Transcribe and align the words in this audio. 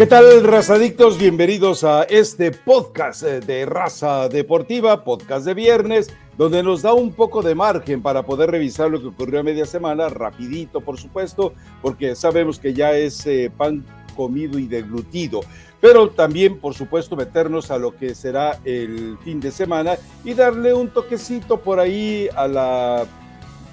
¿Qué 0.00 0.06
tal, 0.06 0.44
razadictos? 0.44 1.18
Bienvenidos 1.18 1.84
a 1.84 2.04
este 2.04 2.52
podcast 2.52 3.22
eh, 3.22 3.40
de 3.40 3.66
Raza 3.66 4.30
Deportiva, 4.30 5.04
podcast 5.04 5.44
de 5.44 5.52
viernes, 5.52 6.08
donde 6.38 6.62
nos 6.62 6.80
da 6.80 6.94
un 6.94 7.12
poco 7.12 7.42
de 7.42 7.54
margen 7.54 8.00
para 8.00 8.22
poder 8.22 8.50
revisar 8.50 8.90
lo 8.90 8.98
que 8.98 9.08
ocurrió 9.08 9.40
a 9.40 9.42
media 9.42 9.66
semana, 9.66 10.08
rapidito, 10.08 10.80
por 10.80 10.96
supuesto, 10.96 11.52
porque 11.82 12.14
sabemos 12.14 12.58
que 12.58 12.72
ya 12.72 12.92
es 12.92 13.26
eh, 13.26 13.52
pan 13.54 13.84
comido 14.16 14.58
y 14.58 14.66
deglutido, 14.66 15.42
pero 15.82 16.08
también, 16.08 16.58
por 16.58 16.72
supuesto, 16.72 17.14
meternos 17.14 17.70
a 17.70 17.76
lo 17.76 17.94
que 17.94 18.14
será 18.14 18.58
el 18.64 19.18
fin 19.22 19.38
de 19.38 19.50
semana 19.50 19.98
y 20.24 20.32
darle 20.32 20.72
un 20.72 20.88
toquecito 20.88 21.60
por 21.60 21.78
ahí 21.78 22.26
a 22.34 22.48
la 22.48 23.06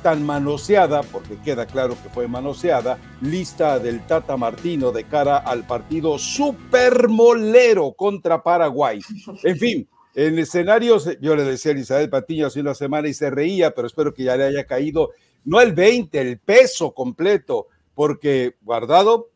tan 0.01 0.25
manoseada, 0.25 1.03
porque 1.03 1.37
queda 1.43 1.65
claro 1.65 1.95
que 2.01 2.09
fue 2.09 2.27
manoseada, 2.27 2.97
lista 3.21 3.79
del 3.79 4.05
Tata 4.05 4.37
Martino 4.37 4.91
de 4.91 5.03
cara 5.03 5.37
al 5.37 5.65
partido 5.65 6.17
supermolero 6.17 7.93
contra 7.93 8.43
Paraguay. 8.43 8.99
En 9.43 9.57
fin, 9.57 9.87
en 10.15 10.39
escenarios, 10.39 11.09
yo 11.21 11.35
le 11.35 11.43
decía 11.43 11.71
a 11.71 11.75
Elizabeth 11.75 12.09
Patiño 12.09 12.47
hace 12.47 12.59
una 12.59 12.73
semana 12.73 13.07
y 13.07 13.13
se 13.13 13.29
reía, 13.29 13.71
pero 13.75 13.87
espero 13.87 14.13
que 14.13 14.23
ya 14.23 14.35
le 14.35 14.45
haya 14.45 14.65
caído, 14.65 15.11
no 15.45 15.61
el 15.61 15.73
20, 15.73 16.19
el 16.19 16.39
peso 16.39 16.93
completo, 16.93 17.67
porque 17.93 18.55
guardado, 18.61 19.29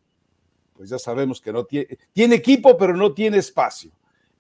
pues 0.76 0.90
ya 0.90 0.98
sabemos 0.98 1.40
que 1.40 1.54
no 1.54 1.66
tiene, 1.66 1.98
tiene 2.14 2.36
equipo, 2.36 2.78
pero 2.78 2.96
no 2.96 3.14
tiene 3.14 3.38
espacio. 3.38 3.92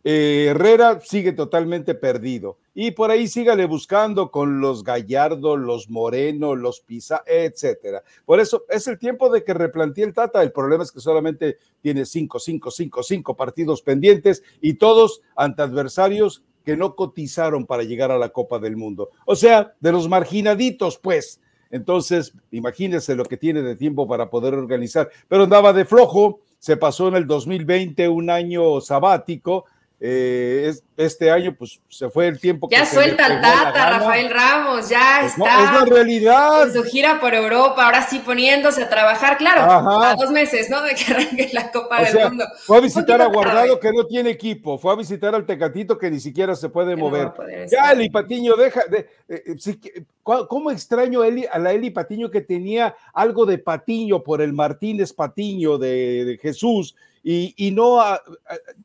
Eh, 0.03 0.47
Herrera 0.49 0.99
sigue 0.99 1.33
totalmente 1.33 1.93
perdido. 1.95 2.57
Y 2.73 2.91
por 2.91 3.11
ahí 3.11 3.27
sígale 3.27 3.65
buscando 3.65 4.31
con 4.31 4.61
los 4.61 4.83
Gallardo, 4.83 5.57
los 5.57 5.89
Moreno, 5.89 6.55
los 6.55 6.79
Pisa, 6.79 7.21
etcétera. 7.25 8.01
Por 8.25 8.39
eso 8.39 8.63
es 8.69 8.87
el 8.87 8.97
tiempo 8.97 9.29
de 9.29 9.43
que 9.43 9.53
replantee 9.53 10.03
el 10.03 10.13
Tata. 10.13 10.41
El 10.41 10.51
problema 10.51 10.83
es 10.83 10.91
que 10.91 11.01
solamente 11.01 11.57
tiene 11.81 12.05
cinco, 12.05 12.39
cinco, 12.39 12.71
cinco, 12.71 13.03
cinco 13.03 13.35
partidos 13.35 13.81
pendientes 13.81 14.41
y 14.61 14.75
todos 14.75 15.21
ante 15.35 15.61
adversarios 15.61 16.43
que 16.63 16.77
no 16.77 16.95
cotizaron 16.95 17.65
para 17.65 17.83
llegar 17.83 18.11
a 18.11 18.17
la 18.17 18.29
Copa 18.29 18.59
del 18.59 18.77
Mundo. 18.77 19.09
O 19.25 19.35
sea, 19.35 19.73
de 19.79 19.91
los 19.91 20.07
marginaditos, 20.07 20.97
pues. 20.97 21.41
Entonces, 21.71 22.33
imagínense 22.51 23.15
lo 23.15 23.25
que 23.25 23.37
tiene 23.37 23.61
de 23.61 23.75
tiempo 23.75 24.07
para 24.07 24.29
poder 24.29 24.53
organizar. 24.53 25.09
Pero 25.27 25.43
andaba 25.43 25.73
de 25.73 25.85
flojo, 25.85 26.41
se 26.59 26.77
pasó 26.77 27.07
en 27.07 27.15
el 27.15 27.27
2020 27.27 28.07
un 28.09 28.29
año 28.29 28.81
sabático 28.81 29.65
eh, 30.03 30.73
este 30.97 31.29
año 31.29 31.55
pues 31.55 31.79
se 31.87 32.09
fue 32.09 32.27
el 32.27 32.39
tiempo 32.39 32.67
ya 32.71 32.87
suelta 32.87 33.27
el 33.27 33.39
Tata, 33.39 33.99
Rafael 33.99 34.31
Ramos, 34.31 34.89
ya 34.89 35.19
pues 35.19 35.33
está. 35.33 35.63
es 35.63 35.79
la 35.79 35.85
realidad. 35.85 36.63
En 36.63 36.73
su 36.73 36.83
gira 36.83 37.19
por 37.19 37.35
Europa, 37.35 37.85
ahora 37.85 38.01
sí 38.07 38.17
poniéndose 38.17 38.81
a 38.81 38.89
trabajar, 38.89 39.37
claro, 39.37 39.61
a 39.61 40.15
dos 40.15 40.31
meses, 40.31 40.71
¿no? 40.71 40.81
De 40.81 40.95
que 40.95 41.03
arranque 41.13 41.51
la 41.53 41.71
Copa 41.71 42.03
del 42.03 42.29
Mundo. 42.29 42.45
Fue 42.65 42.79
a 42.79 42.81
visitar 42.81 43.21
a 43.21 43.27
Guardado 43.27 43.79
que 43.79 43.91
no 43.91 44.07
tiene 44.07 44.31
equipo, 44.31 44.79
fue 44.79 44.91
a 44.91 44.95
visitar 44.95 45.35
al 45.35 45.45
Tecatito 45.45 45.99
que 45.99 46.09
ni 46.09 46.19
siquiera 46.19 46.55
se 46.55 46.69
puede 46.69 46.95
mover. 46.95 47.31
ya, 47.69 47.91
Eli 47.91 48.09
Patiño, 48.09 48.55
deja, 48.55 48.81
de, 48.89 49.07
eh, 49.29 49.55
eh, 49.55 50.03
¿cómo 50.23 50.71
extraño 50.71 51.21
a, 51.21 51.59
la 51.59 51.73
Eli 51.73 51.91
Patiño 51.91 52.31
que 52.31 52.41
tenía 52.41 52.95
algo 53.13 53.45
de 53.45 53.59
Patiño 53.59 54.23
por 54.23 54.41
el 54.41 54.51
Martínez 54.51 55.13
Patiño 55.13 55.77
de 55.77 56.39
Jesús? 56.41 56.95
Y, 57.23 57.71
no, 57.71 57.99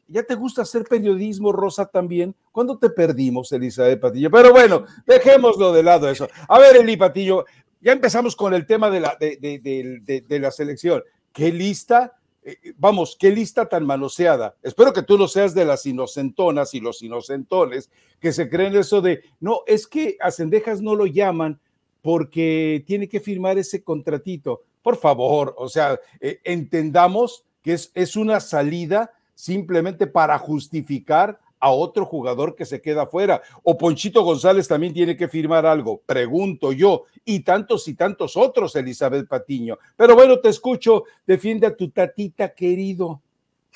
ya 0.09 0.23
te 0.23 0.35
gusta 0.35 0.63
hacer 0.63 0.85
periodismo, 0.85 1.53
Rosa, 1.53 1.87
también. 1.87 2.35
¿Cuándo 2.53 2.79
te 2.79 2.91
perdimos, 2.91 3.51
Elizabeth 3.53 4.01
Patillo? 4.01 4.31
Pero 4.31 4.53
bueno, 4.53 4.85
dejémoslo 5.07 5.73
de 5.73 5.83
lado 5.83 6.09
eso. 6.11 6.29
A 6.49 6.59
ver, 6.59 6.77
Eli 6.77 6.97
Patillo, 6.97 7.47
ya 7.81 7.93
empezamos 7.93 8.37
con 8.37 8.53
el 8.53 8.67
tema 8.67 8.91
de 8.91 9.01
la, 9.01 9.17
de, 9.19 10.39
la 10.41 10.51
selección. 10.51 11.03
¿Qué 11.33 11.51
lista? 11.51 12.19
Eh, 12.43 12.57
vamos, 12.77 13.17
qué 13.19 13.31
lista 13.31 13.69
tan 13.69 13.87
manoseada. 13.87 14.55
Espero 14.63 14.93
que 14.93 15.03
tú 15.03 15.17
no 15.17 15.29
seas 15.29 15.55
de 15.55 15.65
las 15.65 15.87
inocentonas 15.87 16.75
y 16.75 16.81
los 16.81 17.03
inocentones 17.03 17.91
que 18.21 18.33
se 18.33 18.51
creen 18.51 18.77
eso 18.77 19.01
de, 19.01 19.23
no, 19.41 19.63
es 19.67 19.87
que 19.87 20.17
a 20.21 20.31
Cendejas 20.31 20.83
no 20.83 20.95
lo 20.95 21.07
llaman 21.07 21.59
porque 22.03 22.85
tiene 22.87 23.09
que 23.09 23.21
firmar 23.21 23.57
ese 23.57 23.83
contratito. 23.83 24.63
Por 24.83 24.97
favor, 24.97 25.55
o 25.57 25.69
sea, 25.69 25.99
eh, 26.21 26.39
entendamos 26.45 27.46
que 27.67 27.73
es, 27.73 27.91
es 27.95 28.15
una 28.15 28.39
salida 28.39 29.11
simplemente 29.35 30.07
para 30.07 30.39
justificar 30.39 31.41
a 31.59 31.73
otro 31.73 32.07
jugador 32.07 32.55
que 32.55 32.65
se 32.65 32.81
queda 32.81 33.09
fuera. 33.09 33.43
O 33.65 33.77
Ponchito 33.77 34.23
González 34.23 34.69
también 34.69 34.95
tiene 34.95 35.17
que 35.17 35.27
firmar 35.27 35.67
algo, 35.67 36.01
pregunto 36.07 36.71
yo, 36.73 37.07
y 37.25 37.41
tantos 37.41 37.89
y 37.89 37.95
tantos 37.95 38.37
otros, 38.37 38.77
Elizabeth 38.77 39.27
Patiño. 39.27 39.79
Pero 39.97 40.15
bueno, 40.15 40.39
te 40.39 40.49
escucho, 40.49 41.07
defiende 41.27 41.67
a 41.67 41.77
tu 41.77 41.91
tatita 41.91 42.55
querido. 42.55 43.21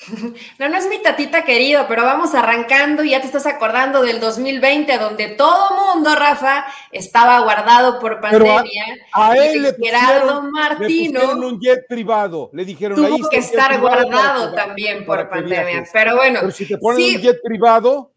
No, 0.59 0.69
no 0.69 0.77
es 0.77 0.87
mi 0.87 0.99
tatita 0.99 1.43
querido, 1.43 1.85
pero 1.87 2.03
vamos 2.03 2.33
arrancando 2.33 3.03
y 3.03 3.11
ya 3.11 3.21
te 3.21 3.27
estás 3.27 3.45
acordando 3.45 4.01
del 4.01 4.19
2020, 4.19 4.97
donde 4.97 5.29
todo 5.29 5.93
mundo, 5.93 6.15
Rafa, 6.15 6.65
estaba 6.91 7.39
guardado 7.39 7.99
por 7.99 8.19
pandemia. 8.19 8.85
a, 9.13 9.35
él 9.35 9.61
le 9.61 9.73
pusieron, 9.73 10.51
Martino 10.51 11.31
un 11.31 11.59
jet 11.59 11.87
privado, 11.87 12.49
le 12.53 12.65
dijeron 12.65 12.97
tuvo 12.97 13.29
que 13.29 13.37
estar 13.37 13.79
guardado 13.79 14.53
también 14.53 15.05
por 15.05 15.29
pandemia. 15.29 15.85
Pero 15.91 16.15
bueno, 16.15 16.39
pero 16.41 16.51
si 16.51 16.67
te 16.67 16.77
ponen 16.77 17.15
un 17.15 17.21
jet 17.21 17.41
privado, 17.43 18.11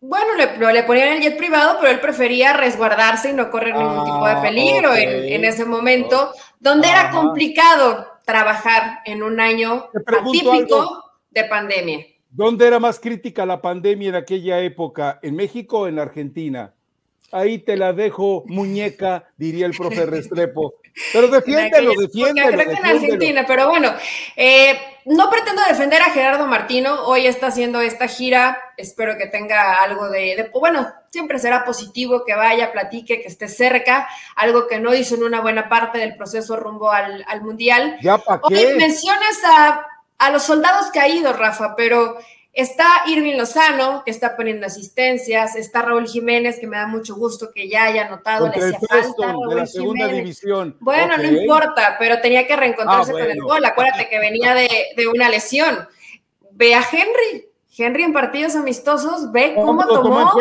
bueno, 0.00 0.34
le, 0.34 0.72
le, 0.72 0.82
ponían 0.82 1.14
el 1.14 1.22
jet 1.22 1.36
privado, 1.36 1.78
pero 1.80 1.90
él 1.90 2.00
prefería 2.00 2.52
resguardarse 2.52 3.30
y 3.30 3.32
no 3.32 3.50
correr 3.50 3.74
ningún 3.74 4.04
tipo 4.04 4.26
de 4.26 4.32
ah, 4.32 4.42
peligro 4.42 4.94
en, 4.94 5.44
ese 5.44 5.64
momento, 5.64 6.32
donde 6.60 6.88
era 6.88 7.10
complicado 7.10 8.15
trabajar 8.26 9.00
en 9.06 9.22
un 9.22 9.40
año 9.40 9.88
atípico 10.04 11.04
de 11.30 11.44
pandemia. 11.44 12.06
¿Dónde 12.28 12.66
era 12.66 12.78
más 12.78 13.00
crítica 13.00 13.46
la 13.46 13.62
pandemia 13.62 14.10
en 14.10 14.14
aquella 14.16 14.60
época? 14.60 15.18
¿En 15.22 15.36
México 15.36 15.80
o 15.80 15.86
en 15.86 15.98
Argentina? 15.98 16.74
Ahí 17.36 17.58
te 17.58 17.76
la 17.76 17.92
dejo, 17.92 18.44
muñeca, 18.46 19.24
diría 19.36 19.66
el 19.66 19.76
profe 19.76 20.06
Restrepo. 20.06 20.76
Pero 21.12 21.28
defiéndelo, 21.28 21.92
defiéndelo. 22.00 22.48
Creo 22.48 22.70
que 22.70 22.74
en 22.74 22.86
Argentina, 22.86 23.44
pero 23.46 23.68
bueno, 23.68 23.92
eh, 24.34 24.78
no 25.04 25.28
pretendo 25.28 25.60
defender 25.68 26.00
a 26.00 26.10
Gerardo 26.10 26.46
Martino. 26.46 27.04
Hoy 27.04 27.26
está 27.26 27.48
haciendo 27.48 27.82
esta 27.82 28.08
gira. 28.08 28.58
Espero 28.78 29.18
que 29.18 29.26
tenga 29.26 29.82
algo 29.82 30.08
de, 30.08 30.50
bueno, 30.54 30.88
siempre 31.10 31.38
será 31.38 31.66
positivo 31.66 32.24
que 32.24 32.34
vaya, 32.34 32.72
platique, 32.72 33.20
que 33.20 33.28
esté 33.28 33.48
cerca. 33.48 34.08
Algo 34.34 34.66
que 34.66 34.80
no 34.80 34.94
hizo 34.94 35.16
en 35.16 35.24
una 35.24 35.42
buena 35.42 35.68
parte 35.68 35.98
del 35.98 36.16
proceso 36.16 36.56
rumbo 36.56 36.90
al, 36.90 37.26
Mundial. 37.42 37.98
¿Ya 38.00 38.16
para 38.16 38.40
qué? 38.48 38.66
Hoy 38.66 38.76
mencionas 38.76 39.44
a, 39.44 39.86
a 40.16 40.30
los 40.30 40.42
soldados 40.42 40.86
caídos, 40.90 41.38
Rafa, 41.38 41.76
pero 41.76 42.16
Está 42.56 43.02
Irving 43.06 43.36
Lozano, 43.36 44.02
que 44.02 44.10
está 44.10 44.34
poniendo 44.34 44.64
asistencias, 44.64 45.56
está 45.56 45.82
Raúl 45.82 46.08
Jiménez, 46.08 46.58
que 46.58 46.66
me 46.66 46.78
da 46.78 46.86
mucho 46.86 47.14
gusto 47.14 47.50
que 47.54 47.68
ya 47.68 47.84
haya 47.84 48.08
notado, 48.08 48.48
le 48.48 48.56
hacía 48.56 48.78
falta 48.88 49.34
de 49.50 49.54
la 49.54 49.66
segunda 49.66 50.08
división. 50.08 50.74
Bueno, 50.80 51.18
no 51.18 51.24
importa, 51.24 51.96
pero 51.98 52.18
tenía 52.22 52.46
que 52.46 52.56
reencontrarse 52.56 53.10
ah, 53.10 53.20
con 53.20 53.30
el 53.30 53.42
gol. 53.42 53.62
Acuérdate 53.62 54.08
que 54.08 54.18
venía 54.18 54.54
de, 54.54 55.06
una 55.06 55.28
lesión. 55.28 55.86
Ve 56.52 56.74
a 56.74 56.80
Henry, 56.80 57.46
Henry 57.76 58.04
en 58.04 58.14
partidos 58.14 58.56
amistosos, 58.56 59.30
ve 59.32 59.52
cómo, 59.54 59.86
tomó, 59.86 60.32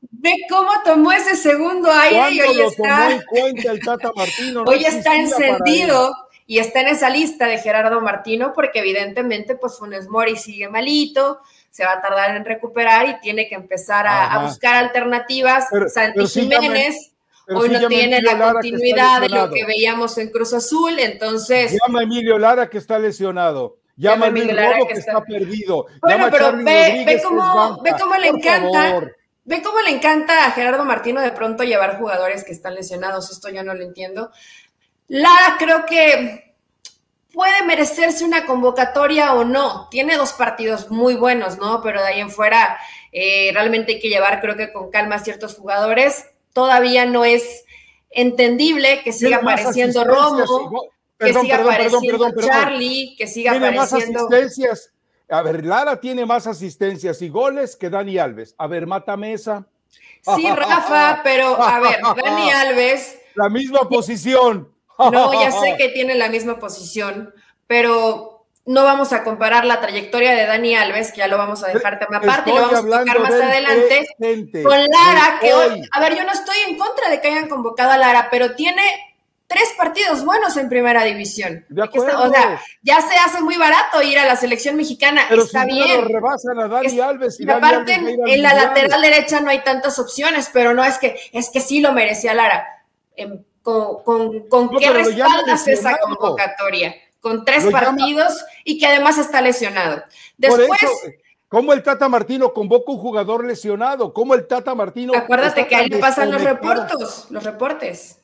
ve 0.00 0.32
cómo 0.48 0.70
tomó 0.86 1.12
ese 1.12 1.36
segundo 1.36 1.92
aire 1.92 2.30
y 2.30 2.40
hoy 2.40 2.62
está. 2.62 3.08
hoy 4.64 4.84
está 4.86 5.16
encendido 5.16 6.14
y 6.48 6.60
está 6.60 6.80
en 6.80 6.88
esa 6.88 7.10
lista 7.10 7.46
de 7.46 7.58
Gerardo 7.58 8.00
Martino 8.00 8.54
porque 8.54 8.78
evidentemente 8.78 9.54
pues 9.54 9.78
Funes 9.78 10.08
Mori 10.08 10.34
sigue 10.34 10.70
malito, 10.70 11.40
se 11.70 11.84
va 11.84 11.92
a 11.92 12.00
tardar 12.00 12.36
en 12.36 12.44
recuperar 12.44 13.08
y 13.08 13.20
tiene 13.20 13.48
que 13.48 13.54
empezar 13.54 14.06
a, 14.06 14.38
buscar 14.44 14.76
alternativas. 14.76 15.66
Santi 15.92 16.26
Jiménez 16.26 17.12
hoy 17.48 17.68
no 17.70 17.88
tiene 17.88 18.20
la 18.20 18.52
continuidad 18.52 19.20
de 19.20 19.28
lo 19.28 19.50
que 19.50 19.64
veíamos 19.64 20.18
en 20.18 20.30
Cruz 20.30 20.52
Azul, 20.52 20.98
entonces... 20.98 21.76
Llama 21.86 22.00
a 22.00 22.02
Emilio 22.02 22.38
Lara 22.38 22.68
que 22.68 22.78
está 22.78 22.98
lesionado. 22.98 23.78
Llama 23.96 24.26
a 24.26 24.28
Emilio 24.28 24.54
Lara 24.54 24.78
que, 24.86 24.94
está... 24.94 25.22
perdido. 25.22 25.86
Bueno, 26.02 26.28
pero 26.30 26.56
ve, 26.56 27.04
ve, 27.06 27.20
cómo, 27.22 27.80
ve 27.82 27.92
cómo 27.98 28.16
le 28.16 28.28
encanta... 28.28 29.00
Ve 29.44 29.62
cómo 29.62 29.80
le 29.80 29.92
encanta 29.92 30.44
a 30.44 30.50
Gerardo 30.50 30.84
Martino 30.84 31.22
de 31.22 31.30
pronto 31.30 31.64
llevar 31.64 31.96
jugadores 31.96 32.44
que 32.44 32.52
están 32.52 32.74
lesionados, 32.74 33.30
esto 33.30 33.48
yo 33.48 33.64
no 33.64 33.72
lo 33.72 33.82
entiendo. 33.82 34.30
Lara 35.06 35.56
creo 35.58 35.86
que 35.86 36.47
puede 37.32 37.62
merecerse 37.64 38.24
una 38.24 38.46
convocatoria 38.46 39.34
o 39.34 39.44
no. 39.44 39.88
Tiene 39.90 40.16
dos 40.16 40.32
partidos 40.32 40.90
muy 40.90 41.14
buenos, 41.14 41.58
¿no? 41.58 41.82
Pero 41.82 42.00
de 42.00 42.08
ahí 42.08 42.20
en 42.20 42.30
fuera 42.30 42.78
eh, 43.12 43.50
realmente 43.52 43.92
hay 43.92 44.00
que 44.00 44.08
llevar, 44.08 44.40
creo 44.40 44.56
que 44.56 44.72
con 44.72 44.90
calma 44.90 45.16
a 45.16 45.18
ciertos 45.20 45.54
jugadores. 45.54 46.26
Todavía 46.52 47.06
no 47.06 47.24
es 47.24 47.64
entendible 48.10 49.02
que 49.04 49.12
siga 49.12 49.38
apareciendo 49.38 50.04
Romo, 50.04 50.86
que 51.18 51.34
siga 51.34 51.56
apareciendo 51.56 52.30
Charlie, 52.40 53.14
que 53.16 53.26
siga 53.26 53.52
tiene 53.52 53.66
apareciendo. 53.68 54.24
Más 54.24 54.32
asistencias. 54.32 54.92
A 55.30 55.42
ver, 55.42 55.64
Lara 55.64 56.00
tiene 56.00 56.24
más 56.24 56.46
asistencias 56.46 57.20
y 57.20 57.28
goles 57.28 57.76
que 57.76 57.90
Dani 57.90 58.16
Alves. 58.16 58.54
A 58.56 58.66
ver, 58.66 58.86
mata 58.86 59.16
Mesa. 59.16 59.66
Sí, 60.36 60.48
Rafa, 60.50 61.20
pero 61.22 61.62
a 61.62 61.80
ver, 61.80 62.00
Dani 62.24 62.50
Alves. 62.50 63.18
La 63.34 63.50
misma 63.50 63.88
posición. 63.88 64.72
No, 65.12 65.32
ya 65.32 65.52
sé 65.52 65.76
que 65.78 65.90
tiene 65.90 66.16
la 66.16 66.28
misma 66.28 66.58
posición, 66.58 67.32
pero 67.66 68.46
no 68.68 68.84
vamos 68.84 69.12
a 69.12 69.24
comparar 69.24 69.64
la 69.64 69.80
trayectoria 69.80 70.34
de 70.34 70.44
Dani 70.44 70.74
Alves, 70.74 71.12
que 71.12 71.18
ya 71.18 71.28
lo 71.28 71.38
vamos 71.38 71.64
a 71.64 71.68
dejar 71.68 71.98
tema 71.98 72.18
aparte, 72.18 72.50
y 72.50 72.54
lo 72.54 72.60
vamos 72.60 72.78
a 72.80 72.98
tocar 72.98 73.20
más 73.20 73.32
adelante, 73.32 74.06
con 74.62 74.78
Lara, 74.78 75.38
que 75.40 75.54
hoy, 75.54 75.82
a 75.90 76.00
ver, 76.00 76.16
yo 76.16 76.24
no 76.24 76.32
estoy 76.32 76.56
en 76.68 76.76
contra 76.76 77.08
de 77.08 77.20
que 77.20 77.28
hayan 77.28 77.48
convocado 77.48 77.92
a 77.92 77.96
Lara, 77.98 78.28
pero 78.30 78.54
tiene 78.54 78.82
tres 79.46 79.72
partidos 79.78 80.22
buenos 80.22 80.56
en 80.58 80.68
primera 80.68 81.02
división. 81.02 81.64
o 81.74 82.30
sea, 82.30 82.60
ya 82.82 83.00
se 83.00 83.16
hace 83.16 83.40
muy 83.40 83.56
barato 83.56 84.02
ir 84.02 84.18
a 84.18 84.26
la 84.26 84.36
selección 84.36 84.76
mexicana, 84.76 85.22
pero 85.30 85.44
está 85.44 85.64
si 85.64 85.70
bien. 85.70 86.06
Rebasan 86.06 86.60
a 86.60 86.68
Dani 86.68 87.00
Alves 87.00 87.40
y, 87.40 87.50
aparte 87.50 87.94
en 87.94 88.42
la 88.42 88.52
lateral 88.52 89.00
derecha 89.00 89.40
no 89.40 89.48
hay 89.48 89.64
tantas 89.64 89.98
opciones, 89.98 90.50
pero 90.52 90.74
no 90.74 90.84
es 90.84 90.98
que 90.98 91.18
es 91.32 91.48
que 91.48 91.60
sí 91.60 91.80
lo 91.80 91.92
merecía 91.92 92.34
Lara. 92.34 92.84
Em, 93.16 93.42
¿Con, 94.04 94.48
con, 94.48 94.76
qué 94.78 94.90
respaldas 94.90 95.68
esa 95.68 95.98
convocatoria? 95.98 96.94
con 97.20 97.44
tres 97.44 97.66
partidos 97.70 98.44
y 98.64 98.78
que 98.78 98.86
además 98.86 99.18
está 99.18 99.40
lesionado. 99.42 100.02
Después. 100.36 100.68
¿Cómo 101.48 101.72
el 101.72 101.82
Tata 101.82 102.10
Martino 102.10 102.52
convoca 102.52 102.92
un 102.92 102.98
jugador 102.98 103.46
lesionado? 103.46 104.12
¿Cómo 104.12 104.34
el 104.34 104.46
Tata 104.46 104.74
Martino. 104.74 105.14
Acuérdate 105.16 105.66
que 105.66 105.76
ahí 105.76 105.88
le 105.88 105.98
pasan 105.98 106.30
los 106.30 106.42
reportes, 106.42 107.26
los 107.30 107.42
reportes. 107.42 108.20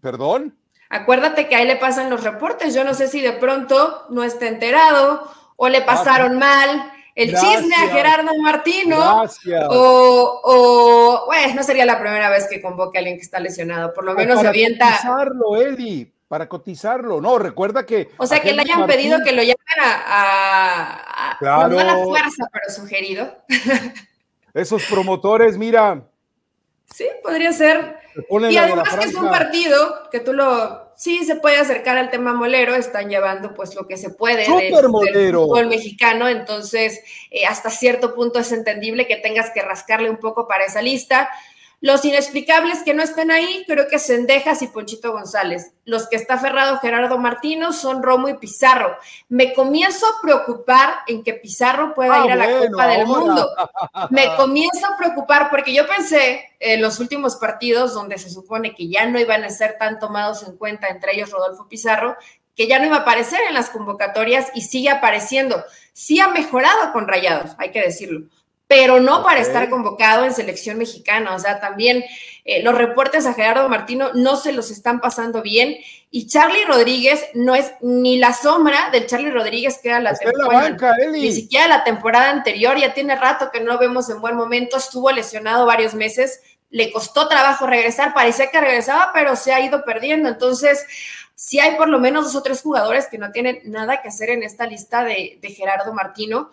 ¿Perdón? 0.00 0.56
Acuérdate 0.88 1.48
que 1.48 1.56
ahí 1.56 1.66
le 1.66 1.76
pasan 1.76 2.08
los 2.08 2.22
reportes. 2.22 2.74
Yo 2.74 2.84
no 2.84 2.94
sé 2.94 3.08
si 3.08 3.20
de 3.20 3.32
pronto 3.32 4.06
no 4.10 4.22
está 4.22 4.46
enterado 4.46 5.28
o 5.56 5.68
le 5.68 5.82
pasaron 5.82 6.38
mal 6.38 6.92
el 7.16 7.30
chisme 7.34 7.74
a 7.74 7.88
Gerardo 7.88 8.30
Martino. 8.42 9.24
O, 9.70 10.40
o, 10.44 11.26
bueno, 11.26 11.54
no 11.54 11.62
sería 11.62 11.86
la 11.86 11.98
primera 11.98 12.28
vez 12.28 12.46
que 12.48 12.60
convoque 12.60 12.98
a 12.98 13.00
alguien 13.00 13.16
que 13.16 13.22
está 13.22 13.40
lesionado. 13.40 13.92
Por 13.94 14.04
lo 14.04 14.14
menos 14.14 14.40
se 14.40 14.46
avienta. 14.46 15.00
Eli 15.58 16.12
para 16.28 16.48
cotizarlo. 16.48 17.20
No, 17.20 17.38
recuerda 17.38 17.86
que. 17.86 18.10
O 18.18 18.26
sea, 18.26 18.40
que 18.40 18.52
le 18.52 18.62
hayan 18.62 18.86
pedido 18.86 19.18
que 19.24 19.32
lo 19.32 19.42
llamen 19.42 19.56
a. 19.80 21.36
a, 21.40 21.68
No 21.68 21.78
a 21.78 21.84
la 21.84 21.96
fuerza, 21.96 22.44
pero 22.52 22.72
sugerido. 22.72 23.36
Esos 24.54 24.84
promotores, 24.84 25.56
mira. 25.56 26.02
Sí, 26.92 27.06
podría 27.22 27.52
ser. 27.52 27.96
Y 28.50 28.56
además 28.56 28.94
que 28.94 29.06
es 29.06 29.14
un 29.14 29.28
partido 29.28 30.08
que 30.10 30.20
tú 30.20 30.34
lo. 30.34 30.85
Sí, 30.96 31.24
se 31.24 31.36
puede 31.36 31.58
acercar 31.58 31.98
al 31.98 32.10
tema 32.10 32.32
molero, 32.32 32.74
están 32.74 33.10
llevando 33.10 33.52
pues 33.52 33.74
lo 33.74 33.86
que 33.86 33.98
se 33.98 34.08
puede 34.08 34.48
del, 34.50 34.72
del, 34.72 35.34
fútbol 35.34 35.66
mexicano, 35.66 36.26
entonces 36.26 37.00
eh, 37.30 37.44
hasta 37.44 37.68
cierto 37.68 38.14
punto 38.14 38.38
es 38.38 38.50
entendible 38.50 39.06
que 39.06 39.16
tengas 39.16 39.50
que 39.50 39.60
rascarle 39.60 40.08
un 40.08 40.16
poco 40.16 40.48
para 40.48 40.64
esa 40.64 40.80
lista. 40.80 41.28
Los 41.80 42.06
inexplicables 42.06 42.82
que 42.82 42.94
no 42.94 43.02
estén 43.02 43.30
ahí, 43.30 43.62
creo 43.66 43.86
que 43.86 43.98
Cendejas 43.98 44.62
y 44.62 44.68
Ponchito 44.68 45.12
González. 45.12 45.72
Los 45.84 46.08
que 46.08 46.16
está 46.16 46.34
aferrado 46.34 46.78
Gerardo 46.78 47.18
Martino 47.18 47.72
son 47.74 48.02
Romo 48.02 48.30
y 48.30 48.34
Pizarro. 48.38 48.96
Me 49.28 49.52
comienzo 49.52 50.06
a 50.06 50.22
preocupar 50.22 51.00
en 51.06 51.22
que 51.22 51.34
Pizarro 51.34 51.92
pueda 51.92 52.22
ah, 52.22 52.24
ir 52.24 52.32
a 52.32 52.36
la 52.36 52.58
Copa 52.58 52.86
del 52.86 53.06
Mundo. 53.06 53.50
Me 54.08 54.34
comienzo 54.36 54.86
a 54.86 54.96
preocupar 54.96 55.50
porque 55.50 55.74
yo 55.74 55.86
pensé 55.86 56.50
en 56.60 56.80
los 56.80 56.98
últimos 56.98 57.36
partidos 57.36 57.92
donde 57.92 58.16
se 58.16 58.30
supone 58.30 58.74
que 58.74 58.88
ya 58.88 59.04
no 59.06 59.20
iban 59.20 59.44
a 59.44 59.50
ser 59.50 59.76
tan 59.78 59.98
tomados 59.98 60.44
en 60.44 60.56
cuenta, 60.56 60.88
entre 60.88 61.14
ellos 61.14 61.30
Rodolfo 61.30 61.68
Pizarro, 61.68 62.16
que 62.54 62.68
ya 62.68 62.78
no 62.78 62.86
iba 62.86 62.96
a 62.96 63.00
aparecer 63.00 63.40
en 63.48 63.54
las 63.54 63.68
convocatorias 63.68 64.50
y 64.54 64.62
sigue 64.62 64.88
apareciendo. 64.88 65.62
Sí 65.92 66.20
ha 66.20 66.28
mejorado 66.28 66.92
con 66.94 67.06
Rayados, 67.06 67.50
hay 67.58 67.70
que 67.70 67.82
decirlo 67.82 68.28
pero 68.66 69.00
no 69.00 69.22
para 69.22 69.40
estar 69.40 69.70
convocado 69.70 70.24
en 70.24 70.34
selección 70.34 70.78
mexicana. 70.78 71.34
O 71.34 71.38
sea, 71.38 71.60
también 71.60 72.04
eh, 72.44 72.62
los 72.62 72.74
reportes 72.74 73.24
a 73.24 73.34
Gerardo 73.34 73.68
Martino 73.68 74.10
no 74.14 74.36
se 74.36 74.52
los 74.52 74.70
están 74.70 75.00
pasando 75.00 75.40
bien. 75.40 75.76
Y 76.10 76.26
Charlie 76.26 76.64
Rodríguez 76.64 77.26
no 77.34 77.54
es 77.54 77.72
ni 77.80 78.18
la 78.18 78.32
sombra 78.32 78.90
del 78.90 79.06
Charlie 79.06 79.30
Rodríguez 79.30 79.78
que 79.80 79.90
era 79.90 80.00
la 80.00 80.14
temporada. 80.14 80.76
ni 81.12 81.32
siquiera 81.32 81.68
la 81.68 81.84
temporada 81.84 82.30
anterior, 82.30 82.76
ya 82.76 82.92
tiene 82.92 83.14
rato 83.14 83.50
que 83.52 83.60
no 83.60 83.78
vemos 83.78 84.10
en 84.10 84.20
buen 84.20 84.34
momento, 84.34 84.76
estuvo 84.76 85.12
lesionado 85.12 85.66
varios 85.66 85.94
meses, 85.94 86.40
le 86.70 86.90
costó 86.90 87.28
trabajo 87.28 87.66
regresar, 87.66 88.14
parecía 88.14 88.50
que 88.50 88.60
regresaba, 88.60 89.10
pero 89.14 89.36
se 89.36 89.52
ha 89.52 89.60
ido 89.60 89.84
perdiendo. 89.84 90.28
Entonces, 90.28 90.84
sí 91.36 91.60
hay 91.60 91.76
por 91.76 91.88
lo 91.88 92.00
menos 92.00 92.24
dos 92.24 92.34
o 92.34 92.42
tres 92.42 92.62
jugadores 92.62 93.06
que 93.06 93.18
no 93.18 93.30
tienen 93.30 93.60
nada 93.64 94.02
que 94.02 94.08
hacer 94.08 94.30
en 94.30 94.42
esta 94.42 94.66
lista 94.66 95.04
de, 95.04 95.38
de 95.40 95.50
Gerardo 95.50 95.92
Martino. 95.92 96.50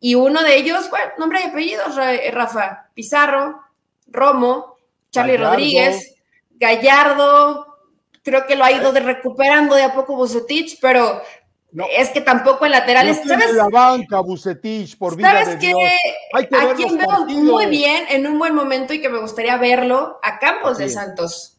Y 0.00 0.14
uno 0.14 0.42
de 0.42 0.56
ellos, 0.56 0.90
bueno, 0.90 1.12
nombre 1.18 1.40
y 1.40 1.48
apellidos, 1.48 1.96
eh, 1.98 2.30
Rafa, 2.30 2.90
Pizarro, 2.94 3.60
Romo, 4.06 4.76
Charlie 5.10 5.36
Rodríguez, 5.36 6.14
Gallardo, 6.50 7.66
creo 8.22 8.46
que 8.46 8.56
lo 8.56 8.64
ha 8.64 8.72
ido 8.72 8.92
de 8.92 9.00
recuperando 9.00 9.74
de 9.74 9.84
a 9.84 9.94
poco 9.94 10.16
Bucetich, 10.16 10.78
pero 10.80 11.22
es 11.90 12.10
que 12.10 12.20
tampoco 12.20 12.66
en 12.66 12.72
laterales. 12.72 13.24
No 13.24 13.34
¿sabes? 13.34 13.54
la 13.54 13.68
banca, 13.68 14.20
Bucetich, 14.20 14.96
por 14.98 15.16
vida 15.16 15.44
¿Sabes 15.44 15.56
que 15.58 15.72
a 16.32 16.74
quien 16.74 16.98
veo 16.98 17.26
muy 17.26 17.66
bien, 17.66 18.04
en 18.08 18.26
un 18.26 18.38
buen 18.38 18.54
momento 18.54 18.94
y 18.94 19.00
que 19.00 19.08
me 19.08 19.20
gustaría 19.20 19.56
verlo, 19.56 20.18
a 20.22 20.38
Campos 20.38 20.78
de 20.78 20.88
Santos. 20.88 21.56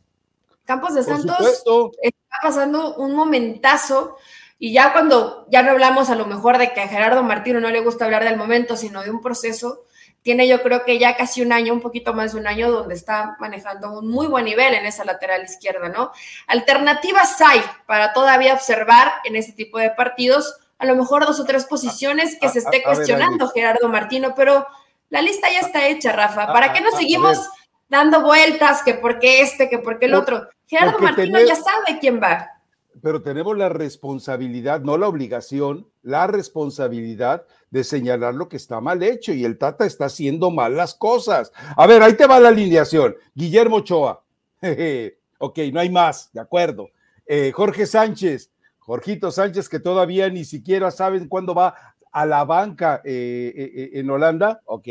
Campos 0.66 0.96
de 0.96 1.04
Santos 1.04 1.64
está 2.02 2.38
pasando 2.42 2.96
un 2.96 3.16
momentazo. 3.16 4.18
Y 4.60 4.74
ya 4.74 4.92
cuando 4.92 5.46
ya 5.50 5.62
no 5.62 5.72
hablamos 5.72 6.10
a 6.10 6.16
lo 6.16 6.26
mejor 6.26 6.58
de 6.58 6.74
que 6.74 6.82
a 6.82 6.88
Gerardo 6.88 7.22
Martino 7.24 7.60
no 7.60 7.70
le 7.70 7.80
gusta 7.80 8.06
hablar 8.06 8.24
del 8.24 8.38
momento, 8.38 8.76
sino 8.76 9.04
de 9.04 9.12
un 9.12 9.22
proceso, 9.22 9.84
tiene 10.24 10.48
yo 10.48 10.62
creo 10.64 10.84
que 10.84 10.98
ya 10.98 11.16
casi 11.16 11.42
un 11.42 11.54
año, 11.54 11.74
un 11.74 11.80
poquito 11.80 12.14
más 12.14 12.34
de 12.34 12.40
un 12.40 12.48
año, 12.48 12.72
donde 12.72 12.96
está 12.96 13.38
manejando 13.40 14.00
un 14.00 14.10
muy 14.10 14.28
buen 14.28 14.46
nivel 14.46 14.74
en 14.74 14.86
esa 14.86 15.06
lateral 15.06 15.44
izquierda, 15.44 15.90
¿no? 15.90 16.12
Alternativas 16.48 17.40
hay 17.42 17.62
para 17.86 18.14
todavía 18.14 18.54
observar 18.54 19.12
en 19.26 19.36
ese 19.36 19.54
tipo 19.54 19.78
de 19.78 19.92
partidos, 19.92 20.58
a 20.80 20.86
lo 20.86 20.96
mejor 20.96 21.26
dos 21.26 21.40
o 21.40 21.46
tres 21.46 21.66
posiciones 21.66 22.38
que 22.40 22.50
se 22.50 22.60
esté 22.60 22.84
cuestionando 22.84 23.50
Gerardo 23.50 23.88
Martino, 23.90 24.34
pero 24.36 24.68
la 25.10 25.22
lista 25.22 25.50
ya 25.52 25.60
está 25.60 25.88
hecha, 25.88 26.12
Rafa. 26.12 26.48
¿Para 26.48 26.74
qué 26.74 26.82
nos 26.82 26.96
seguimos 26.96 27.40
dando 27.88 28.22
vueltas 28.22 28.82
que 28.84 28.96
por 28.96 29.20
qué 29.20 29.42
este, 29.42 29.70
que 29.70 29.78
por 29.78 30.00
qué 30.00 30.08
el 30.08 30.16
otro? 30.16 30.50
Gerardo 30.66 31.00
Martino 31.00 31.40
ya 31.40 31.56
sabe 31.56 32.00
quién 32.00 32.22
va 32.22 32.57
pero 33.02 33.22
tenemos 33.22 33.58
la 33.58 33.70
responsabilidad, 33.70 34.82
no 34.82 34.98
la 34.98 35.08
obligación, 35.08 35.88
la 36.04 36.28
responsabilidad 36.28 37.46
de 37.70 37.84
señalar 37.84 38.34
lo 38.34 38.50
que 38.50 38.58
está 38.58 38.82
mal 38.82 39.04
hecho 39.04 39.34
y 39.34 39.46
el 39.46 39.58
Tata 39.58 39.86
está 39.86 40.06
haciendo 40.06 40.52
mal 40.52 40.76
las 40.76 40.96
cosas. 40.96 41.52
A 41.76 41.88
ver, 41.88 42.02
ahí 42.02 42.14
te 42.14 42.28
va 42.28 42.40
la 42.40 42.50
alineación. 42.50 43.16
Guillermo 43.36 43.78
Ochoa. 43.78 44.24
ok, 45.40 45.60
no 45.74 45.80
hay 45.80 45.90
más, 45.90 46.32
de 46.34 46.40
acuerdo. 46.40 46.90
Eh, 47.26 47.52
Jorge 47.54 47.86
Sánchez, 47.86 48.52
Jorgito 48.80 49.32
Sánchez, 49.32 49.68
que 49.68 49.80
todavía 49.80 50.30
ni 50.30 50.46
siquiera 50.46 50.92
saben 50.92 51.28
cuándo 51.28 51.54
va 51.54 51.76
a 52.18 52.26
la 52.26 52.46
banca 52.46 53.00
eh, 53.06 53.54
eh, 53.56 53.90
en 53.94 54.10
Holanda. 54.10 54.62
Ok. 54.66 54.88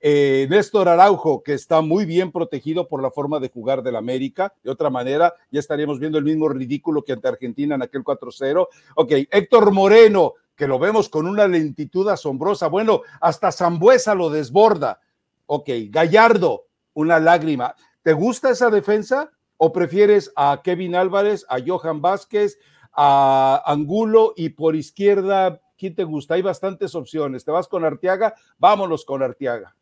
Eh, 0.00 0.46
Néstor 0.48 0.88
Araujo, 0.88 1.42
que 1.42 1.52
está 1.52 1.82
muy 1.82 2.06
bien 2.06 2.32
protegido 2.32 2.88
por 2.88 3.02
la 3.02 3.10
forma 3.10 3.40
de 3.40 3.50
jugar 3.50 3.82
del 3.82 3.94
América. 3.94 4.54
De 4.64 4.70
otra 4.70 4.88
manera, 4.88 5.34
ya 5.50 5.60
estaríamos 5.60 6.00
viendo 6.00 6.16
el 6.16 6.24
mismo 6.24 6.48
ridículo 6.48 7.04
que 7.04 7.12
ante 7.12 7.28
Argentina 7.28 7.74
en 7.74 7.82
aquel 7.82 8.02
4-0. 8.02 8.68
Ok, 8.96 9.12
Héctor 9.30 9.70
Moreno, 9.70 10.32
que 10.56 10.66
lo 10.66 10.78
vemos 10.78 11.10
con 11.10 11.26
una 11.26 11.46
lentitud 11.46 12.08
asombrosa. 12.08 12.68
Bueno, 12.68 13.02
hasta 13.20 13.52
Zambuesa 13.52 14.14
lo 14.14 14.30
desborda. 14.30 14.98
Ok, 15.44 15.68
Gallardo, 15.90 16.68
una 16.94 17.20
lágrima. 17.20 17.74
¿Te 18.00 18.14
gusta 18.14 18.48
esa 18.48 18.70
defensa 18.70 19.30
o 19.58 19.74
prefieres 19.74 20.32
a 20.36 20.62
Kevin 20.64 20.94
Álvarez, 20.94 21.44
a 21.50 21.58
Johan 21.64 22.00
Vázquez, 22.00 22.58
a 22.94 23.62
Angulo 23.66 24.32
y 24.36 24.50
por 24.50 24.74
izquierda, 24.74 25.60
¿quién 25.82 25.96
te 25.96 26.04
gusta? 26.04 26.34
Hay 26.34 26.42
bastantes 26.42 26.94
opciones. 26.94 27.44
¿Te 27.44 27.50
vas 27.50 27.66
con 27.66 27.84
Arteaga? 27.84 28.34
Vámonos 28.56 29.04
con 29.04 29.20
Arteaga. 29.20 29.74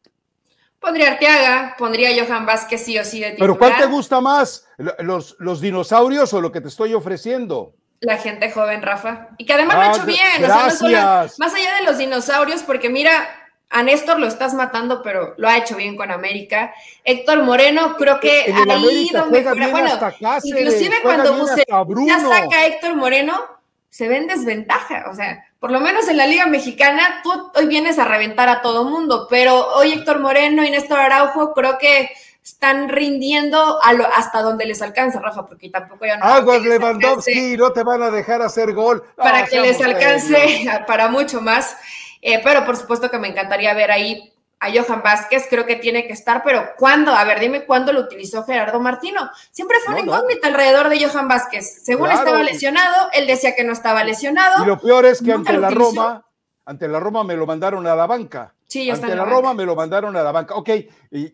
Pondría 0.78 1.12
Arteaga, 1.12 1.74
pondría 1.76 2.24
Johan 2.24 2.46
Vázquez 2.46 2.82
sí 2.82 2.98
o 2.98 3.04
sí 3.04 3.20
de 3.20 3.36
¿Pero 3.38 3.58
cuál 3.58 3.76
te 3.76 3.84
gusta 3.84 4.18
más? 4.22 4.66
¿Los, 5.00 5.36
¿Los 5.38 5.60
dinosaurios 5.60 6.32
o 6.32 6.40
lo 6.40 6.50
que 6.50 6.62
te 6.62 6.68
estoy 6.68 6.94
ofreciendo? 6.94 7.74
La 8.00 8.16
gente 8.16 8.50
joven, 8.50 8.80
Rafa. 8.80 9.28
Y 9.36 9.44
que 9.44 9.52
además 9.52 9.76
lo 9.76 9.82
ha 9.82 9.90
ah, 9.90 9.94
hecho 9.94 10.06
bien. 10.06 11.32
más 11.38 11.54
allá 11.54 11.76
de 11.76 11.84
los 11.84 11.98
dinosaurios, 11.98 12.62
porque 12.62 12.88
mira, 12.88 13.28
a 13.68 13.82
Néstor 13.82 14.18
lo 14.18 14.26
estás 14.26 14.54
matando, 14.54 15.02
pero 15.02 15.34
lo 15.36 15.48
ha 15.48 15.58
hecho 15.58 15.76
bien 15.76 15.98
con 15.98 16.10
América. 16.10 16.72
Héctor 17.04 17.42
Moreno, 17.42 17.96
creo 17.98 18.18
que 18.18 18.50
ahí 18.50 19.10
donde 19.12 19.42
bueno, 19.70 19.90
inclusive 20.44 20.96
cuando 21.02 21.46
ya 22.06 22.20
saca 22.20 22.56
a 22.56 22.66
Héctor 22.68 22.96
Moreno, 22.96 23.38
se 23.90 24.08
ve 24.08 24.16
en 24.16 24.28
desventaja. 24.28 25.10
O 25.10 25.14
sea, 25.14 25.44
por 25.60 25.70
lo 25.70 25.78
menos 25.78 26.08
en 26.08 26.16
la 26.16 26.26
Liga 26.26 26.46
Mexicana, 26.46 27.20
tú 27.22 27.30
hoy 27.54 27.66
vienes 27.66 27.98
a 27.98 28.06
reventar 28.06 28.48
a 28.48 28.62
todo 28.62 28.84
mundo, 28.84 29.26
pero 29.28 29.74
hoy 29.74 29.92
Héctor 29.92 30.18
Moreno 30.18 30.64
y 30.64 30.70
Néstor 30.70 30.98
Araujo 30.98 31.52
creo 31.52 31.76
que 31.78 32.10
están 32.42 32.88
rindiendo 32.88 33.78
hasta 33.82 34.40
donde 34.40 34.64
les 34.64 34.80
alcanza, 34.80 35.20
Rafa, 35.20 35.44
porque 35.44 35.68
tampoco 35.68 36.06
ya 36.06 36.16
no. 36.16 36.24
Aguas 36.24 36.62
Lewandowski, 36.62 37.58
no 37.58 37.72
te 37.72 37.82
van 37.82 38.02
a 38.02 38.10
dejar 38.10 38.40
hacer 38.40 38.72
gol. 38.72 39.04
Para 39.14 39.44
que 39.44 39.60
les 39.60 39.80
alcance 39.82 40.66
para 40.86 41.08
mucho 41.08 41.42
más. 41.42 41.76
Eh, 42.22 42.40
pero 42.42 42.64
por 42.64 42.76
supuesto 42.76 43.10
que 43.10 43.18
me 43.18 43.28
encantaría 43.28 43.72
ver 43.74 43.90
ahí 43.90 44.29
a 44.60 44.70
Johan 44.70 45.02
Vázquez, 45.02 45.46
creo 45.48 45.64
que 45.64 45.76
tiene 45.76 46.06
que 46.06 46.12
estar, 46.12 46.42
pero 46.44 46.62
¿cuándo? 46.76 47.12
A 47.12 47.24
ver, 47.24 47.40
dime 47.40 47.64
cuándo 47.64 47.94
lo 47.94 48.00
utilizó 48.00 48.44
Gerardo 48.44 48.78
Martino. 48.78 49.30
Siempre 49.50 49.78
fue 49.82 49.94
una 49.94 50.02
incógnita 50.02 50.48
alrededor 50.48 50.90
de 50.90 51.02
Johan 51.02 51.28
Vázquez. 51.28 51.82
Según 51.82 52.10
estaba 52.10 52.42
lesionado, 52.42 53.08
él 53.14 53.26
decía 53.26 53.54
que 53.56 53.64
no 53.64 53.72
estaba 53.72 54.04
lesionado. 54.04 54.62
Y 54.62 54.66
lo 54.66 54.78
peor 54.78 55.06
es 55.06 55.22
que 55.22 55.32
ante 55.32 55.56
la 55.56 55.70
Roma, 55.70 56.26
ante 56.66 56.88
la 56.88 57.00
Roma 57.00 57.24
me 57.24 57.34
lo 57.36 57.46
mandaron 57.46 57.86
a 57.86 57.96
la 57.96 58.06
banca. 58.06 58.54
Sí, 58.66 58.84
ya 58.84 58.94
ante 58.94 59.08
la, 59.08 59.16
la 59.16 59.24
Roma 59.24 59.54
me 59.54 59.64
lo 59.64 59.74
mandaron 59.74 60.14
a 60.14 60.22
la 60.22 60.30
banca. 60.30 60.54
Ok, 60.54 60.70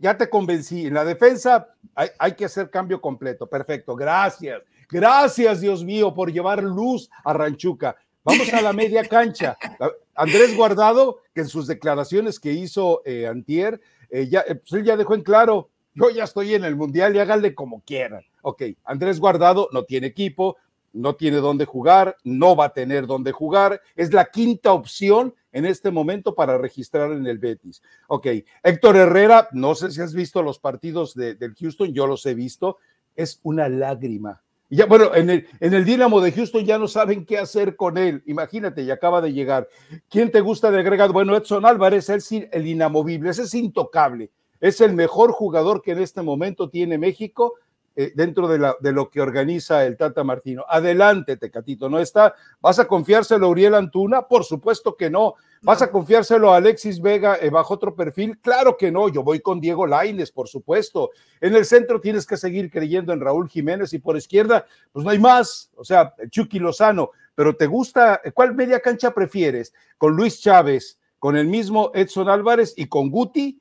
ya 0.01 0.17
te 0.17 0.31
convencí. 0.31 0.87
En 0.87 0.95
la 0.95 1.05
defensa 1.05 1.69
hay, 1.97 2.11
hay 2.21 2.33
que 2.35 2.45
hacer 2.45 2.71
cambio 2.71 3.01
completo. 3.01 3.49
Perfecto, 3.49 3.97
gracias. 3.97 4.63
Gracias, 4.89 5.61
Dios 5.61 5.85
mío, 5.85 6.15
por 6.15 6.33
llevar 6.33 6.63
luz 6.63 7.11
a 7.25 7.33
Ranchuca. 7.33 7.97
Vamos 8.23 8.53
a 8.53 8.61
la 8.61 8.73
media 8.73 9.05
cancha. 9.05 9.59
Andrés 10.17 10.57
Guardado, 10.57 11.21
que 11.35 11.43
en 11.43 11.49
sus 11.49 11.67
declaraciones 11.67 12.41
que 12.41 12.53
hizo 12.53 13.03
eh, 13.05 13.27
Antier, 13.27 13.81
eh, 14.11 14.29
ya, 14.29 14.41
eh, 14.41 14.55
pues 14.57 14.73
él 14.73 14.85
ya 14.85 14.97
dejó 14.97 15.15
en 15.15 15.23
claro, 15.23 15.71
yo 15.95 16.11
ya 16.11 16.25
estoy 16.25 16.55
en 16.55 16.65
el 16.65 16.77
Mundial 16.77 17.15
y 17.15 17.19
háganle 17.19 17.55
como 17.55 17.83
quieran. 17.83 18.23
Ok, 18.43 18.63
Andrés 18.85 19.21
Guardado 19.21 19.69
no 19.73 19.85
tiene 19.85 20.07
equipo, 20.09 20.57
no 20.93 21.17
tiene 21.17 21.39
dónde 21.39 21.67
jugar, 21.67 22.17
no 22.25 22.57
va 22.57 22.67
a 22.67 22.73
tener 22.73 23.07
dónde 23.07 23.33
jugar, 23.33 23.81
es 23.95 24.13
la 24.13 24.27
quinta 24.27 24.73
opción 24.73 25.35
en 25.53 25.67
este 25.67 25.91
momento 25.91 26.35
para 26.35 26.57
registrar 26.57 27.13
en 27.13 27.27
el 27.27 27.39
Betis. 27.39 27.83
Ok, 28.09 28.27
Héctor 28.63 28.97
Herrera, 28.97 29.49
no 29.53 29.75
sé 29.75 29.91
si 29.91 30.01
has 30.01 30.15
visto 30.15 30.43
los 30.43 30.59
partidos 30.59 31.15
de, 31.15 31.35
del 31.35 31.55
Houston, 31.55 31.93
yo 31.93 32.07
los 32.07 32.25
he 32.27 32.35
visto, 32.35 32.79
es 33.15 33.41
una 33.43 33.69
lágrima 33.69 34.43
ya, 34.69 34.87
bueno, 34.87 35.15
en 35.15 35.31
el, 35.31 35.47
en 35.61 35.75
el 35.75 35.85
Dinamo 35.85 36.21
de 36.21 36.33
Houston 36.33 36.65
ya 36.65 36.79
no 36.79 36.89
saben 36.89 37.25
qué 37.25 37.39
hacer 37.39 37.77
con 37.77 37.99
él. 37.99 38.23
Imagínate, 38.27 38.85
ya 38.85 38.95
acaba 38.95 39.21
de 39.21 39.33
llegar. 39.33 39.69
¿Quién 40.09 40.31
te 40.31 40.41
gusta 40.41 40.71
de 40.71 40.81
agregado? 40.81 41.13
Bueno, 41.13 41.37
Edson 41.37 41.65
Álvarez 41.65 42.09
es 42.09 42.33
el 42.33 42.67
inamovible, 42.67 43.31
ese 43.31 43.43
es 43.43 43.55
intocable. 43.55 44.31
Es 44.61 44.81
el 44.81 44.95
mejor 44.95 45.33
jugador 45.33 45.83
que 45.83 45.93
en 45.93 45.99
este 46.01 46.23
momento 46.23 46.69
tiene 46.69 46.99
México 46.99 47.55
eh, 47.99 48.13
dentro 48.15 48.47
de, 48.47 48.59
la, 48.59 48.77
de, 48.79 48.93
lo 48.93 49.09
que 49.09 49.23
organiza 49.23 49.87
el 49.87 49.97
Tata 49.97 50.23
Martino. 50.23 50.67
Adelante, 50.69 51.39
Tecatito, 51.39 51.89
¿no 51.89 51.99
está? 51.99 52.35
¿Vas 52.61 52.79
a 52.79 52.87
confiárselo 52.87 53.47
a 53.47 53.49
Uriel 53.49 53.75
Antuna? 53.75 54.29
Por 54.29 54.45
supuesto 54.45 54.97
que 54.97 55.09
no. 55.09 55.37
¿Vas 55.63 55.81
a 55.81 55.91
confiárselo 55.91 56.53
a 56.53 56.57
Alexis 56.59 57.01
Vega 57.01 57.39
eh, 57.41 57.49
bajo 57.49 57.73
otro 57.73 57.95
perfil? 57.95 58.39
Claro 58.39 58.77
que 58.77 58.93
no, 58.93 59.09
yo 59.09 59.23
voy 59.23 59.41
con 59.41 59.63
Diego 59.63 59.87
Laines, 59.87 60.31
por 60.31 60.47
supuesto. 60.47 61.11
En 61.41 61.57
el 61.57 61.65
centro 61.65 61.99
tienes 61.99 62.27
que 62.27 62.37
seguir 62.37 62.71
creyendo 62.71 63.15
en 63.15 63.21
Raúl 63.21 63.49
Jiménez 63.49 63.95
y 63.95 63.99
por 63.99 64.19
izquierda, 64.19 64.67
pues 64.93 65.03
no 65.03 65.11
hay 65.11 65.19
más, 65.19 65.71
o 65.75 65.83
sea, 65.83 66.15
Chucky 66.29 66.59
Lozano, 66.59 67.13
pero 67.35 67.57
¿te 67.57 67.67
gusta? 67.67 68.21
¿Cuál 68.35 68.55
media 68.55 68.81
cancha 68.81 69.15
prefieres? 69.15 69.73
¿Con 69.97 70.15
Luis 70.15 70.39
Chávez, 70.41 70.99
con 71.19 71.35
el 71.35 71.47
mismo 71.47 71.91
Edson 71.95 72.29
Álvarez 72.29 72.75
y 72.77 72.89
con 72.89 73.11
Guti? 73.11 73.59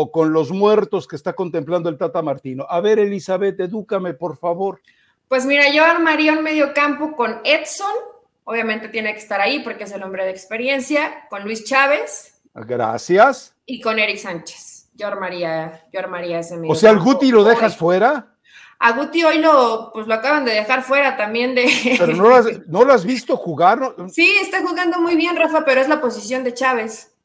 ¿O 0.00 0.12
con 0.12 0.32
los 0.32 0.52
muertos 0.52 1.08
que 1.08 1.16
está 1.16 1.32
contemplando 1.32 1.88
el 1.88 1.98
Tata 1.98 2.22
Martino? 2.22 2.64
A 2.70 2.80
ver, 2.80 3.00
Elizabeth, 3.00 3.58
edúcame, 3.58 4.14
por 4.14 4.36
favor. 4.36 4.80
Pues 5.26 5.44
mira, 5.44 5.72
yo 5.72 5.84
armaría 5.84 6.34
un 6.34 6.44
medio 6.44 6.72
campo 6.72 7.16
con 7.16 7.40
Edson, 7.42 7.90
obviamente 8.44 8.86
tiene 8.90 9.12
que 9.12 9.18
estar 9.18 9.40
ahí 9.40 9.58
porque 9.58 9.82
es 9.82 9.90
el 9.90 10.04
hombre 10.04 10.24
de 10.24 10.30
experiencia, 10.30 11.26
con 11.28 11.42
Luis 11.42 11.64
Chávez. 11.64 12.40
Gracias. 12.54 13.56
Y 13.66 13.80
con 13.80 13.98
Eric 13.98 14.18
Sánchez. 14.18 14.88
Yo 14.94 15.08
armaría, 15.08 15.84
yo 15.92 15.98
armaría 15.98 16.38
ese 16.38 16.56
medio. 16.56 16.70
O 16.70 16.76
sea, 16.76 16.90
¿al 16.90 17.00
Guti 17.00 17.32
lo 17.32 17.42
dejas 17.42 17.76
fuera? 17.76 18.36
A 18.78 18.92
Guti 18.92 19.24
hoy 19.24 19.38
lo, 19.38 19.90
pues 19.92 20.06
lo 20.06 20.14
acaban 20.14 20.44
de 20.44 20.52
dejar 20.52 20.84
fuera 20.84 21.16
también 21.16 21.56
de. 21.56 21.68
Pero 21.98 22.14
no 22.14 22.28
lo 22.28 22.36
has, 22.36 22.46
¿no 22.68 22.84
lo 22.84 22.92
has 22.92 23.04
visto 23.04 23.36
jugar. 23.36 23.80
Sí, 24.12 24.36
está 24.40 24.60
jugando 24.60 25.00
muy 25.00 25.16
bien, 25.16 25.34
Rafa, 25.34 25.64
pero 25.64 25.80
es 25.80 25.88
la 25.88 26.00
posición 26.00 26.44
de 26.44 26.54
Chávez. 26.54 27.17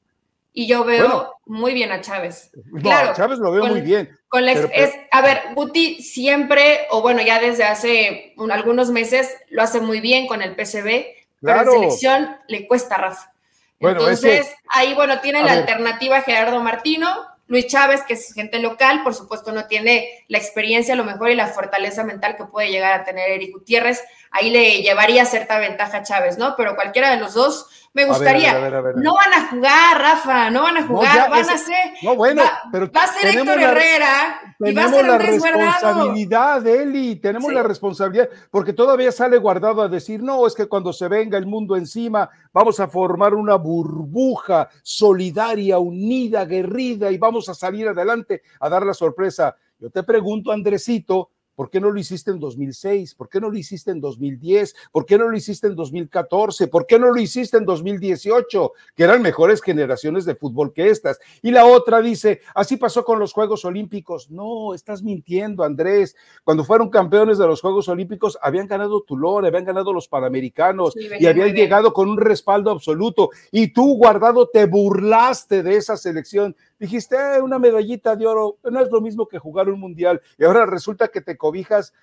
Y 0.53 0.67
yo 0.67 0.83
veo 0.83 1.36
muy 1.45 1.74
bien 1.74 1.91
a 1.91 2.01
Chávez. 2.01 2.51
claro, 2.81 3.13
Chávez 3.15 3.39
lo 3.39 3.51
veo 3.51 3.65
muy 3.65 3.81
bien. 3.81 4.17
Con 4.27 4.48
es, 4.48 4.93
a 5.12 5.22
ver, 5.22 5.41
Guti 5.55 6.01
siempre, 6.01 6.88
o 6.91 7.01
bueno, 7.01 7.22
ya 7.22 7.39
desde 7.39 7.63
hace 7.63 8.36
algunos 8.51 8.91
meses, 8.91 9.36
lo 9.50 9.63
hace 9.63 9.81
muy 9.81 10.00
bien 10.00 10.27
con 10.27 10.41
el 10.41 10.55
PCB, 10.55 11.05
pero 11.41 11.62
en 11.62 11.72
selección 11.72 12.38
le 12.48 12.67
cuesta, 12.67 12.98
Rafa. 12.98 13.33
Entonces, 13.79 14.50
ahí, 14.69 14.93
bueno, 14.93 15.19
tiene 15.19 15.43
la 15.43 15.53
alternativa 15.53 16.22
Gerardo 16.22 16.62
Martino, 16.62 17.07
Luis 17.48 17.67
Chávez, 17.67 18.01
que 18.03 18.13
es 18.13 18.33
gente 18.33 18.60
local, 18.60 19.03
por 19.03 19.13
supuesto 19.13 19.51
no 19.51 19.65
tiene 19.67 20.25
la 20.27 20.38
experiencia, 20.38 20.93
a 20.93 20.98
lo 20.98 21.03
mejor 21.03 21.29
y 21.29 21.36
la 21.36 21.48
fortaleza 21.48 22.03
mental 22.03 22.38
que 22.38 22.45
puede 22.45 22.72
llegar 22.72 23.00
a 23.00 23.03
tener 23.03 23.29
Eric 23.29 23.53
Gutiérrez, 23.53 24.01
ahí 24.31 24.50
le 24.50 24.81
llevaría 24.81 25.25
cierta 25.25 25.60
ventaja 25.60 25.98
a 25.98 26.03
Chávez, 26.03 26.38
¿no? 26.38 26.55
Pero 26.55 26.75
cualquiera 26.75 27.12
de 27.12 27.19
los 27.19 27.33
dos 27.33 27.67
me 27.93 28.05
gustaría. 28.05 28.53
no 28.95 29.13
van 29.13 29.33
a 29.33 29.47
jugar, 29.50 30.01
Rafa, 30.01 30.50
no 30.50 30.63
van 30.63 30.77
a 30.77 30.88
jugar, 30.88 31.29
van 31.29 31.50
a 31.50 31.57
ser. 31.57 31.93
No, 32.01 32.15
bueno, 32.15 32.41
pero. 32.71 32.91
Va 32.91 33.03
a 33.03 33.07
ser 33.07 33.35
Héctor 33.35 33.59
Herrera 33.59 34.55
y 34.59 34.73
va 34.73 34.85
a 34.85 34.89
ser 34.89 35.05
la 35.05 35.17
responsabilidad, 35.19 36.65
Eli, 36.65 37.17
tenemos 37.17 37.53
la 37.53 37.62
responsabilidad, 37.62 38.29
porque 38.50 38.73
todavía 38.73 39.12
sale 39.12 39.38
guardado 39.38 39.81
a 39.81 39.88
decir, 39.88 40.23
no, 40.23 40.47
es 40.47 40.55
que 40.55 40.67
cuando 40.67 40.91
se 40.91 41.07
venga 41.07 41.38
el 41.38 41.45
mundo 41.45 41.75
encima, 41.75 42.29
vamos 42.51 42.79
a 42.79 42.88
formar 42.88 43.35
una 43.35 43.55
burbuja 43.55 44.69
solidaria, 44.81 45.77
unida, 45.77 46.41
aguerrida 46.41 47.12
y 47.12 47.17
vamos 47.17 47.47
a 47.50 47.53
salir 47.53 47.88
adelante 47.88 48.41
a 48.59 48.69
dar 48.69 48.85
la 48.85 48.93
sorpresa. 48.93 49.55
Yo 49.77 49.89
te 49.89 50.01
pregunto, 50.01 50.51
Andresito, 50.51 51.29
¿Por 51.55 51.69
qué 51.69 51.79
no 51.79 51.91
lo 51.91 52.00
hiciste 52.00 52.31
en 52.31 52.39
2006? 52.39 53.15
¿Por 53.15 53.29
qué 53.29 53.39
no 53.39 53.50
lo 53.50 53.57
hiciste 53.57 53.91
en 53.91 54.01
2010? 54.01 54.75
¿Por 54.91 55.05
qué 55.05 55.17
no 55.17 55.27
lo 55.27 55.38
hiciste 55.38 55.67
en 55.67 55.75
2014? 55.75 56.67
¿Por 56.67 56.86
qué 56.86 56.98
no 56.98 57.12
lo 57.12 57.19
hiciste 57.19 57.57
en 57.57 57.65
2018? 57.65 58.72
Que 58.95 59.03
eran 59.03 59.22
mejores 59.22 59.62
generaciones 59.62 60.25
de 60.25 60.36
fútbol 60.36 60.74
que 60.74 60.89
estas. 60.89 61.19
Y 61.41 61.51
la 61.51 61.65
otra 61.65 62.01
dice, 62.01 62.41
así 62.55 62.77
pasó 62.77 63.05
con 63.05 63.19
los 63.19 63.33
Juegos 63.33 63.65
Olímpicos. 63.65 64.31
No, 64.31 64.74
estás 64.74 65.03
mintiendo, 65.03 65.63
Andrés. 65.63 66.15
Cuando 66.43 66.63
fueron 66.63 66.89
campeones 66.89 67.38
de 67.38 67.48
los 67.48 67.62
Juegos 67.62 67.88
Olímpicos, 67.88 68.38
habían 68.41 68.67
ganado 68.67 69.01
Tulón, 69.01 69.45
habían 69.45 69.65
ganado 69.65 69.93
los 69.93 70.07
Panamericanos 70.07 70.95
y 71.19 71.25
habían 71.25 71.53
llegado 71.53 71.93
con 71.93 72.10
un 72.10 72.17
respaldo 72.17 72.72
absoluto. 72.72 73.29
Y 73.51 73.74
tú, 73.74 73.95
guardado, 73.98 74.48
te 74.48 74.65
burlaste 74.65 75.63
de 75.63 75.75
esa 75.77 75.98
selección 75.98 76.55
dijiste, 76.84 77.16
eh, 77.16 77.42
una 77.42 77.60
medallita 77.60 78.16
de 78.18 78.28
oro, 78.28 78.58
no 78.62 78.82
es 78.82 78.92
lo 78.92 79.00
mismo 79.00 79.25
que 79.25 79.40
jugar 79.40 79.70
un 79.70 79.80
mundial. 79.80 80.22
Y 80.38 80.44
ahora 80.44 80.66
resulta 80.66 81.08
que 81.08 81.22
te 81.22 81.38
cobijas. 81.38 81.94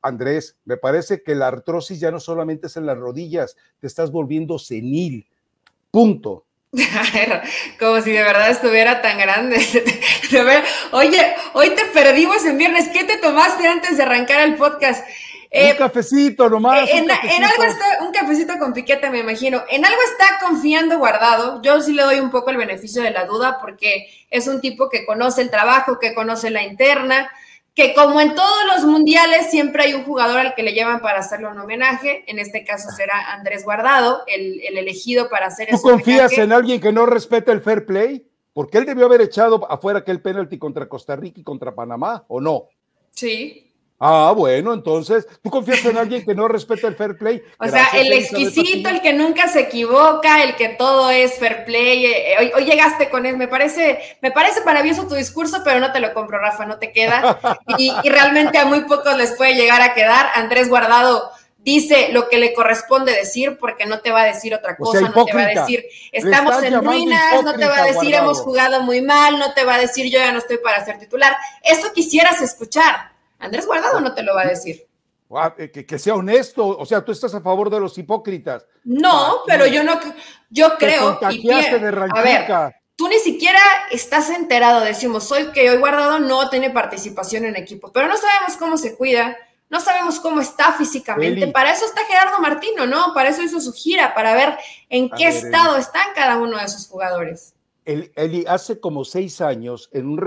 Andrés, 0.00 0.56
me 0.64 0.76
parece 0.76 1.24
que 1.24 1.34
la 1.34 1.48
artrosis 1.48 1.98
ya 1.98 2.12
no 2.12 2.20
solamente 2.20 2.68
es 2.68 2.76
en 2.76 2.86
las 2.86 2.96
rodillas, 2.96 3.56
te 3.80 3.88
estás 3.88 4.12
volviendo 4.12 4.56
senil. 4.60 5.26
Punto. 5.90 6.46
Como 7.80 8.00
si 8.00 8.12
de 8.12 8.22
verdad 8.22 8.50
estuviera 8.50 9.02
tan 9.02 9.18
grande. 9.18 9.56
Oye, 10.92 11.34
hoy 11.54 11.70
te 11.70 11.84
perdimos 11.86 12.44
en 12.44 12.56
viernes. 12.56 12.88
¿Qué 12.92 13.02
te 13.02 13.16
tomaste 13.16 13.66
antes 13.66 13.96
de 13.96 14.04
arrancar 14.04 14.42
el 14.46 14.54
podcast? 14.54 15.04
Un 15.50 15.60
eh, 15.60 15.76
cafecito 15.76 16.48
nomás. 16.50 16.88
En, 16.90 17.10
algo 17.10 17.64
está, 17.64 18.04
un 18.04 18.12
cafecito 18.12 18.58
con 18.58 18.74
piquete, 18.74 19.08
me 19.08 19.20
imagino. 19.20 19.62
En 19.70 19.84
algo 19.84 19.98
está 20.12 20.46
confiando 20.46 20.98
guardado. 20.98 21.62
Yo 21.62 21.80
sí 21.80 21.94
le 21.94 22.02
doy 22.02 22.20
un 22.20 22.30
poco 22.30 22.50
el 22.50 22.58
beneficio 22.58 23.02
de 23.02 23.10
la 23.10 23.24
duda 23.24 23.58
porque 23.60 24.08
es 24.30 24.46
un 24.46 24.60
tipo 24.60 24.90
que 24.90 25.06
conoce 25.06 25.40
el 25.40 25.50
trabajo, 25.50 25.98
que 25.98 26.14
conoce 26.14 26.50
la 26.50 26.62
interna, 26.62 27.30
que 27.74 27.94
como 27.94 28.20
en 28.20 28.34
todos 28.34 28.64
los 28.74 28.84
mundiales 28.84 29.50
siempre 29.50 29.84
hay 29.84 29.94
un 29.94 30.04
jugador 30.04 30.38
al 30.40 30.54
que 30.54 30.62
le 30.62 30.74
llevan 30.74 31.00
para 31.00 31.20
hacerle 31.20 31.48
un 31.48 31.58
homenaje. 31.58 32.24
En 32.26 32.38
este 32.38 32.64
caso 32.64 32.90
será 32.90 33.32
Andrés 33.32 33.64
Guardado, 33.64 34.24
el, 34.26 34.60
elegido 34.76 35.30
para 35.30 35.46
hacer 35.46 35.70
¿Tú 35.70 35.80
confías 35.80 36.36
en 36.36 36.52
alguien 36.52 36.78
que 36.78 36.92
no 36.92 37.06
respeta 37.06 37.52
el 37.52 37.62
fair 37.62 37.86
play? 37.86 38.26
Porque 38.52 38.76
él 38.76 38.84
debió 38.84 39.06
haber 39.06 39.22
echado 39.22 39.70
afuera 39.70 40.00
aquel 40.00 40.20
penalti 40.20 40.58
contra 40.58 40.88
Costa 40.88 41.16
Rica 41.16 41.40
y 41.40 41.44
contra 41.44 41.74
Panamá, 41.74 42.24
¿o 42.28 42.40
no? 42.40 42.64
Sí. 43.14 43.67
Ah, 44.00 44.32
bueno, 44.36 44.72
entonces, 44.72 45.26
¿tú 45.42 45.50
confías 45.50 45.84
en 45.84 45.98
alguien 45.98 46.24
que 46.24 46.34
no 46.34 46.46
respeta 46.46 46.86
el 46.86 46.94
fair 46.94 47.16
play? 47.16 47.42
O 47.58 47.66
sea, 47.66 47.88
el 47.94 48.12
exquisito, 48.12 48.88
el 48.88 49.02
que 49.02 49.12
nunca 49.12 49.48
se 49.48 49.60
equivoca, 49.60 50.44
el 50.44 50.54
que 50.54 50.68
todo 50.70 51.10
es 51.10 51.34
fair 51.38 51.64
play. 51.64 52.06
Eh, 52.06 52.32
eh, 52.34 52.52
hoy, 52.54 52.64
llegaste 52.64 53.10
con 53.10 53.26
él, 53.26 53.36
me 53.36 53.48
parece, 53.48 53.98
me 54.22 54.30
parece 54.30 54.64
maravilloso 54.64 55.08
tu 55.08 55.14
discurso, 55.14 55.62
pero 55.64 55.80
no 55.80 55.90
te 55.90 55.98
lo 55.98 56.14
compro, 56.14 56.38
Rafa, 56.38 56.64
no 56.64 56.78
te 56.78 56.92
queda. 56.92 57.40
Y, 57.76 57.92
realmente 58.08 58.58
a 58.58 58.64
muy 58.64 58.82
pocos 58.82 59.16
les 59.16 59.32
puede 59.32 59.54
llegar 59.54 59.82
a 59.82 59.94
quedar. 59.94 60.28
Andrés 60.34 60.68
Guardado 60.68 61.30
dice 61.58 62.10
lo 62.12 62.28
que 62.28 62.38
le 62.38 62.54
corresponde 62.54 63.12
decir, 63.12 63.58
porque 63.58 63.84
no 63.84 64.00
te 64.00 64.12
va 64.12 64.22
a 64.22 64.26
decir 64.26 64.54
otra 64.54 64.76
cosa, 64.76 65.00
no 65.00 65.24
te 65.24 65.34
va 65.34 65.42
a 65.42 65.48
decir 65.48 65.84
estamos 66.12 66.62
en 66.62 66.82
ruinas, 66.82 67.42
no 67.42 67.54
te 67.54 67.66
va 67.66 67.82
a 67.82 67.84
decir 67.84 68.14
hemos 68.14 68.40
jugado 68.40 68.80
muy 68.82 69.02
mal, 69.02 69.38
no 69.38 69.52
te 69.54 69.64
va 69.64 69.74
a 69.74 69.78
decir 69.78 70.06
yo 70.06 70.18
ya 70.20 70.32
no 70.32 70.38
estoy 70.38 70.58
para 70.58 70.84
ser 70.84 70.98
titular. 70.98 71.36
Eso 71.62 71.92
quisieras 71.92 72.40
escuchar 72.40 73.17
Andrés 73.38 73.66
Guardado 73.66 74.00
no 74.00 74.14
te 74.14 74.22
lo 74.22 74.34
va 74.34 74.42
a 74.42 74.48
decir. 74.48 74.88
Eh, 75.58 75.70
que, 75.70 75.98
sea 75.98 76.14
honesto, 76.14 76.66
o 76.66 76.86
sea, 76.86 77.04
tú 77.04 77.12
estás 77.12 77.34
a 77.34 77.40
favor 77.42 77.68
de 77.68 77.78
los 77.78 77.96
hipócritas. 77.98 78.64
No, 78.84 79.42
pero 79.46 79.66
yo 79.66 79.82
no, 79.84 80.00
yo 80.48 80.76
creo. 80.78 81.18
Y 81.30 81.50
a 81.50 82.22
ver, 82.22 82.74
tú 82.96 83.08
ni 83.08 83.18
siquiera 83.18 83.60
estás 83.90 84.30
enterado, 84.30 84.80
decimos, 84.80 85.30
hoy 85.30 85.52
que 85.52 85.70
hoy 85.70 85.76
Guardado 85.76 86.18
no 86.18 86.48
tiene 86.48 86.70
participación 86.70 87.44
en 87.44 87.56
equipo, 87.56 87.92
pero 87.92 88.08
no 88.08 88.16
sabemos 88.16 88.56
cómo 88.56 88.78
se 88.78 88.96
cuida, 88.96 89.36
no 89.68 89.80
sabemos 89.80 90.18
cómo 90.18 90.40
está 90.40 90.72
físicamente. 90.72 91.46
Para 91.48 91.72
eso 91.72 91.84
está 91.84 92.06
Gerardo 92.06 92.40
Martino, 92.40 92.86
¿no? 92.86 93.12
Para 93.12 93.28
eso 93.28 93.42
hizo 93.42 93.60
su 93.60 93.74
gira, 93.74 94.14
para 94.14 94.32
ver 94.32 94.56
en 94.88 95.10
qué 95.10 95.28
estado 95.28 95.76
están 95.76 96.06
cada 96.14 96.38
uno 96.38 96.56
de 96.56 96.68
sus 96.68 96.88
jugadores. 96.88 97.54
Eli, 97.88 98.44
hace 98.46 98.80
como 98.80 99.02
seis 99.02 99.40
años, 99.40 99.88
en 99.92 100.08
un, 100.08 100.20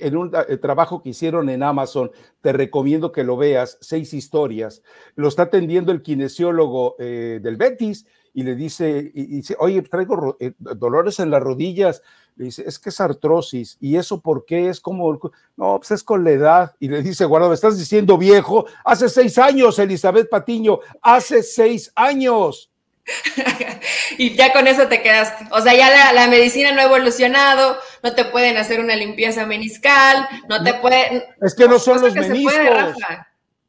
en 0.00 0.16
un 0.16 0.32
eh, 0.48 0.56
trabajo 0.56 1.02
que 1.02 1.08
hicieron 1.08 1.48
en 1.48 1.64
Amazon, 1.64 2.12
te 2.42 2.52
recomiendo 2.52 3.10
que 3.10 3.24
lo 3.24 3.36
veas, 3.36 3.76
seis 3.80 4.14
historias, 4.14 4.82
lo 5.16 5.26
está 5.26 5.44
atendiendo 5.44 5.90
el 5.90 6.02
kinesiólogo 6.02 6.94
eh, 7.00 7.40
del 7.42 7.56
Betis 7.56 8.06
y 8.34 8.44
le 8.44 8.54
dice, 8.54 9.10
y, 9.12 9.26
dice, 9.26 9.56
oye, 9.58 9.82
traigo 9.82 10.36
eh, 10.38 10.52
dolores 10.58 11.18
en 11.18 11.30
las 11.30 11.42
rodillas, 11.42 12.02
le 12.36 12.44
dice, 12.44 12.62
es 12.64 12.78
que 12.78 12.90
es 12.90 13.00
artrosis, 13.00 13.76
¿y 13.80 13.96
eso 13.96 14.20
por 14.20 14.44
qué? 14.44 14.68
Es 14.68 14.80
como, 14.80 15.18
no, 15.56 15.78
pues 15.78 15.90
es 15.90 16.04
con 16.04 16.22
la 16.22 16.30
edad, 16.30 16.76
y 16.78 16.86
le 16.86 17.02
dice, 17.02 17.24
guarda, 17.24 17.48
me 17.48 17.54
estás 17.54 17.76
diciendo 17.76 18.16
viejo, 18.16 18.66
hace 18.84 19.08
seis 19.08 19.38
años, 19.38 19.76
Elizabeth 19.80 20.30
Patiño, 20.30 20.78
hace 21.02 21.42
seis 21.42 21.90
años. 21.96 22.70
y 24.18 24.34
ya 24.34 24.52
con 24.52 24.66
eso 24.66 24.88
te 24.88 25.02
quedaste. 25.02 25.46
O 25.50 25.60
sea, 25.60 25.74
ya 25.74 26.12
la, 26.12 26.28
medicina 26.28 26.72
no 26.72 26.80
ha 26.80 26.84
evolucionado, 26.84 27.78
no 28.02 28.14
te 28.14 28.24
pueden 28.26 28.56
hacer 28.56 28.80
una 28.80 28.96
limpieza 28.96 29.46
meniscal, 29.46 30.28
no 30.48 30.62
te 30.62 30.74
pueden... 30.74 31.24
Es 31.40 31.54
que 31.54 31.68
no 31.68 31.78
son 31.78 32.00
los 32.00 32.14
meniscos. 32.14 32.96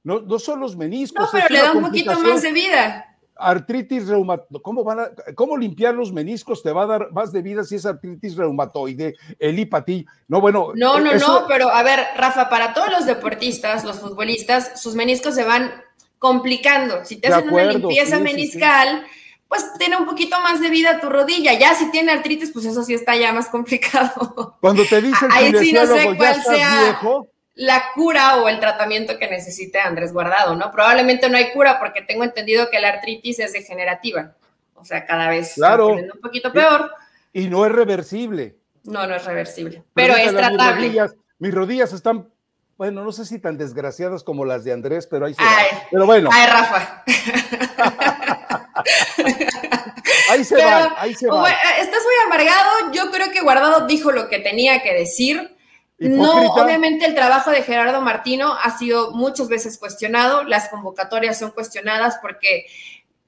no, 0.04 0.22
no, 0.22 0.40
son 0.40 0.60
los 0.60 0.76
meniscos. 0.76 1.26
No, 1.26 1.30
pero 1.32 1.48
le 1.50 1.62
da 1.62 1.72
un 1.72 1.84
poquito 1.84 2.20
más 2.20 2.42
de 2.42 2.52
vida. 2.52 3.06
Artritis 3.42 4.08
reumatoide, 4.08 4.62
¿cómo, 4.62 4.84
van 4.84 5.00
a, 5.00 5.12
¿cómo 5.34 5.58
limpiar 5.58 5.96
los 5.96 6.12
meniscos 6.12 6.62
te 6.62 6.74
va 6.74 6.84
a 6.84 6.88
dar 6.88 7.12
más 7.14 7.32
de 7.32 7.42
vida 7.42 7.64
si 7.64 7.76
es 7.76 7.86
artritis 7.86 8.36
reumatoide, 8.36 9.16
el 9.40 9.58
hipatí? 9.58 10.06
No, 10.28 10.42
bueno. 10.42 10.74
No, 10.76 11.00
no, 11.00 11.14
no, 11.14 11.46
pero 11.48 11.70
a 11.70 11.82
ver, 11.82 12.00
Rafa, 12.18 12.50
para 12.50 12.74
todos 12.74 12.92
los 12.92 13.06
deportistas, 13.06 13.86
los 13.86 14.00
futbolistas, 14.00 14.82
sus 14.82 14.94
meniscos 14.94 15.36
se 15.36 15.46
van 15.46 15.72
complicando. 16.18 17.06
Si 17.06 17.16
te 17.16 17.30
hacen 17.30 17.50
una 17.50 17.64
limpieza 17.64 18.20
meniscal, 18.20 19.06
pues 19.50 19.74
tiene 19.80 19.98
un 19.98 20.06
poquito 20.06 20.40
más 20.42 20.62
de 20.62 20.70
vida 20.70 21.02
tu 21.02 21.10
rodilla. 21.10 21.54
Ya 21.58 21.74
si 21.74 21.92
tiene 21.92 22.12
artritis, 22.12 22.52
pues 22.52 22.66
eso 22.66 22.84
sí 22.84 22.94
está 22.94 23.16
ya 23.16 23.34
más 23.34 23.50
complicado. 23.50 24.58
Cuando 24.62 24.86
te 24.86 25.02
dicen 25.02 25.28
Ahí 25.32 25.52
sí 25.60 25.74
no 25.74 25.86
sé 25.88 26.16
cuál 26.16 26.42
sea 26.44 27.02
la 27.56 27.84
cura 27.94 28.38
o 28.38 28.48
el 28.48 28.60
tratamiento 28.62 29.18
que 29.18 29.28
necesite 29.28 29.80
Andrés 29.80 30.14
Guardado, 30.14 30.56
¿no? 30.56 30.72
Probablemente 30.72 31.28
no 31.30 31.36
hay 31.36 31.52
cura 31.52 31.78
porque 31.78 32.02
tengo 32.02 32.24
entendido 32.24 32.70
que 32.70 32.80
la 32.80 32.88
artritis 32.90 33.40
es 33.40 33.52
degenerativa. 33.52 34.34
O 34.76 34.86
sea, 34.86 35.06
cada 35.06 35.28
vez 35.28 35.56
claro. 35.56 35.88
un 35.90 36.22
poquito 36.22 36.54
peor. 36.54 36.90
Y, 37.34 37.48
no 37.48 37.66
es 37.66 37.72
reversible. 37.74 38.56
No, 38.84 39.06
no 39.08 39.16
es 39.16 39.26
reversible, 39.26 39.84
pero 39.94 40.16
es 40.16 40.32
tratable. 40.32 40.88
Mis 40.88 40.96
rodillas, 40.96 41.16
mis 41.38 41.54
rodillas 41.54 41.92
están 41.92 42.30
bueno, 42.78 43.04
no 43.04 43.12
sé 43.12 43.26
si 43.26 43.40
tan 43.40 43.58
desgraciadas 43.58 44.24
como 44.24 44.46
las 44.46 44.64
de 44.64 44.72
Andrés, 44.72 45.06
pero 45.06 45.26
ahí 45.26 45.34
se 45.34 45.44
Pero 45.92 46.06
bueno. 46.06 46.30
Ay, 46.32 46.48
Rafa. 46.48 47.04
ahí 50.30 50.44
se 50.44 50.56
va, 50.56 50.96
ahí 50.98 51.14
se 51.14 51.28
va. 51.28 51.50
estás 51.50 52.04
muy 52.04 52.16
amargado. 52.26 52.92
Yo 52.92 53.12
creo 53.12 53.32
que 53.32 53.42
Guardado 53.42 53.88
dijo 53.88 54.12
lo 54.12 54.30
que 54.30 54.40
tenía 54.40 54.82
que 54.82 54.94
decir. 54.94 55.56
No, 56.00 56.54
obviamente 56.54 57.06
el 57.06 57.14
trabajo 57.14 57.52
de 57.52 57.62
Gerardo 57.62 58.00
Martino 58.02 58.58
ha 58.64 58.78
sido 58.78 59.12
muchas 59.12 59.50
veces 59.50 59.78
cuestionado. 59.78 60.44
Las 60.44 60.70
convocatorias 60.70 61.38
son 61.38 61.52
cuestionadas 61.52 62.20
porque 62.22 62.66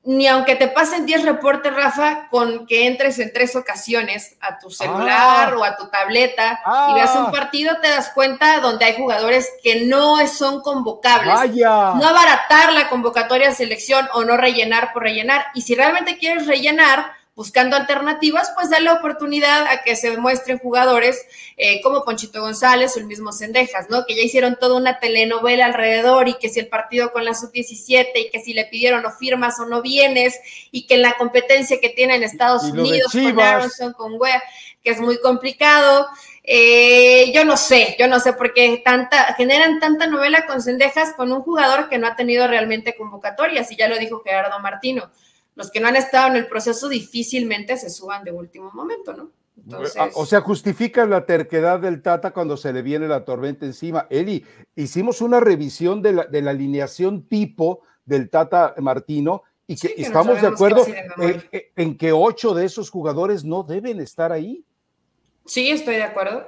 ni 0.04 0.28
aunque 0.28 0.56
te 0.56 0.68
pasen 0.68 1.06
10 1.06 1.26
reportes, 1.26 1.74
Rafa, 1.74 2.28
con 2.30 2.66
que 2.66 2.88
entres 2.88 3.20
en 3.20 3.32
tres 3.32 3.56
ocasiones 3.56 4.36
a 4.42 4.58
tu 4.58 4.72
celular 4.72 5.54
ah. 5.54 5.58
o 5.58 5.64
a 5.64 5.78
tu 5.78 5.90
tableta 5.90 6.60
y 6.90 6.94
veas 6.96 7.16
un 7.16 7.28
ah. 7.28 7.32
partido, 7.32 7.78
te 7.82 7.90
das 7.90 8.10
cuenta 8.10 8.60
donde 8.62 8.86
hay 8.86 8.96
jugadores 8.98 9.48
que 9.62 9.86
no 9.86 10.26
son 10.28 10.62
convocables. 10.62 11.56
No 11.56 12.08
abaratar 12.08 12.74
la 12.74 12.90
convocatoria 12.90 13.50
de 13.50 13.56
selección 13.56 14.08
o 14.14 14.24
no 14.24 14.38
rellenar 14.38 14.92
por 14.92 15.04
rellenar. 15.04 15.46
Y 15.54 15.62
si 15.62 15.76
realmente 15.76 16.18
quieres 16.18 16.48
rellenar, 16.48 17.14
buscando 17.36 17.78
alternativas, 17.78 18.52
pues 18.56 18.70
da 18.70 18.80
la 18.80 18.94
oportunidad 18.94 19.66
a 19.68 19.84
que 19.84 19.96
se 19.96 20.18
muestren 20.18 20.60
jugadores 20.60 21.26
eh, 21.56 21.82
como 21.82 22.04
Ponchito 22.04 22.42
González 22.42 22.96
o 22.96 23.00
el 23.00 23.06
mismo 23.06 23.32
Cendejas, 23.32 23.90
¿no? 23.90 24.06
Que 24.06 24.16
ya 24.16 24.22
hicieron 24.22 24.58
toda 24.60 24.76
una 24.76 25.00
telenovela 25.00 25.66
alrededor 25.66 26.28
y 26.28 26.34
que 26.36 26.50
si 26.50 26.60
el 26.60 26.68
partido 26.68 27.12
con 27.12 27.24
la 27.24 27.34
sub-17 27.34 28.08
y 28.16 28.30
que 28.30 28.42
si 28.42 28.54
le 28.54 28.66
pidieron 28.66 29.06
o 29.06 29.12
firmas 29.12 29.60
o 29.60 29.66
no 29.66 29.82
vienes 29.82 30.38
y 30.72 30.86
que 30.86 30.96
en 30.96 31.04
la 31.04 31.14
competencia 31.14 31.80
que 31.80 31.90
tiene 31.90 32.16
en 32.16 32.24
Estados 32.24 32.64
Unidos 32.64 33.12
con 33.14 33.40
Aronson, 33.40 33.94
con 33.94 34.20
Wea, 34.20 34.44
que 34.84 34.92
es 34.92 35.00
muy 35.00 35.20
complicado. 35.20 36.08
Eh, 36.44 37.32
yo 37.34 37.46
no 37.46 37.56
sé, 37.56 37.96
yo 38.00 38.08
no 38.08 38.20
sé 38.20 38.34
por 38.34 38.54
qué 38.54 38.82
tanta, 38.84 39.36
generan 39.36 39.80
tanta 39.80 40.08
novela 40.08 40.46
con 40.48 40.62
Cendejas 40.62 41.14
con 41.16 41.32
un 41.32 41.42
jugador 41.42 41.88
que 41.88 41.98
no 41.98 42.08
ha 42.08 42.16
tenido 42.16 42.48
realmente 42.48 42.96
convocatorias, 42.96 43.72
y 43.72 43.78
ya 43.78 43.88
lo 43.88 43.98
dijo 43.98 44.22
Gerardo 44.26 44.60
Martino 44.60 45.12
los 45.56 45.72
que 45.72 45.80
no 45.80 45.88
han 45.88 45.96
estado 45.96 46.28
en 46.28 46.38
el 46.38 46.48
proceso 46.48 46.90
difícilmente 46.90 47.78
se 47.78 47.90
suban 47.90 48.24
de 48.24 48.32
último 48.32 48.72
momento, 48.74 49.14
¿no? 49.14 49.32
Ah, 49.98 50.10
o 50.16 50.26
sea, 50.26 50.42
justifica 50.42 51.06
la 51.06 51.26
terquedad 51.26 51.80
del 51.80 52.02
Tata 52.02 52.32
cuando 52.32 52.58
se 52.58 52.74
le 52.74 52.82
viene 52.82 53.08
la 53.08 53.26
tormenta 53.26 53.66
encima. 53.66 54.08
Eli, 54.10 54.44
hicimos 54.76 55.22
una 55.22 55.40
revisión 55.40 56.02
de 56.02 56.14
la, 56.14 56.26
de 56.26 56.42
la 56.42 56.52
alineación 56.52 57.28
tipo 57.28 57.82
del 58.06 58.30
Tata 58.30 58.74
Martino 58.78 59.44
y 59.68 59.76
que, 59.76 59.94
estamos 59.98 60.42
de 60.42 60.48
acuerdo 60.48 60.86
en, 61.76 61.98
que 61.98 62.12
ocho 62.12 62.54
de 62.54 62.66
esos 62.66 62.90
jugadores 62.90 63.44
no 63.44 63.64
deben 63.64 64.00
estar 64.00 64.32
ahí. 64.32 64.66
Sí, 65.46 65.70
estoy 65.70 65.96
de 65.96 66.04
acuerdo. 66.04 66.46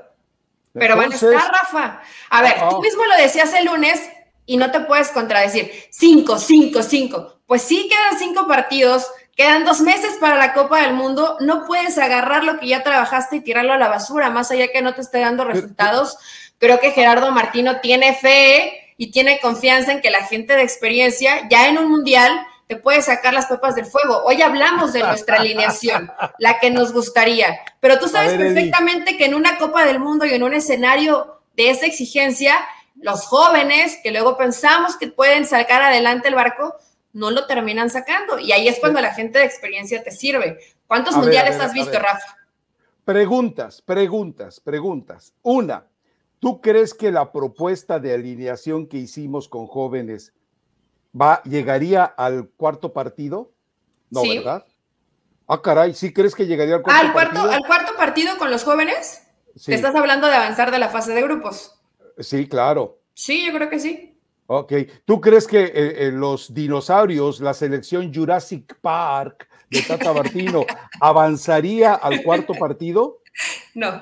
Pero 0.73 0.95
bueno, 0.95 1.13
está 1.13 1.29
Rafa. 1.29 2.01
A 2.29 2.41
ver, 2.41 2.53
tú 2.69 2.77
ah. 2.77 2.79
mismo 2.81 3.03
lo 3.05 3.15
decías 3.21 3.53
el 3.53 3.65
lunes 3.65 4.01
y 4.45 4.57
no 4.57 4.71
te 4.71 4.81
puedes 4.81 5.09
contradecir. 5.09 5.71
Cinco, 5.91 6.37
cinco, 6.37 6.81
cinco 6.81 7.33
pues 7.53 7.61
sí 7.61 7.87
quedan 7.87 8.17
cinco 8.17 8.47
partidos, 8.47 9.05
quedan 9.35 9.63
dos 9.63 9.79
meses 9.79 10.17
para 10.19 10.37
la 10.37 10.55
Copa 10.55 10.81
del 10.81 10.95
Mundo, 10.95 11.37
no 11.39 11.67
puedes 11.67 11.99
agarrar 11.99 12.43
lo 12.43 12.57
que 12.57 12.65
ya 12.65 12.81
trabajaste 12.81 13.35
y 13.35 13.41
tirarlo 13.41 13.73
a 13.73 13.77
la 13.77 13.89
basura, 13.89 14.31
más 14.31 14.49
allá 14.49 14.69
que 14.71 14.81
no 14.81 14.95
te 14.95 15.01
esté 15.01 15.19
dando 15.19 15.45
resultados. 15.45 16.17
Creo 16.57 16.79
que 16.79 16.89
Gerardo 16.89 17.31
Martino 17.31 17.79
tiene 17.79 18.15
fe 18.15 18.95
y 18.97 19.11
tiene 19.11 19.39
confianza 19.39 19.91
en 19.91 20.01
que 20.01 20.09
la 20.09 20.25
gente 20.25 20.55
de 20.55 20.63
experiencia, 20.63 21.47
ya 21.47 21.67
en 21.67 21.77
un 21.77 21.91
mundial, 21.91 22.31
te 22.65 22.75
puede 22.75 23.03
sacar 23.03 23.35
las 23.35 23.45
papas 23.45 23.75
del 23.75 23.85
fuego. 23.85 24.23
Hoy 24.25 24.41
hablamos 24.41 24.91
de 24.91 25.03
nuestra 25.03 25.35
alineación, 25.35 26.11
la 26.39 26.57
que 26.57 26.71
nos 26.71 26.91
gustaría, 26.91 27.59
pero 27.79 27.99
tú 27.99 28.07
sabes 28.07 28.33
perfectamente 28.33 29.15
que 29.15 29.25
en 29.25 29.35
una 29.35 29.59
Copa 29.59 29.85
del 29.85 29.99
Mundo 29.99 30.25
y 30.25 30.33
en 30.33 30.41
un 30.41 30.55
escenario 30.55 31.39
de 31.55 31.69
esa 31.69 31.85
exigencia, 31.85 32.55
los 32.95 33.27
jóvenes 33.27 33.99
que 34.01 34.09
luego 34.09 34.37
pensamos 34.37 34.97
que 34.97 35.05
pueden 35.05 35.45
sacar 35.45 35.83
adelante 35.83 36.29
el 36.29 36.33
barco, 36.33 36.75
no 37.13 37.31
lo 37.31 37.45
terminan 37.45 37.89
sacando. 37.89 38.39
Y 38.39 38.51
ahí 38.51 38.67
es 38.67 38.79
cuando 38.79 38.99
la 38.99 39.13
gente 39.13 39.39
de 39.39 39.45
experiencia 39.45 40.03
te 40.03 40.11
sirve. 40.11 40.59
¿Cuántos 40.87 41.15
mundiales 41.15 41.59
has 41.59 41.73
visto, 41.73 41.97
Rafa? 41.97 42.37
Preguntas, 43.05 43.81
preguntas, 43.81 44.59
preguntas. 44.59 45.33
Una, 45.41 45.85
¿tú 46.39 46.59
crees 46.59 46.93
que 46.93 47.11
la 47.11 47.31
propuesta 47.31 47.99
de 47.99 48.13
alineación 48.13 48.87
que 48.87 48.97
hicimos 48.97 49.47
con 49.47 49.67
jóvenes 49.67 50.33
va, 51.19 51.41
llegaría 51.43 52.03
al 52.03 52.49
cuarto 52.49 52.93
partido? 52.93 53.51
No, 54.09 54.21
¿verdad? 54.21 54.65
Ah, 55.47 55.61
caray, 55.61 55.93
¿sí 55.93 56.13
crees 56.13 56.33
que 56.33 56.45
llegaría 56.45 56.75
al 56.75 56.81
cuarto, 56.81 57.05
¿Al 57.05 57.13
cuarto 57.13 57.33
partido? 57.35 57.51
¿Al 57.51 57.65
cuarto 57.65 57.95
partido 57.95 58.37
con 58.37 58.49
los 58.49 58.63
jóvenes? 58.63 59.21
¿Te 59.65 59.75
estás 59.75 59.93
hablando 59.95 60.27
de 60.27 60.35
avanzar 60.35 60.71
de 60.71 60.79
la 60.79 60.89
fase 60.89 61.13
de 61.13 61.21
grupos? 61.21 61.79
Sí, 62.17 62.47
claro. 62.47 62.99
Sí, 63.13 63.45
yo 63.45 63.53
creo 63.53 63.69
que 63.69 63.79
sí. 63.79 64.12
Ok, 64.47 64.73
¿tú 65.05 65.21
crees 65.21 65.47
que 65.47 65.63
eh, 65.63 66.07
eh, 66.07 66.11
los 66.11 66.53
dinosaurios, 66.53 67.39
la 67.39 67.53
selección 67.53 68.13
Jurassic 68.13 68.77
Park 68.81 69.47
de 69.69 69.81
Tata 69.81 70.13
Martino, 70.13 70.65
avanzaría 71.01 71.93
al 71.95 72.21
cuarto 72.23 72.53
partido? 72.53 73.19
No. 73.73 74.01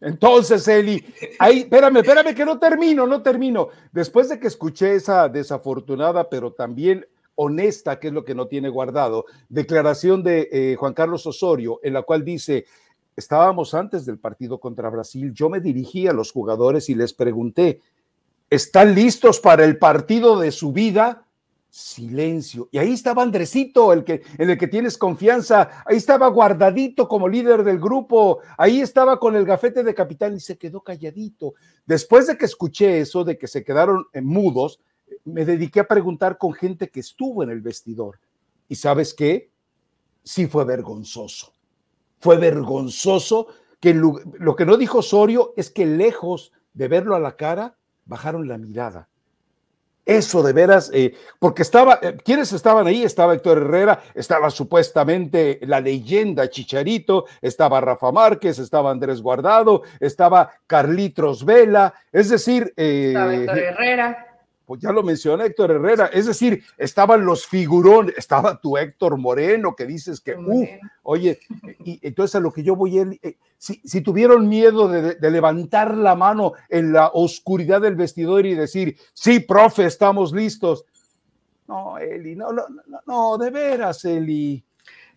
Entonces, 0.00 0.66
Eli, 0.68 1.04
ahí, 1.38 1.60
espérame, 1.60 1.98
espérame 1.98 2.34
que 2.34 2.44
no 2.44 2.58
termino, 2.58 3.06
no 3.06 3.22
termino. 3.22 3.68
Después 3.92 4.28
de 4.28 4.38
que 4.38 4.46
escuché 4.46 4.94
esa 4.94 5.28
desafortunada, 5.28 6.28
pero 6.28 6.52
también 6.52 7.06
honesta, 7.34 7.98
que 7.98 8.08
es 8.08 8.12
lo 8.12 8.24
que 8.24 8.34
no 8.34 8.46
tiene 8.46 8.68
guardado, 8.68 9.26
declaración 9.48 10.22
de 10.22 10.48
eh, 10.50 10.76
Juan 10.78 10.94
Carlos 10.94 11.26
Osorio, 11.26 11.80
en 11.82 11.92
la 11.92 12.02
cual 12.02 12.24
dice, 12.24 12.66
estábamos 13.14 13.74
antes 13.74 14.04
del 14.04 14.18
partido 14.18 14.58
contra 14.58 14.90
Brasil, 14.90 15.32
yo 15.32 15.48
me 15.48 15.60
dirigí 15.60 16.06
a 16.06 16.12
los 16.12 16.32
jugadores 16.32 16.88
y 16.88 16.94
les 16.94 17.12
pregunté, 17.12 17.80
¿Están 18.48 18.94
listos 18.94 19.40
para 19.40 19.64
el 19.64 19.76
partido 19.76 20.38
de 20.38 20.52
su 20.52 20.72
vida? 20.72 21.26
Silencio. 21.68 22.68
Y 22.70 22.78
ahí 22.78 22.92
estaba 22.92 23.22
Andresito, 23.22 23.92
el 23.92 24.04
que, 24.04 24.22
en 24.38 24.50
el 24.50 24.56
que 24.56 24.68
tienes 24.68 24.96
confianza. 24.96 25.82
Ahí 25.84 25.96
estaba 25.96 26.28
guardadito 26.28 27.08
como 27.08 27.28
líder 27.28 27.64
del 27.64 27.80
grupo. 27.80 28.38
Ahí 28.56 28.80
estaba 28.80 29.18
con 29.18 29.34
el 29.34 29.44
gafete 29.44 29.82
de 29.82 29.94
capitán 29.94 30.36
y 30.36 30.40
se 30.40 30.56
quedó 30.56 30.80
calladito. 30.80 31.54
Después 31.84 32.28
de 32.28 32.38
que 32.38 32.46
escuché 32.46 33.00
eso, 33.00 33.24
de 33.24 33.36
que 33.36 33.48
se 33.48 33.64
quedaron 33.64 34.06
mudos, 34.22 34.80
me 35.24 35.44
dediqué 35.44 35.80
a 35.80 35.88
preguntar 35.88 36.38
con 36.38 36.52
gente 36.52 36.88
que 36.88 37.00
estuvo 37.00 37.42
en 37.42 37.50
el 37.50 37.60
vestidor. 37.60 38.20
¿Y 38.68 38.76
sabes 38.76 39.12
qué? 39.12 39.50
Sí 40.22 40.46
fue 40.46 40.64
vergonzoso. 40.64 41.52
Fue 42.20 42.38
vergonzoso 42.38 43.48
que 43.80 43.92
lo, 43.92 44.20
lo 44.38 44.54
que 44.54 44.64
no 44.64 44.76
dijo 44.76 44.98
Osorio 44.98 45.52
es 45.56 45.70
que 45.70 45.84
lejos 45.84 46.52
de 46.74 46.88
verlo 46.88 47.14
a 47.16 47.20
la 47.20 47.36
cara, 47.36 47.76
bajaron 48.06 48.48
la 48.48 48.56
mirada. 48.58 49.08
Eso 50.06 50.40
de 50.44 50.52
veras, 50.52 50.88
eh, 50.94 51.14
porque 51.40 51.62
estaba, 51.62 51.98
eh, 52.00 52.16
¿quiénes 52.24 52.52
estaban 52.52 52.86
ahí? 52.86 53.02
Estaba 53.02 53.34
Héctor 53.34 53.58
Herrera, 53.58 54.00
estaba 54.14 54.50
supuestamente 54.50 55.58
la 55.62 55.80
leyenda 55.80 56.48
Chicharito, 56.48 57.26
estaba 57.42 57.80
Rafa 57.80 58.12
Márquez, 58.12 58.60
estaba 58.60 58.92
Andrés 58.92 59.20
Guardado, 59.20 59.82
estaba 59.98 60.52
Carlitos 60.68 61.44
Vela, 61.44 61.92
es 62.12 62.28
decir... 62.28 62.72
Eh, 62.76 63.08
estaba 63.08 63.34
Héctor 63.34 63.58
Herrera 63.58 64.25
pues 64.66 64.80
ya 64.80 64.90
lo 64.90 65.04
mencionó 65.04 65.44
Héctor 65.44 65.70
Herrera, 65.70 66.06
es 66.06 66.26
decir, 66.26 66.64
estaban 66.76 67.24
los 67.24 67.46
figurones, 67.46 68.14
estaba 68.18 68.60
tu 68.60 68.76
Héctor 68.76 69.16
Moreno, 69.16 69.76
que 69.76 69.86
dices 69.86 70.20
que, 70.20 70.34
uff, 70.34 70.68
oye, 71.04 71.38
y 71.84 72.00
entonces 72.02 72.34
a 72.34 72.40
lo 72.40 72.52
que 72.52 72.64
yo 72.64 72.74
voy, 72.74 72.98
eh, 72.98 73.38
si, 73.56 73.80
si, 73.84 74.00
tuvieron 74.00 74.48
miedo 74.48 74.88
de, 74.88 75.16
levantar 75.30 75.96
la 75.96 76.16
mano 76.16 76.52
en 76.68 76.92
la 76.92 77.10
oscuridad 77.14 77.80
del 77.80 77.94
vestidor 77.94 78.44
y 78.44 78.54
decir, 78.54 78.96
sí, 79.14 79.38
profe, 79.38 79.86
estamos 79.86 80.32
listos. 80.32 80.84
No, 81.68 81.98
Eli, 81.98 82.34
no, 82.34 82.52
no, 82.52 82.64
no, 82.68 83.00
no 83.06 83.38
de 83.38 83.50
veras, 83.50 84.04
Eli. 84.04 84.64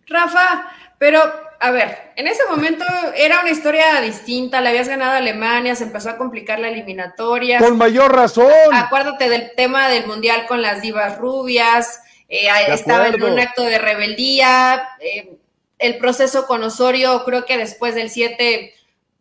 Rafa, 0.06 0.68
pero 1.00 1.18
a 1.60 1.70
ver, 1.70 2.12
en 2.14 2.26
ese 2.26 2.42
momento 2.44 2.84
era 3.16 3.40
una 3.40 3.48
historia 3.48 4.02
distinta, 4.02 4.60
le 4.60 4.68
habías 4.68 4.86
ganado 4.86 5.12
a 5.12 5.16
Alemania, 5.16 5.74
se 5.74 5.84
empezó 5.84 6.10
a 6.10 6.18
complicar 6.18 6.58
la 6.58 6.68
eliminatoria. 6.68 7.58
Con 7.58 7.78
mayor 7.78 8.14
razón. 8.14 8.52
Acuérdate 8.70 9.30
del 9.30 9.52
tema 9.56 9.88
del 9.88 10.06
Mundial 10.06 10.46
con 10.46 10.60
las 10.60 10.82
divas 10.82 11.16
rubias, 11.16 12.02
eh, 12.28 12.48
estaba 12.68 13.08
en 13.08 13.22
un 13.22 13.40
acto 13.40 13.62
de 13.62 13.78
rebeldía, 13.78 14.90
eh, 15.00 15.38
el 15.78 15.96
proceso 15.96 16.46
con 16.46 16.62
Osorio 16.62 17.24
creo 17.24 17.46
que 17.46 17.56
después 17.56 17.94
del 17.94 18.10
7 18.10 18.74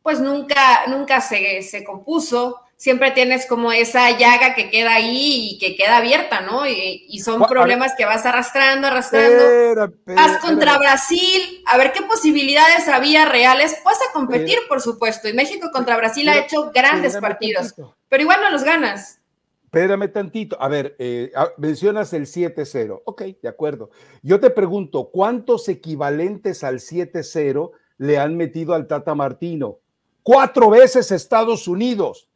pues 0.04 0.20
nunca, 0.20 0.86
nunca 0.88 1.22
se, 1.22 1.62
se 1.62 1.86
compuso 1.86 2.60
siempre 2.80 3.12
tienes 3.12 3.46
como 3.46 3.74
esa 3.74 4.18
llaga 4.18 4.56
que 4.56 4.70
queda 4.70 4.96
ahí 4.96 5.52
y 5.52 5.60
que 5.60 5.76
queda 5.76 5.98
abierta, 5.98 6.40
¿no? 6.40 6.66
Y, 6.66 7.20
son 7.20 7.46
problemas 7.46 7.94
que 7.98 8.06
vas 8.06 8.26
arrastrando, 8.26 8.88
arrastrando. 8.88 9.94
vas 10.06 10.38
contra 10.38 10.78
Brasil, 10.78 11.62
a 11.66 11.78
ver 11.78 11.92
qué 11.92 12.02
posibilidades 12.04 12.88
había 12.88 13.26
reales. 13.26 13.76
Vas 13.84 13.98
a 14.10 14.14
competir, 14.14 14.58
por 14.70 14.80
supuesto. 14.80 15.28
Y 15.28 15.34
México 15.34 15.70
contra 15.74 15.98
Brasil 15.98 16.28
ha 16.30 16.40
hecho 16.40 16.72
grandes 16.74 17.18
partidos, 17.18 17.76
pero 18.08 18.24
igual 18.24 18.40
no 18.42 18.50
los 18.50 18.64
ganas. 18.64 19.20
Espérame 19.66 20.12
tantito. 20.12 20.58
A 20.60 20.70
ver, 20.70 20.96
eh, 20.98 21.32
mencionas 21.58 22.14
el 22.14 22.26
7-0. 22.26 23.02
Ok, 23.06 23.24
de 23.42 23.50
acuerdo. 23.50 23.92
Yo 24.24 24.40
te 24.40 24.50
pregunto, 24.50 25.10
¿cuántos 25.12 25.68
equivalentes 25.68 26.64
al 26.64 26.80
7-0 26.80 27.72
le 27.98 28.18
han 28.18 28.38
metido 28.38 28.74
al 28.74 28.88
Tata 28.88 29.14
Martino? 29.14 29.80
Cuatro 30.24 30.70
veces 30.70 31.12
Estados 31.12 31.68
Unidos 31.68 32.29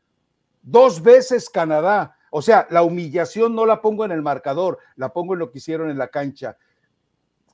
dos 0.63 1.03
veces 1.03 1.49
Canadá. 1.49 2.17
O 2.31 2.41
sea, 2.41 2.65
la 2.71 2.81
humillación 2.81 3.53
no 3.53 3.65
la 3.65 3.79
pongo 3.79 4.05
en 4.05 4.11
el 4.11 4.23
marcador, 4.23 4.79
la 4.95 5.13
pongo 5.13 5.33
en 5.33 5.39
lo 5.39 5.51
que 5.51 5.59
hicieron 5.59 5.91
en 5.91 5.99
la 5.99 6.07
cancha. 6.07 6.57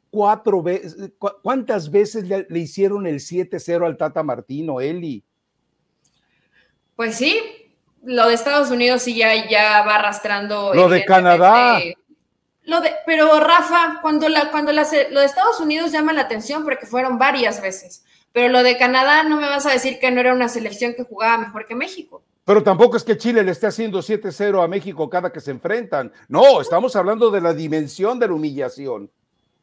Cuatro 0.10 0.63
veces, 0.63 1.12
¿cuántas 1.19 1.91
veces 1.91 2.28
le, 2.28 2.60
hicieron 2.60 3.06
el 3.06 3.19
7-0 3.19 3.86
al 3.86 3.98
Tata 3.98 4.24
Martino, 4.24 4.80
Eli? 4.80 5.24
Pues 6.95 7.15
sí, 7.15 7.41
lo 8.04 8.28
de 8.28 8.34
Estados 8.34 8.72
Unidos 8.72 9.02
sí 9.04 9.15
ya, 9.15 9.50
ya 9.50 9.84
va 9.86 9.95
arrastrando. 9.95 10.74
Lo 10.74 10.88
de 10.88 11.04
Canadá. 11.04 11.80
Lo 12.63 12.82
de, 12.82 12.91
pero 13.06 13.39
Rafa, 13.39 14.00
cuando, 14.02 14.30
la, 14.30 14.52
cuando 14.52 14.72
lo 14.72 14.86
de 14.86 15.26
Estados 15.26 15.60
Unidos 15.60 15.91
llama 15.91 16.13
la 16.13 16.22
atención 16.22 16.63
porque 16.63 16.86
fueron 16.86 17.17
varias 17.17 17.62
veces, 17.62 18.06
pero 18.32 18.48
lo 18.48 18.63
de 18.63 18.78
Canadá 18.78 19.24
no 19.24 19.38
me 19.38 19.50
vas 19.50 19.65
a 19.65 19.72
decir 19.72 20.00
que 20.00 20.12
no 20.12 20.22
era 20.22 20.34
una 20.34 20.50
selección 20.50 20.93
que 20.93 21.04
jugaba 21.04 21.38
mejor 21.38 21.65
que 21.65 21.76
México. 21.76 22.24
Pero 22.45 22.63
tampoco 22.63 22.97
es 22.97 23.04
que 23.04 23.17
Chile 23.17 23.43
le 23.43 23.52
esté 23.52 23.67
haciendo 23.67 23.99
7-0 23.99 24.63
a 24.63 24.67
México 24.67 25.10
cada 25.10 25.32
que 25.32 25.39
se 25.39 25.52
enfrentan. 25.52 26.12
No, 26.28 26.62
estamos 26.62 26.95
hablando 26.95 27.30
de 27.30 27.41
la 27.41 27.54
dimensión 27.54 28.17
de 28.19 28.28
la 28.28 28.34
humillación. 28.34 29.12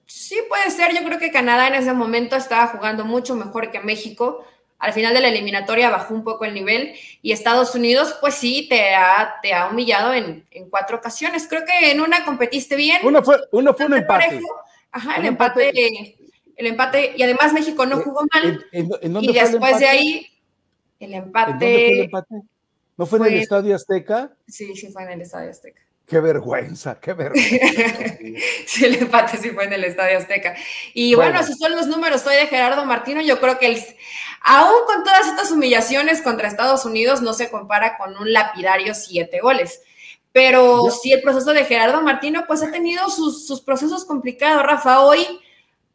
Sí, 0.07 0.39
puede 0.49 0.71
ser. 0.71 0.95
Yo 0.95 1.05
creo 1.05 1.19
que 1.19 1.33
Canadá 1.33 1.67
en 1.67 1.75
ese 1.75 1.93
momento 1.93 2.37
estaba 2.37 2.69
jugando 2.69 3.05
mucho 3.05 3.35
mejor 3.35 3.71
que 3.71 3.81
México. 3.81 4.45
Al 4.79 4.93
final 4.93 5.15
de 5.15 5.21
la 5.21 5.29
eliminatoria 5.29 5.91
bajó 5.91 6.15
un 6.15 6.23
poco 6.23 6.45
el 6.45 6.55
nivel 6.55 6.95
y 7.23 7.33
Estados 7.33 7.75
Unidos, 7.75 8.17
pues 8.21 8.35
sí, 8.35 8.67
te 8.69 8.95
ha, 8.95 9.37
te 9.43 9.53
ha 9.55 9.69
humillado 9.69 10.13
en, 10.13 10.47
cuatro 10.71 10.99
ocasiones. 10.99 11.47
Creo 11.49 11.65
que 11.65 11.91
en 11.91 12.01
una 12.01 12.25
competiste 12.25 12.77
bien. 12.77 13.01
Uno 13.03 13.23
fue, 13.23 13.39
uno 13.53 13.75
fue 13.75 13.87
un 13.87 13.95
empate. 13.95 14.41
Ajá, 14.93 15.17
el 15.17 15.27
empate, 15.27 15.73
el 16.57 16.67
empate, 16.67 17.15
y 17.17 17.23
además 17.23 17.53
México 17.53 17.85
no 17.85 17.99
eh, 17.99 18.03
jugó 18.03 18.27
mal. 18.33 18.65
y 19.23 19.33
después 19.33 19.79
de 19.79 19.87
ahí, 19.87 20.27
el 21.01 21.15
empate. 21.15 21.93
el 21.93 22.05
empate? 22.05 22.35
¿No 22.97 23.07
fue, 23.07 23.19
en 23.19 23.27
el 23.27 23.41
Estadio 23.41 23.75
Azteca? 23.75 24.33
Sí, 24.49 24.75
sí 24.75 24.89
fue 24.89 25.03
en 25.03 25.11
el 25.11 25.21
Estadio 25.23 25.51
Azteca. 25.51 25.83
Qué 26.07 26.21
vergüenza, 26.21 27.01
qué 27.01 27.13
vergüenza. 27.13 27.57
sí, 28.67 28.85
el 28.85 28.95
empate 28.95 29.37
sí 29.39 29.51
fue 29.51 29.65
en 29.65 29.73
el 29.73 29.85
Estadio 29.85 30.19
Azteca. 30.19 30.55
Y 30.95 31.15
bueno, 31.15 31.43
si 31.43 31.53
son 31.55 31.73
los 31.73 31.89
números 31.89 32.25
hoy 32.27 32.37
de 32.37 32.47
Gerardo 32.47 32.85
Martino, 32.85 33.21
yo 33.21 33.41
creo 33.41 33.59
que 33.59 33.97
aún 34.43 34.87
con 34.87 35.03
todas 35.03 35.27
estas 35.27 35.51
humillaciones 35.51 36.23
contra 36.23 36.47
Estados 36.47 36.85
Unidos 36.85 37.23
no 37.23 37.35
se 37.35 37.51
compara 37.51 37.99
con 37.99 38.17
un 38.17 38.33
lapidario 38.33 38.95
siete 38.95 39.41
goles. 39.41 39.83
Pero 40.31 40.91
sí, 40.91 41.13
el 41.13 41.23
proceso 41.23 41.53
de 41.53 41.65
Gerardo 41.65 42.03
Martino 42.03 42.45
pues 42.47 42.63
ha 42.63 42.71
tenido 42.71 43.09
sus, 43.11 43.47
sus 43.47 43.61
procesos 43.61 44.05
complicados. 44.05 44.63
Rafa, 44.63 45.01
hoy 45.01 45.27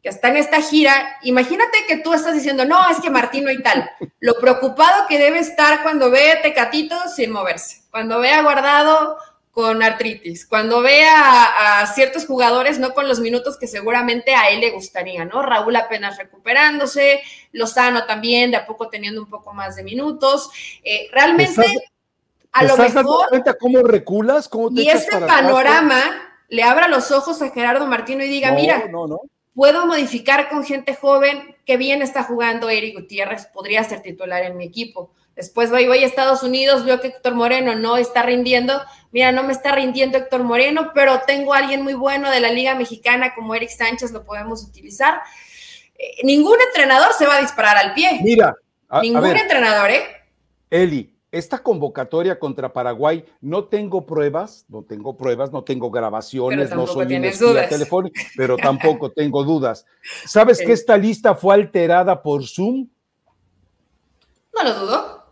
que 0.02 0.08
está 0.08 0.28
en 0.28 0.36
esta 0.36 0.60
gira, 0.60 1.16
imagínate 1.22 1.78
que 1.86 1.98
tú 1.98 2.12
estás 2.12 2.34
diciendo, 2.34 2.64
no, 2.64 2.88
es 2.90 2.98
que 2.98 3.08
Martino 3.08 3.52
y 3.52 3.62
tal. 3.62 3.88
Lo 4.18 4.34
preocupado 4.40 5.06
que 5.08 5.18
debe 5.18 5.38
estar 5.38 5.82
cuando 5.82 6.10
ve 6.10 6.32
a 6.32 6.42
Tecatito 6.42 6.96
sin 7.14 7.30
moverse, 7.30 7.82
cuando 7.90 8.18
ve 8.18 8.32
a 8.32 8.42
Guardado 8.42 9.16
con 9.52 9.80
artritis, 9.80 10.44
cuando 10.46 10.80
ve 10.80 11.04
a, 11.04 11.86
ciertos 11.94 12.26
jugadores 12.26 12.80
no 12.80 12.94
con 12.94 13.06
los 13.06 13.20
minutos 13.20 13.56
que 13.58 13.68
seguramente 13.68 14.34
a 14.34 14.48
él 14.48 14.60
le 14.60 14.70
gustaría, 14.70 15.24
¿no? 15.24 15.42
Raúl 15.42 15.76
apenas 15.76 16.18
recuperándose, 16.18 17.20
Lozano 17.52 18.04
también, 18.04 18.50
de 18.50 18.56
a 18.56 18.66
poco 18.66 18.88
teniendo 18.88 19.22
un 19.22 19.30
poco 19.30 19.52
más 19.52 19.76
de 19.76 19.84
minutos. 19.84 20.50
Eh, 20.82 21.08
realmente, 21.12 21.62
a 22.50 22.64
lo 22.64 22.76
mejor. 22.76 23.28
cuenta 23.28 23.54
cómo 23.54 23.82
reculas? 23.82 24.48
¿Cómo 24.48 24.70
y 24.72 24.88
ese 24.88 25.16
panorama 25.18 26.02
le 26.48 26.64
abra 26.64 26.88
los 26.88 27.12
ojos 27.12 27.40
a 27.40 27.50
Gerardo 27.50 27.86
Martino 27.86 28.24
y 28.24 28.28
diga, 28.28 28.52
mira, 28.52 28.88
no, 28.90 29.06
no 29.06 29.20
Puedo 29.54 29.86
modificar 29.86 30.48
con 30.48 30.64
gente 30.64 30.94
joven 30.94 31.56
que 31.66 31.76
bien 31.76 32.02
está 32.02 32.22
jugando 32.22 32.70
Eric 32.70 32.94
Gutiérrez, 32.94 33.46
podría 33.46 33.84
ser 33.84 34.00
titular 34.00 34.42
en 34.44 34.56
mi 34.56 34.64
equipo. 34.64 35.12
Después 35.36 35.70
voy, 35.70 35.86
voy 35.86 36.04
a 36.04 36.06
Estados 36.06 36.42
Unidos, 36.42 36.84
veo 36.84 37.00
que 37.00 37.08
Héctor 37.08 37.34
Moreno 37.34 37.74
no 37.74 37.96
está 37.96 38.22
rindiendo. 38.22 38.82
Mira, 39.12 39.32
no 39.32 39.42
me 39.42 39.52
está 39.52 39.72
rindiendo 39.72 40.18
Héctor 40.18 40.42
Moreno, 40.42 40.92
pero 40.94 41.20
tengo 41.26 41.54
a 41.54 41.58
alguien 41.58 41.82
muy 41.82 41.94
bueno 41.94 42.30
de 42.30 42.40
la 42.40 42.50
Liga 42.50 42.74
Mexicana 42.74 43.34
como 43.34 43.54
Eric 43.54 43.70
Sánchez, 43.70 44.12
lo 44.12 44.24
podemos 44.24 44.62
utilizar. 44.64 45.20
Eh, 45.98 46.20
ningún 46.22 46.58
entrenador 46.60 47.12
se 47.16 47.26
va 47.26 47.36
a 47.36 47.40
disparar 47.40 47.78
al 47.78 47.94
pie. 47.94 48.20
Mira, 48.22 48.54
ningún 49.00 49.36
entrenador, 49.36 49.90
¿eh? 49.90 50.04
Eli, 50.68 51.11
esta 51.32 51.62
convocatoria 51.62 52.38
contra 52.38 52.72
Paraguay, 52.72 53.24
no 53.40 53.64
tengo 53.64 54.04
pruebas, 54.04 54.66
no 54.68 54.82
tengo 54.82 55.16
pruebas, 55.16 55.50
no 55.50 55.64
tengo 55.64 55.90
grabaciones, 55.90 56.70
no 56.74 56.86
soy 56.86 57.16
un 57.16 57.24
espía 57.24 57.68
telefónico, 57.68 58.14
pero 58.36 58.58
tampoco 58.58 59.10
tengo 59.10 59.42
dudas. 59.42 59.86
¿Sabes 60.26 60.60
que 60.60 60.72
esta 60.72 60.96
lista 60.98 61.34
fue 61.34 61.54
alterada 61.54 62.22
por 62.22 62.46
Zoom? 62.46 62.86
No 64.54 64.62
lo 64.62 64.74
dudo. 64.74 65.22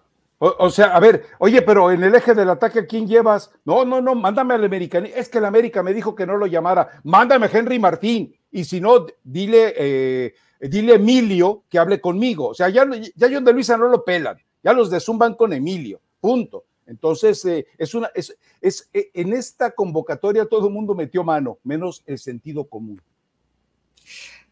O, 0.43 0.71
sea, 0.71 0.97
a 0.97 1.01
ver, 1.01 1.27
oye, 1.39 1.61
pero 1.61 1.91
en 1.91 2.03
el 2.03 2.15
eje 2.15 2.35
del 2.35 2.49
ataque, 2.49 2.79
¿a 2.79 2.87
quién 2.87 3.07
llevas? 3.07 3.51
No, 3.67 3.85
no, 3.85 4.01
no, 4.01 4.15
mándame 4.15 4.55
al 4.55 4.65
americano. 4.65 5.07
Es 5.15 5.29
que 5.29 5.37
el 5.37 5.45
América 5.45 5.83
me 5.83 5.93
dijo 5.93 6.15
que 6.15 6.25
no 6.25 6.39
lo 6.39 6.47
llamara. 6.47 6.89
Mándame 7.05 7.45
a 7.45 7.51
Henry 7.53 7.79
Martín. 7.79 8.35
Y 8.51 8.65
si 8.65 8.81
no, 8.81 9.05
dile, 9.23 9.75
eh, 9.77 10.35
dile 10.59 10.95
Emilio 10.95 11.65
que 11.69 11.79
hable 11.79 12.01
conmigo. 12.01 12.49
O 12.49 12.55
sea, 12.55 12.71
ya, 12.71 12.89
ya 13.15 13.29
John 13.31 13.45
de 13.45 13.53
Luisa 13.53 13.77
no 13.77 13.89
lo 13.89 14.03
pelan. 14.03 14.39
Ya 14.63 14.73
los 14.73 14.91
de 14.91 15.01
Zoom 15.01 15.19
van 15.19 15.35
con 15.35 15.53
Emilio, 15.53 16.01
punto. 16.21 16.65
Entonces, 16.87 17.45
eh, 17.45 17.67
es 17.79 17.95
una, 17.95 18.11
es, 18.15 18.37
es, 18.61 18.89
eh, 18.93 19.11
en 19.15 19.33
esta 19.33 19.71
convocatoria 19.71 20.45
todo 20.47 20.67
el 20.67 20.75
mundo 20.75 20.95
metió 20.95 21.23
mano, 21.23 21.59
menos 21.63 22.03
el 22.07 22.19
sentido 22.19 22.65
común. 22.65 23.01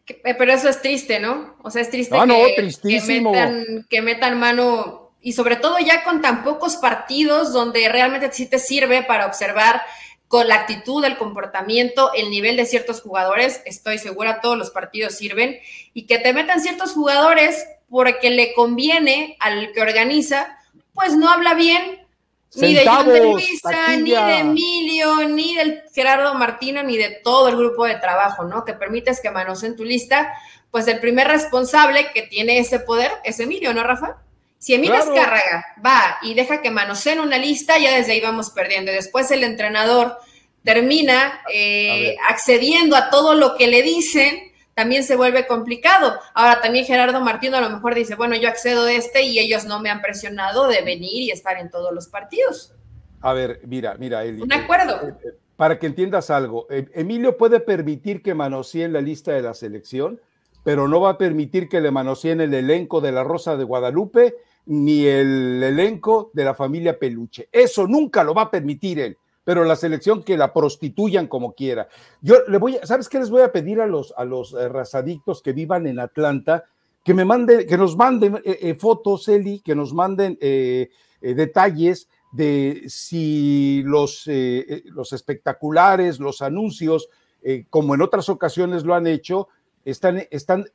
Eh, 0.07 0.35
pero 0.35 0.53
eso 0.53 0.69
es 0.69 0.81
triste, 0.81 1.19
¿no? 1.19 1.55
O 1.61 1.69
sea, 1.69 1.81
es 1.81 1.89
triste 1.89 2.15
ah, 2.17 2.25
que, 2.25 3.83
que, 3.89 4.01
metan, 4.01 4.39
mano 4.39 5.11
y 5.21 5.33
sobre 5.33 5.57
todo 5.57 5.77
ya 5.79 6.03
con 6.03 6.21
tan 6.21 6.43
pocos 6.43 6.77
partidos 6.77 7.51
donde 7.51 7.87
realmente 7.89 8.31
sí 8.31 8.45
te 8.47 8.57
sirve 8.57 9.03
para 9.03 9.25
observar 9.25 9.81
con 10.29 10.47
la 10.47 10.55
actitud, 10.55 11.03
el 11.03 11.17
comportamiento, 11.17 12.13
el 12.13 12.29
nivel 12.29 12.55
de 12.55 12.65
ciertos 12.65 13.01
jugadores, 13.01 13.61
estoy 13.65 13.97
segura, 13.97 14.41
todos 14.41 14.57
los 14.57 14.69
partidos 14.69 15.15
sirven, 15.15 15.59
y 15.93 16.05
que 16.05 16.19
te 16.19 16.33
metan 16.33 16.61
ciertos 16.61 16.91
jugadores 16.93 17.65
porque 17.89 18.29
le 18.29 18.53
conviene 18.53 19.37
al 19.39 19.71
que 19.71 19.81
organiza, 19.81 20.57
pues 20.93 21.15
no 21.15 21.29
habla 21.29 21.53
bien 21.53 21.99
ni 22.55 22.73
de 22.73 22.87
John 22.87 23.07
de 23.07 23.19
Luisa, 23.23 23.95
ni 23.97 24.11
de 24.11 24.39
Emilio, 24.39 25.27
ni 25.27 25.55
del 25.55 25.83
Gerardo 25.93 26.33
Martino, 26.33 26.81
ni 26.81 26.97
de 26.97 27.19
todo 27.23 27.49
el 27.49 27.55
grupo 27.55 27.85
de 27.85 27.95
trabajo, 27.95 28.43
¿no? 28.43 28.65
Que 28.65 28.73
permites 28.73 29.21
que 29.21 29.29
manoseen 29.29 29.75
tu 29.75 29.83
lista, 29.83 30.33
pues 30.71 30.87
el 30.87 30.99
primer 30.99 31.27
responsable 31.27 32.11
que 32.11 32.23
tiene 32.23 32.57
ese 32.59 32.79
poder 32.79 33.11
es 33.23 33.39
Emilio, 33.39 33.73
¿no, 33.73 33.83
Rafa? 33.83 34.17
Si 34.57 34.73
Emilio 34.73 34.97
Escárraga 34.97 35.65
va 35.85 36.17
y 36.21 36.33
deja 36.33 36.61
que 36.61 36.71
manoseen 36.71 37.19
una 37.19 37.37
lista, 37.37 37.77
ya 37.77 37.95
desde 37.95 38.13
ahí 38.13 38.21
vamos 38.21 38.49
perdiendo. 38.49 38.91
Y 38.91 38.95
después 38.95 39.31
el 39.31 39.43
entrenador 39.43 40.17
termina 40.63 41.41
eh, 41.53 42.17
accediendo 42.27 42.95
a 42.95 43.09
todo 43.09 43.35
lo 43.35 43.55
que 43.55 43.67
le 43.67 43.81
dicen, 43.83 44.48
también 44.79 45.03
se 45.03 45.17
vuelve 45.17 45.45
complicado. 45.45 46.13
Ahora 46.33 46.61
también 46.61 46.85
Gerardo 46.85 47.19
Martino 47.19 47.57
a 47.57 47.59
lo 47.59 47.69
mejor 47.69 47.95
dice, 47.95 48.15
bueno, 48.15 48.37
yo 48.37 48.47
accedo 48.47 48.85
a 48.85 48.93
este 48.93 49.23
y 49.23 49.37
ellos 49.37 49.65
no 49.65 49.81
me 49.81 49.89
han 49.89 50.01
presionado 50.01 50.69
de 50.69 50.81
venir 50.83 51.23
y 51.23 51.31
estar 51.31 51.57
en 51.57 51.69
todos 51.69 51.93
los 51.93 52.07
partidos. 52.07 52.73
A 53.19 53.33
ver, 53.33 53.59
mira, 53.67 53.95
mira, 53.99 54.23
Eli. 54.23 54.41
Un 54.41 54.53
acuerdo. 54.53 55.05
Eh, 55.05 55.13
eh, 55.25 55.31
para 55.57 55.77
que 55.77 55.87
entiendas 55.87 56.29
algo, 56.29 56.65
Emilio 56.69 57.35
puede 57.35 57.59
permitir 57.59 58.23
que 58.23 58.33
manoseen 58.33 58.93
la 58.93 59.01
lista 59.01 59.33
de 59.33 59.41
la 59.41 59.53
selección, 59.53 60.21
pero 60.63 60.87
no 60.87 61.01
va 61.01 61.09
a 61.09 61.17
permitir 61.17 61.67
que 61.67 61.81
le 61.81 61.91
manoseen 61.91 62.39
el 62.39 62.53
elenco 62.53 63.01
de 63.01 63.11
la 63.11 63.25
Rosa 63.25 63.57
de 63.57 63.65
Guadalupe 63.65 64.37
ni 64.67 65.05
el 65.07 65.61
elenco 65.61 66.31
de 66.33 66.45
la 66.45 66.53
familia 66.53 66.97
Peluche. 66.97 67.49
Eso 67.51 67.85
nunca 67.85 68.23
lo 68.23 68.33
va 68.33 68.43
a 68.43 68.51
permitir 68.51 69.01
él 69.01 69.17
pero 69.49 69.63
la 69.63 69.75
selección 69.75 70.21
que 70.21 70.37
la 70.37 70.53
prostituyan 70.53 71.25
como 71.25 71.53
quiera. 71.53 71.87
Yo 72.21 72.35
le 72.47 72.59
voy 72.59 72.75
a, 72.75 72.85
¿sabes 72.85 73.09
qué 73.09 73.17
les 73.17 73.31
voy 73.31 73.41
a 73.41 73.51
pedir 73.51 73.81
a 73.81 73.87
los, 73.87 74.13
a 74.15 74.23
los 74.23 74.53
eh, 74.53 74.69
razadictos 74.69 75.41
que 75.41 75.53
vivan 75.53 75.87
en 75.87 75.97
Atlanta? 75.99 76.65
Que 77.03 77.15
me 77.15 77.25
manden, 77.25 77.65
que 77.65 77.75
nos 77.75 77.97
manden 77.97 78.35
eh, 78.45 78.59
eh, 78.61 78.75
fotos, 78.75 79.27
Eli, 79.27 79.61
que 79.61 79.73
nos 79.73 79.91
manden 79.91 80.37
detalles 81.19 82.07
de 82.31 82.83
si 82.85 83.81
los, 83.85 84.29
los 84.85 85.13
espectaculares, 85.13 86.19
los 86.19 86.43
anuncios, 86.43 87.09
como 87.71 87.95
en 87.95 88.03
otras 88.03 88.29
ocasiones 88.29 88.83
lo 88.83 88.93
han 88.93 89.07
hecho, 89.07 89.47
están, 89.83 90.27
están 90.29 90.67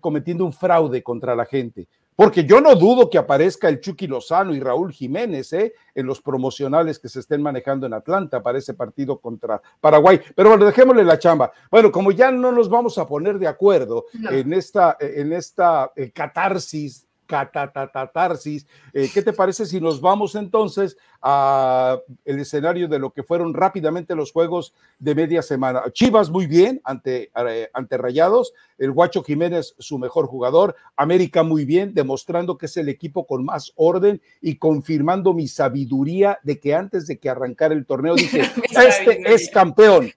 cometiendo 0.00 0.44
un 0.44 0.52
fraude 0.52 1.00
contra 1.04 1.36
la 1.36 1.44
gente. 1.44 1.86
Porque 2.16 2.44
yo 2.44 2.62
no 2.62 2.74
dudo 2.74 3.10
que 3.10 3.18
aparezca 3.18 3.68
el 3.68 3.80
Chucky 3.80 4.06
Lozano 4.06 4.54
y 4.54 4.60
Raúl 4.60 4.90
Jiménez 4.90 5.52
¿eh? 5.52 5.74
en 5.94 6.06
los 6.06 6.22
promocionales 6.22 6.98
que 6.98 7.10
se 7.10 7.20
estén 7.20 7.42
manejando 7.42 7.86
en 7.86 7.92
Atlanta 7.92 8.42
para 8.42 8.58
ese 8.58 8.72
partido 8.72 9.20
contra 9.20 9.60
Paraguay. 9.80 10.20
Pero 10.34 10.48
bueno, 10.48 10.64
dejémosle 10.64 11.04
la 11.04 11.18
chamba. 11.18 11.52
Bueno, 11.70 11.92
como 11.92 12.10
ya 12.12 12.30
no 12.30 12.50
nos 12.52 12.70
vamos 12.70 12.96
a 12.96 13.06
poner 13.06 13.38
de 13.38 13.46
acuerdo 13.46 14.06
en 14.30 14.54
esta, 14.54 14.96
en 14.98 15.34
esta 15.34 15.92
eh, 15.94 16.10
catarsis 16.10 17.05
catatatarsis. 17.26 18.66
Eh, 18.92 19.10
¿Qué 19.12 19.22
te 19.22 19.32
parece 19.32 19.66
si 19.66 19.80
nos 19.80 20.00
vamos 20.00 20.34
entonces 20.34 20.96
a 21.20 21.98
el 22.24 22.40
escenario 22.40 22.88
de 22.88 22.98
lo 22.98 23.10
que 23.10 23.22
fueron 23.22 23.52
rápidamente 23.52 24.14
los 24.14 24.32
juegos 24.32 24.72
de 24.98 25.14
media 25.14 25.42
semana? 25.42 25.82
Chivas 25.92 26.30
muy 26.30 26.46
bien 26.46 26.80
ante, 26.84 27.30
eh, 27.34 27.68
ante 27.72 27.98
Rayados, 27.98 28.52
el 28.78 28.92
Guacho 28.92 29.22
Jiménez 29.22 29.74
su 29.78 29.98
mejor 29.98 30.26
jugador, 30.26 30.76
América 30.96 31.42
muy 31.42 31.64
bien, 31.64 31.94
demostrando 31.94 32.56
que 32.56 32.66
es 32.66 32.76
el 32.76 32.88
equipo 32.88 33.26
con 33.26 33.44
más 33.44 33.72
orden 33.76 34.22
y 34.40 34.56
confirmando 34.56 35.34
mi 35.34 35.48
sabiduría 35.48 36.38
de 36.42 36.60
que 36.60 36.74
antes 36.74 37.06
de 37.06 37.18
que 37.18 37.28
arrancara 37.28 37.74
el 37.74 37.86
torneo 37.86 38.14
dije, 38.16 38.42
este 38.70 39.34
es 39.34 39.50
campeón. 39.50 40.10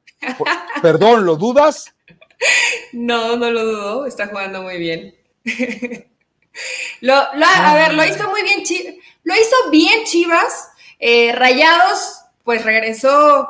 Perdón, 0.82 1.26
¿lo 1.26 1.36
dudas? 1.36 1.94
No, 2.94 3.36
no 3.38 3.52
lo 3.52 3.66
dudo, 3.66 4.06
está 4.06 4.28
jugando 4.28 4.64
muy 4.64 4.78
bien. 4.78 5.14
Lo, 7.02 7.14
a 7.16 7.74
ver, 7.74 7.94
lo 7.94 8.06
hizo 8.06 8.30
muy 8.30 8.44
bien, 8.44 8.64
lo 9.24 9.34
hizo 9.36 9.70
bien 9.72 10.04
Chivas. 10.06 10.70
Eh, 11.00 11.32
Rayados, 11.34 12.22
pues 12.44 12.64
regresó 12.64 13.50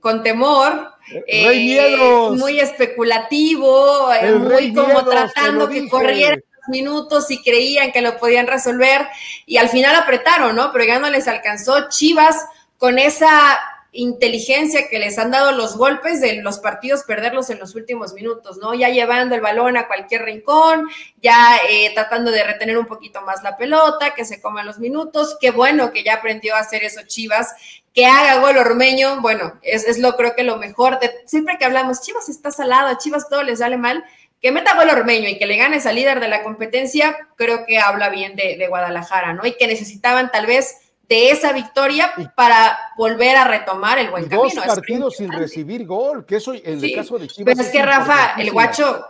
con 0.00 0.22
temor. 0.22 0.92
Eh, 1.26 1.96
muy 2.36 2.60
especulativo, 2.60 4.12
eh, 4.12 4.32
muy 4.32 4.72
como 4.72 5.04
tratando 5.04 5.68
que 5.68 5.88
corrieran 5.88 6.40
minutos 6.68 7.30
y 7.30 7.42
creían 7.42 7.90
que 7.90 8.00
lo 8.00 8.16
podían 8.16 8.46
resolver 8.46 9.08
y 9.44 9.56
al 9.56 9.68
final 9.68 9.96
apretaron, 9.96 10.54
¿no? 10.54 10.72
Pero 10.72 10.84
ya 10.84 10.98
no 10.98 11.10
les 11.10 11.26
alcanzó. 11.26 11.88
Chivas 11.88 12.36
con 12.78 12.98
esa 12.98 13.58
inteligencia 13.92 14.88
que 14.88 14.98
les 14.98 15.18
han 15.18 15.30
dado 15.30 15.52
los 15.52 15.76
golpes 15.76 16.20
de 16.20 16.42
los 16.42 16.58
partidos, 16.58 17.02
perderlos 17.04 17.50
en 17.50 17.58
los 17.58 17.74
últimos 17.74 18.12
minutos, 18.12 18.58
¿no? 18.58 18.72
Ya 18.74 18.88
llevando 18.88 19.34
el 19.34 19.40
balón 19.40 19.76
a 19.76 19.88
cualquier 19.88 20.22
rincón, 20.22 20.88
ya 21.20 21.58
eh, 21.68 21.90
tratando 21.94 22.30
de 22.30 22.44
retener 22.44 22.78
un 22.78 22.86
poquito 22.86 23.20
más 23.22 23.42
la 23.42 23.56
pelota, 23.56 24.14
que 24.14 24.24
se 24.24 24.40
coman 24.40 24.66
los 24.66 24.78
minutos. 24.78 25.36
Qué 25.40 25.50
bueno 25.50 25.92
que 25.92 26.04
ya 26.04 26.14
aprendió 26.14 26.54
a 26.54 26.60
hacer 26.60 26.84
eso 26.84 27.00
Chivas, 27.06 27.54
que 27.92 28.06
haga 28.06 28.40
gol 28.40 28.58
Ormeño, 28.58 29.20
bueno, 29.20 29.58
es, 29.62 29.84
es 29.84 29.98
lo 29.98 30.16
creo 30.16 30.36
que 30.36 30.44
lo 30.44 30.56
mejor. 30.56 31.00
De, 31.00 31.10
siempre 31.26 31.58
que 31.58 31.64
hablamos, 31.64 32.00
Chivas 32.00 32.28
está 32.28 32.52
salado, 32.52 32.96
Chivas 32.98 33.28
todo 33.28 33.42
les 33.42 33.58
sale 33.58 33.76
mal, 33.76 34.04
que 34.40 34.52
meta 34.52 34.76
gol 34.76 34.88
Ormeño 34.88 35.28
y 35.28 35.36
que 35.36 35.46
le 35.46 35.56
gane 35.56 35.78
esa 35.78 35.92
líder 35.92 36.20
de 36.20 36.28
la 36.28 36.44
competencia, 36.44 37.16
creo 37.36 37.66
que 37.66 37.78
habla 37.78 38.08
bien 38.08 38.36
de, 38.36 38.56
de 38.56 38.68
Guadalajara, 38.68 39.32
¿no? 39.32 39.44
Y 39.44 39.56
que 39.56 39.66
necesitaban 39.66 40.30
tal 40.30 40.46
vez 40.46 40.76
de 41.10 41.30
esa 41.30 41.52
victoria 41.52 42.12
para 42.36 42.78
volver 42.96 43.36
a 43.36 43.42
retomar 43.42 43.98
el 43.98 44.10
buen 44.10 44.28
camino. 44.28 44.48
Dos 44.54 44.64
partidos 44.64 45.16
sin 45.16 45.32
recibir 45.32 45.84
gol, 45.84 46.24
que 46.24 46.36
eso 46.36 46.54
en 46.54 46.82
el 46.82 46.94
caso 46.94 47.18
de 47.18 47.26
Chivas. 47.26 47.56
Pero 47.56 47.66
es 47.66 47.72
que 47.72 47.82
Rafa, 47.84 48.34
el 48.38 48.52
guacho, 48.52 49.04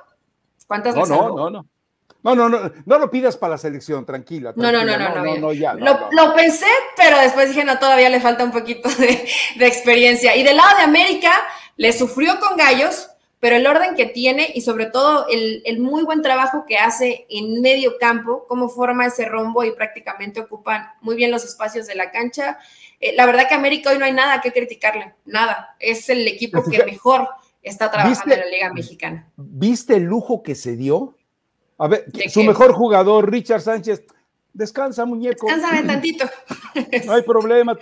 ¿cuántas 0.66 0.94
veces? 0.94 1.10
No, 1.10 1.36
no, 1.36 1.50
no. 1.50 1.66
No, 2.22 2.34
no, 2.34 2.48
no, 2.48 2.70
no 2.84 2.98
lo 2.98 3.10
pidas 3.10 3.36
para 3.36 3.52
la 3.52 3.58
selección, 3.58 4.04
tranquila. 4.04 4.52
no, 4.54 4.72
no, 4.72 4.84
no, 4.84 4.98
no, 4.98 5.24
no, 5.24 5.36
no, 5.36 5.52
ya, 5.52 5.72
lo, 5.72 6.08
lo, 6.10 6.34
pensé, 6.34 6.66
pero 6.94 7.18
después 7.18 7.48
dije, 7.48 7.64
no, 7.64 7.78
todavía 7.78 8.10
le 8.10 8.20
falta 8.20 8.44
un 8.44 8.52
poquito 8.52 8.88
de, 8.98 9.26
de 9.56 9.66
experiencia. 9.66 10.36
Y 10.36 10.42
del 10.42 10.56
lado 10.56 10.76
de 10.76 10.82
América, 10.82 11.32
le 11.76 11.92
sufrió 11.94 12.38
con 12.40 12.58
Gallos, 12.58 13.09
pero 13.40 13.56
el 13.56 13.66
orden 13.66 13.96
que 13.96 14.04
tiene 14.04 14.52
y 14.54 14.60
sobre 14.60 14.86
todo 14.86 15.26
el, 15.28 15.80
muy 15.80 16.04
buen 16.04 16.20
trabajo 16.20 16.66
que 16.68 16.76
hace 16.76 17.26
en 17.30 17.62
medio 17.62 17.96
campo, 17.98 18.44
cómo 18.46 18.68
forma 18.68 19.06
ese 19.06 19.24
rombo 19.24 19.64
y 19.64 19.72
prácticamente 19.72 20.40
ocupan 20.40 20.86
muy 21.00 21.16
bien 21.16 21.30
los 21.30 21.44
espacios 21.44 21.86
de 21.86 21.94
la 21.94 22.10
cancha. 22.10 22.58
Eh, 23.00 23.14
la 23.16 23.24
verdad 23.24 23.48
que 23.48 23.54
América 23.54 23.90
hoy 23.90 23.98
no 23.98 24.04
hay 24.04 24.12
nada 24.12 24.42
que 24.42 24.52
criticarle, 24.52 25.14
nada. 25.24 25.74
Es 25.80 26.10
el 26.10 26.28
equipo 26.28 26.62
que 26.62 26.84
mejor 26.84 27.28
está 27.62 27.90
trabajando 27.90 28.34
en 28.34 28.40
la 28.40 28.46
Liga 28.46 28.72
Mexicana. 28.74 29.30
¿Viste 29.36 29.96
el 29.96 30.02
lujo 30.04 30.42
que 30.42 30.54
se 30.54 30.76
dio? 30.76 31.16
A 31.78 31.88
ver, 31.88 32.04
su 32.28 32.44
mejor 32.44 32.74
jugador, 32.74 33.30
Richard 33.30 33.62
Sánchez, 33.62 34.04
descansa, 34.52 35.06
muñeco. 35.06 35.46
Descansame 35.46 35.82
tantito. 35.86 36.26
No 37.06 37.14
hay 37.14 37.22
problema. 37.22 37.78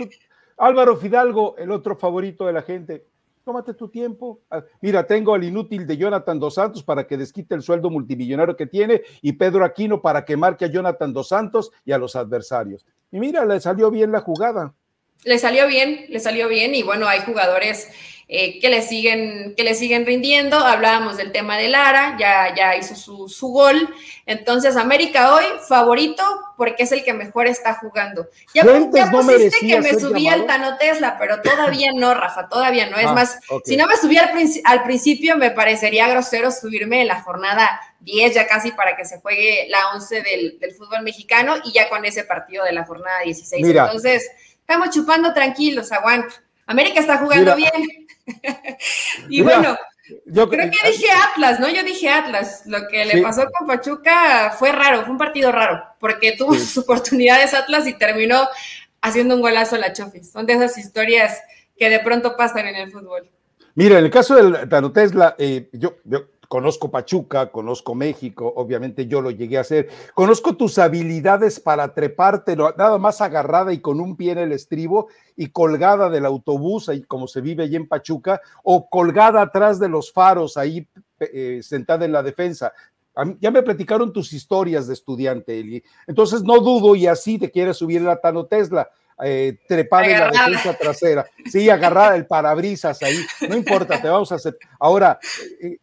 Álvaro 0.57 0.97
Fidalgo, 0.97 1.57
el 1.59 1.73
otro 1.73 1.97
favorito 1.97 2.47
de 2.47 2.53
la 2.53 2.63
gente 2.63 3.07
tómate 3.49 3.73
tu 3.73 3.89
tiempo. 3.89 4.43
Ah, 4.51 4.63
mira, 4.83 5.07
tengo 5.07 5.35
al 5.35 5.43
inútil 5.43 5.87
de 5.87 5.97
Jonathan 5.97 6.39
Dos 6.39 6.57
Santos 6.57 6.83
para 6.83 7.07
que 7.07 7.17
desquite 7.17 7.55
el 7.55 7.63
sueldo 7.63 7.89
multimillonario 7.89 8.55
que 8.55 8.67
tiene 8.67 9.01
y 9.23 9.33
Pedro 9.33 9.65
Aquino 9.65 10.03
para 10.03 10.27
que 10.27 10.37
marque 10.37 10.67
a 10.67 10.69
Jonathan 10.69 11.15
Dos 11.15 11.29
Santos 11.29 11.73
y 11.87 11.93
a 11.93 11.99
los 11.99 12.15
adversarios. 12.15 12.85
Y 13.11 13.19
mira, 13.19 13.47
le 13.47 13.59
salió 13.59 13.91
bien 13.91 14.13
la 14.13 14.21
jugada. 14.21 14.75
Le 15.25 15.39
salió 15.39 15.67
bien, 15.67 16.05
le 16.11 16.21
salió 16.21 16.47
bien 16.47 16.75
y 16.75 16.83
bueno, 16.83 17.09
hay 17.09 17.21
jugadores 17.21 17.89
eh, 18.31 18.61
que, 18.61 18.69
le 18.69 18.83
siguen, 18.83 19.55
que 19.57 19.65
le 19.65 19.75
siguen 19.75 20.05
rindiendo. 20.05 20.59
Hablábamos 20.59 21.17
del 21.17 21.33
tema 21.33 21.57
de 21.57 21.69
Lara, 21.69 22.15
ya, 22.21 22.55
ya 22.55 22.77
hizo 22.77 22.95
su, 22.95 23.49
gol. 23.49 23.89
Entonces, 24.27 24.77
América 24.77 25.35
hoy, 25.35 25.45
favorito, 25.67 26.23
porque 26.59 26.83
es 26.83 26.93
el 26.93 27.05
que 27.05 27.15
mejor 27.15 27.47
está 27.47 27.77
jugando. 27.77 28.29
Ya, 28.53 28.65
ya 28.93 29.11
pusiste 29.11 29.67
que 29.67 29.81
me 29.81 29.99
subí 29.99 30.29
al 30.29 30.45
Tano 30.45 30.77
Tesla, 30.77 31.17
pero 31.19 31.41
todavía 31.41 31.91
no, 31.95 32.13
Rafa, 32.13 32.51
todavía 32.51 32.91
no. 32.91 32.99
Es 32.99 33.07
ah, 33.07 33.15
más, 33.15 33.41
si 33.65 33.79
no 33.79 33.87
me 33.87 33.97
subí 33.97 34.19
al, 34.19 34.83
principio, 34.85 35.39
me 35.39 35.51
parecería 35.51 36.07
grosero 36.07 36.51
subirme 36.51 37.01
en 37.01 37.09
la 37.09 37.23
jornada 37.23 37.81
10 38.01 38.35
ya 38.35 38.47
casi 38.47 38.73
para 38.73 38.95
que 38.95 39.07
se 39.07 39.21
juegue 39.21 39.69
la 39.71 39.89
11 39.95 40.23
del, 40.23 40.75
fútbol 40.77 41.03
mexicano 41.03 41.55
y 41.65 41.73
ya 41.73 41.89
con 41.89 42.05
ese 42.05 42.25
partido 42.25 42.63
de 42.65 42.73
la 42.73 42.85
jornada 42.85 43.21
16. 43.25 43.67
Entonces, 43.67 44.31
estamos 44.61 44.91
chupando 44.91 45.33
tranquilos, 45.33 45.91
aguanta. 45.93 46.35
América 46.67 47.01
está 47.01 47.17
jugando 47.17 47.57
bien. 47.57 47.73
y 49.29 49.43
bueno, 49.43 49.77
yo 50.27 50.49
creo 50.49 50.71
que 50.71 50.91
dije 50.91 51.07
Atlas, 51.11 51.61
¿no? 51.61 51.69
Yo 51.69 51.83
dije 51.83 52.09
Atlas. 52.09 52.63
Lo 52.67 52.89
que 52.89 53.05
le 53.05 53.23
pasó 53.23 53.49
con 53.51 53.67
Pachuca 53.67 54.55
fue 54.59 54.73
raro, 54.73 55.03
fue 55.03 55.11
un 55.11 55.19
partido 55.19 55.53
raro, 55.53 55.83
porque 56.01 56.33
tuvo 56.37 56.55
sus 56.55 56.79
oportunidades 56.79 57.55
Atlas 57.55 57.87
y 57.87 57.95
terminó 57.95 58.49
haciendo 59.01 59.35
un 59.35 59.43
golazo 59.43 59.77
a 59.77 59.79
la 59.79 59.93
Chofis. 59.93 60.31
Son 60.31 60.47
de 60.47 60.55
esas 60.55 60.79
historias 60.79 61.41
que 61.77 61.91
de 61.91 62.01
pronto 62.01 62.37
pasan 62.37 62.67
en 62.67 62.77
el 62.77 62.91
fútbol. 62.91 63.29
Mira, 63.75 63.99
en 63.99 64.07
el 64.07 64.11
caso 64.11 64.35
del 64.35 64.69
Tano 64.69 64.91
Tesla, 64.91 65.37
eh, 65.39 65.69
yo, 65.73 65.97
yo 66.05 66.27
Conozco 66.49 66.91
Pachuca, 66.91 67.53
conozco 67.53 67.95
México, 67.95 68.51
obviamente 68.57 69.07
yo 69.07 69.21
lo 69.21 69.31
llegué 69.31 69.59
a 69.59 69.61
hacer. 69.61 69.91
Conozco 70.15 70.57
tus 70.57 70.79
habilidades 70.79 71.61
para 71.61 71.93
treparte 71.93 72.57
nada 72.57 72.97
más 72.97 73.21
agarrada 73.21 73.71
y 73.75 73.81
con 73.81 74.01
un 74.01 74.17
pie 74.17 74.33
en 74.33 74.39
el 74.39 74.53
estribo 74.53 75.09
y 75.37 75.51
colgada 75.51 76.09
del 76.09 76.25
autobús, 76.25 76.89
ahí 76.89 77.03
como 77.03 77.29
se 77.29 77.43
vive 77.43 77.65
allí 77.65 77.77
en 77.77 77.87
Pachuca, 77.87 78.41
o 78.63 78.89
colgada 78.89 79.43
atrás 79.43 79.79
de 79.79 79.91
los 79.91 80.11
faros, 80.11 80.57
ahí 80.57 80.89
eh, 81.21 81.61
sentada 81.63 82.07
en 82.07 82.13
la 82.13 82.23
defensa. 82.23 82.73
Ya 83.41 83.51
me 83.51 83.63
platicaron 83.63 84.13
tus 84.13 84.33
historias 84.33 84.87
de 84.87 84.95
estudiante, 84.95 85.59
Eli. 85.59 85.83
Entonces 86.07 86.43
no 86.45 86.61
dudo 86.61 86.95
y 86.97 87.07
así 87.07 87.37
te 87.37 87.51
quieres 87.51 87.77
subir 87.77 88.01
la 88.01 88.21
Tano 88.21 88.47
Tesla. 88.47 88.89
Eh, 89.23 89.59
trepada 89.67 90.07
en 90.07 90.21
la 90.21 90.31
defensa 90.31 90.75
trasera. 90.75 91.27
Sí, 91.45 91.69
agarrada 91.69 92.15
el 92.15 92.27
parabrisas 92.27 93.03
ahí. 93.03 93.19
No 93.49 93.57
importa, 93.57 94.01
te 94.01 94.09
vamos 94.09 94.31
a 94.31 94.37
hacer. 94.37 94.57
Ahora, 94.79 95.19
eh, 95.61 95.79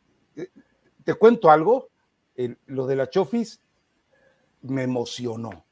te 1.05 1.13
cuento 1.13 1.49
algo, 1.49 1.89
lo 2.65 2.85
de 2.85 2.95
la 2.97 3.09
Chofis 3.09 3.61
me 4.63 4.83
emocionó. 4.83 5.63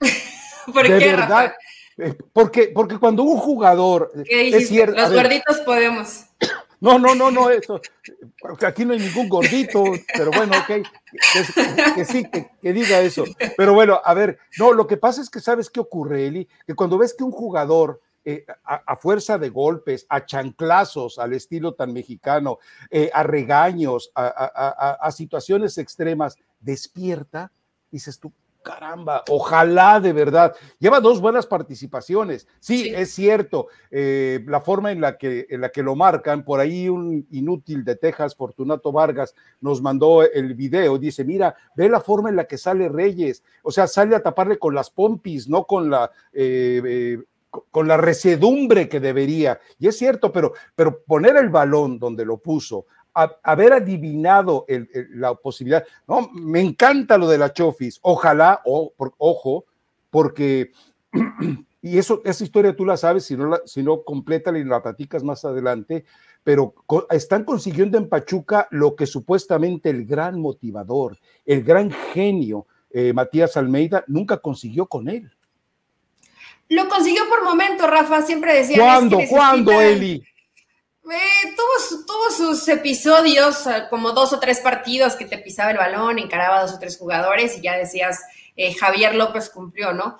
¿Por 0.72 0.88
de 0.88 0.98
qué, 0.98 1.06
verdad, 1.06 1.52
Eh, 1.98 2.16
porque, 2.32 2.70
porque 2.74 2.98
cuando 2.98 3.22
un 3.22 3.36
jugador. 3.36 4.10
es 4.26 4.68
cierto, 4.68 4.96
Los 5.00 5.12
gorditos 5.12 5.58
podemos. 5.60 6.24
No, 6.82 6.98
no, 6.98 7.14
no, 7.14 7.30
no, 7.30 7.50
eso. 7.50 7.78
Aquí 8.66 8.86
no 8.86 8.94
hay 8.94 9.00
ningún 9.00 9.28
gordito, 9.28 9.84
pero 10.14 10.30
bueno, 10.30 10.54
ok, 10.56 10.88
que, 11.94 12.04
sí, 12.06 12.24
que, 12.24 12.72
diga 12.72 13.00
eso. 13.00 13.26
Pero 13.54 13.74
bueno, 13.74 14.00
a 14.02 14.14
ver, 14.14 14.38
no, 14.58 14.72
lo 14.72 14.86
que 14.86 14.96
pasa 14.96 15.20
es 15.20 15.28
que 15.28 15.40
sabes 15.40 15.68
qué 15.68 15.78
ocurre, 15.78 16.26
Eli, 16.26 16.48
que 16.66 16.74
cuando 16.74 16.96
ves 16.96 17.12
que 17.12 17.22
un 17.22 17.32
jugador 17.32 18.00
eh, 18.22 18.44
a, 18.64 18.96
fuerza 18.96 19.38
de 19.38 19.48
golpes, 19.48 20.04
a 20.10 20.26
chanclazos 20.26 21.18
al 21.18 21.32
estilo 21.32 21.72
tan 21.72 21.94
mexicano, 21.94 22.58
eh, 22.90 23.10
a 23.14 23.22
regaños, 23.22 24.12
a, 24.14 25.10
situaciones 25.10 25.78
extremas, 25.78 26.36
despierta, 26.60 27.50
dices 27.90 28.20
tú, 28.20 28.30
caramba, 28.62 29.24
ojalá 29.30 30.00
de 30.00 30.12
verdad. 30.12 30.54
Lleva 30.78 31.00
dos 31.00 31.18
buenas 31.18 31.46
participaciones. 31.46 32.46
Sí, 32.60 32.92
es 32.94 33.10
cierto, 33.14 33.68
eh, 33.90 34.44
la 34.46 34.60
forma 34.60 34.92
en 34.92 35.00
la, 35.00 35.16
que, 35.16 35.46
en 35.48 35.62
la 35.62 35.70
que 35.70 35.82
lo 35.82 35.96
marcan, 35.96 36.44
por 36.44 36.60
ahí 36.60 36.90
un 36.90 37.26
inútil 37.30 37.84
de 37.84 37.96
Texas, 37.96 38.36
Fortunato 38.36 38.92
Vargas, 38.92 39.34
nos 39.62 39.80
mandó 39.80 40.22
el 40.22 40.52
video, 40.52 40.98
dice, 40.98 41.24
mira, 41.24 41.56
ve 41.74 41.88
la 41.88 42.00
forma 42.00 42.28
en 42.28 42.36
la 42.36 42.44
que 42.44 42.58
sale 42.58 42.90
Reyes, 42.90 43.42
o 43.62 43.70
sea, 43.70 43.86
sale 43.86 44.14
a 44.14 44.22
taparle 44.22 44.58
con 44.58 44.74
las 44.74 44.90
pompis, 44.90 45.48
no 45.48 45.64
con 45.64 45.88
la... 45.88 46.10
Con 47.50 47.88
la 47.88 47.96
resedumbre 47.96 48.88
que 48.88 49.00
debería. 49.00 49.60
Y 49.78 49.88
es 49.88 49.98
cierto, 49.98 50.32
pero, 50.32 50.52
pero 50.76 51.02
poner 51.02 51.36
el 51.36 51.48
balón 51.48 51.98
donde 51.98 52.24
lo 52.24 52.38
puso, 52.38 52.86
haber 53.12 53.72
adivinado 53.72 54.66
la 55.14 55.34
posibilidad. 55.34 55.84
No, 56.06 56.30
me 56.32 56.60
encanta 56.60 57.18
lo 57.18 57.28
de 57.28 57.38
la 57.38 57.52
Chofis. 57.52 57.98
Ojalá, 58.02 58.60
o, 58.64 58.92
ojo, 59.18 59.64
porque, 60.10 60.72
y 61.82 61.98
eso, 61.98 62.22
esa 62.24 62.44
historia 62.44 62.76
tú 62.76 62.84
la 62.84 62.96
sabes, 62.96 63.24
si 63.24 63.36
no, 63.36 63.46
la, 63.46 63.60
si 63.64 63.82
no 63.82 64.02
completa 64.02 64.56
y 64.56 64.64
la 64.64 64.82
platicas 64.82 65.24
más 65.24 65.44
adelante, 65.44 66.04
pero 66.44 66.74
están 67.10 67.44
consiguiendo 67.44 67.98
en 67.98 68.08
Pachuca 68.08 68.66
lo 68.70 68.96
que 68.96 69.06
supuestamente 69.06 69.90
el 69.90 70.06
gran 70.06 70.40
motivador, 70.40 71.18
el 71.44 71.62
gran 71.62 71.90
genio, 71.90 72.66
eh, 72.90 73.12
Matías 73.12 73.56
Almeida, 73.56 74.04
nunca 74.06 74.38
consiguió 74.38 74.86
con 74.86 75.08
él. 75.08 75.30
Lo 76.70 76.88
consiguió 76.88 77.28
por 77.28 77.42
momento, 77.42 77.86
Rafa, 77.86 78.22
siempre 78.22 78.54
decía. 78.54 78.78
¿Cuándo? 78.78 79.18
¿Cuándo, 79.28 79.80
Eli? 79.80 80.22
Eh, 81.12 81.54
tuvo, 81.56 82.30
sus 82.30 82.68
episodios, 82.68 83.66
eh, 83.66 83.86
como 83.90 84.12
dos 84.12 84.32
o 84.32 84.38
tres 84.38 84.60
partidos 84.60 85.16
que 85.16 85.24
te 85.24 85.38
pisaba 85.38 85.72
el 85.72 85.78
balón, 85.78 86.20
encaraba 86.20 86.58
a 86.58 86.62
dos 86.62 86.74
o 86.74 86.78
tres 86.78 86.96
jugadores 86.96 87.58
y 87.58 87.62
ya 87.62 87.76
decías, 87.76 88.20
eh, 88.62 88.74
Javier 88.74 89.14
López 89.14 89.48
cumplió, 89.48 89.94
¿no? 89.94 90.18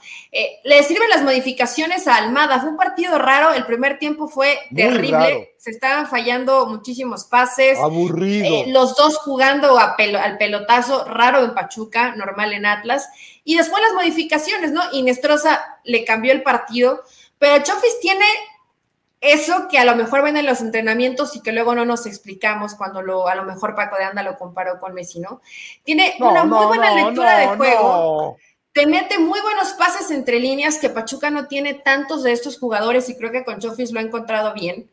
le 0.64 0.83
sirven 0.83 1.11
las 1.11 1.22
modificaciones 1.22 2.09
a 2.09 2.16
Almada. 2.16 2.61
Fue 2.61 2.70
un 2.70 2.76
partido 2.76 3.18
raro, 3.18 3.53
el 3.53 3.66
primer 3.66 3.98
tiempo 3.98 4.29
fue 4.29 4.59
terrible, 4.74 5.55
se 5.59 5.70
estaban 5.70 6.09
fallando 6.09 6.66
muchísimos 6.66 7.24
pases. 7.24 7.79
Aburrido. 7.79 8.64
los 8.68 8.96
dos 8.96 9.18
jugando 9.18 9.79
al 9.79 10.38
pelotazo, 10.38 11.05
raro 11.05 11.44
en 11.44 11.55
Pachuca, 11.55 12.14
normal 12.16 12.55
en 12.55 12.64
Atlas. 12.64 13.09
Y 13.44 13.57
después 13.57 13.83
las 13.83 13.92
modificaciones, 13.92 14.72
¿no? 14.72 14.83
Inestrosa 14.92 15.81
le 15.85 16.05
cambió 16.05 16.33
el 16.33 16.42
partido, 16.42 17.03
pero 17.38 17.62
Chofis 17.62 18.00
tiene 18.00 18.24
eso 19.21 19.69
que 19.69 19.79
a 19.79 19.85
lo 19.85 19.95
mejor 19.97 20.23
ven 20.23 20.37
en 20.37 20.47
los 20.47 20.61
entrenamientos 20.61 21.37
y 21.37 21.43
que 21.43 21.53
luego 21.53 21.75
no 21.75 21.85
nos 21.85 22.07
explicamos 22.07 22.75
cuando 22.75 23.03
lo, 23.03 23.29
a 23.29 23.35
lo 23.35 23.45
mejor 23.45 23.75
Paco 23.75 23.97
de 23.97 24.05
Anda 24.05 24.23
lo 24.23 24.39
comparó 24.39 24.79
con 24.79 24.95
Messi, 24.95 25.21
¿no? 25.21 25.43
Tiene 25.85 26.17
una 26.21 26.45
muy 26.45 26.67
buena 26.67 26.95
lectura 26.95 27.39
de 27.39 27.47
juego. 27.49 28.39
Te 28.73 28.87
mete 28.87 29.19
muy 29.19 29.41
buenos 29.41 29.73
pases 29.73 30.11
entre 30.11 30.39
líneas 30.39 30.79
que 30.79 30.91
Pachuca 30.91 31.29
no 31.31 31.49
tiene 31.49 31.75
tantos 31.75 32.23
de 32.23 32.33
estos 32.33 32.59
jugadores 32.59 33.09
y 33.09 33.17
creo 33.17 33.33
que 33.33 33.45
con 33.45 33.59
Chofis 33.59 33.93
lo 33.93 34.01
ha 34.01 34.03
encontrado 34.03 34.55
bien. 34.55 34.89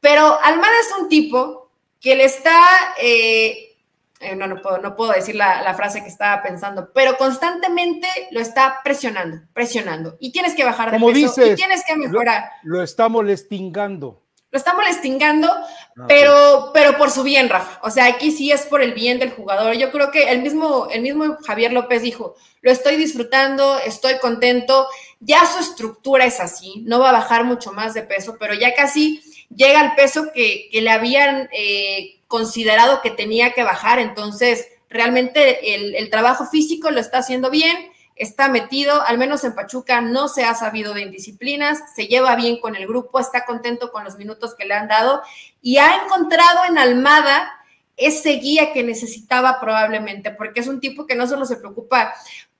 Pero 0.00 0.38
Almada 0.42 0.74
es 0.80 0.94
un 1.00 1.08
tipo 1.08 1.70
que 2.00 2.14
le 2.14 2.24
está 2.24 2.54
eh, 3.00 3.73
eh, 4.20 4.36
no, 4.36 4.46
no, 4.46 4.62
puedo, 4.62 4.78
no 4.78 4.94
puedo 4.94 5.12
decir 5.12 5.34
la, 5.34 5.74
frase 5.74 6.02
que 6.02 6.08
estaba 6.08 6.42
pensando, 6.42 6.90
pero 6.94 7.16
constantemente 7.16 8.08
lo 8.30 8.40
está 8.40 8.80
presionando, 8.84 9.42
presionando. 9.52 10.16
Y 10.20 10.30
tienes 10.32 10.54
que 10.54 10.64
bajar 10.64 10.90
de 10.90 10.98
Como 10.98 11.12
peso 11.12 11.44
y 11.44 11.54
tienes 11.54 11.82
que 11.84 11.96
mejorar. 11.96 12.44
Lo, 12.62 12.82
está 12.82 13.08
molestingando. 13.08 14.22
Lo 14.50 14.58
está 14.58 14.72
molestingando, 14.72 15.48
ah, 15.50 16.04
pero, 16.06 16.70
pero 16.72 16.96
por 16.96 17.10
su 17.10 17.24
bien, 17.24 17.48
Rafa. 17.48 17.80
O 17.82 17.90
sea, 17.90 18.06
aquí 18.06 18.30
sí 18.30 18.52
es 18.52 18.66
por 18.66 18.82
el 18.82 18.94
bien 18.94 19.18
del 19.18 19.32
jugador. 19.32 19.74
Yo 19.74 19.90
creo 19.90 20.12
que 20.12 20.30
el 20.30 20.42
mismo, 20.42 20.86
el 20.92 21.02
mismo 21.02 21.36
Javier 21.44 21.72
López 21.72 22.02
dijo, 22.02 22.36
lo 22.62 22.70
estoy 22.70 22.96
disfrutando, 22.96 23.78
estoy 23.80 24.18
contento, 24.20 24.86
ya 25.18 25.44
su 25.44 25.58
estructura 25.58 26.24
es 26.24 26.38
así, 26.38 26.84
no 26.86 27.00
va 27.00 27.10
a 27.10 27.14
bajar 27.14 27.44
mucho 27.44 27.72
más 27.72 27.94
de 27.94 28.02
peso, 28.02 28.36
pero 28.38 28.54
ya 28.54 28.74
casi 28.74 29.20
llega 29.54 29.80
al 29.80 29.94
peso 29.94 30.32
que, 30.34 30.68
le 30.72 30.90
habían... 30.90 31.48
Eh, 31.52 32.14
considerado 32.34 33.00
que 33.00 33.12
tenía 33.12 33.52
que 33.52 33.62
bajar. 33.62 34.00
Entonces, 34.00 34.66
realmente 34.88 35.74
el, 35.98 36.10
trabajo 36.10 36.46
físico 36.46 36.90
lo 36.90 36.98
está 36.98 37.18
haciendo 37.18 37.48
bien, 37.48 37.92
está 38.16 38.48
metido, 38.48 39.02
al 39.02 39.18
menos 39.18 39.44
en 39.44 39.54
Pachuca 39.54 40.00
no 40.00 40.26
se 40.26 40.42
ha 40.42 40.54
sabido 40.54 40.94
de 40.94 41.02
indisciplinas, 41.02 41.78
se 41.94 42.08
lleva 42.08 42.34
bien 42.34 42.58
con 42.60 42.74
el 42.74 42.88
grupo, 42.88 43.20
está 43.20 43.44
contento 43.44 43.92
con 43.92 44.02
los 44.02 44.16
minutos 44.16 44.56
que 44.56 44.64
le 44.64 44.74
han 44.74 44.88
dado 44.88 45.22
y 45.62 45.78
ha 45.78 46.02
encontrado 46.02 46.64
en 46.68 46.76
Almada 46.76 47.52
ese 47.96 48.30
guía 48.32 48.72
que 48.72 48.82
necesitaba 48.82 49.60
probablemente, 49.60 50.32
porque 50.32 50.58
es 50.58 50.66
un 50.66 50.80
tipo 50.80 51.06
que 51.06 51.14
no 51.14 51.28
solo 51.28 51.44
se 51.44 51.56
preocupa, 51.56 52.14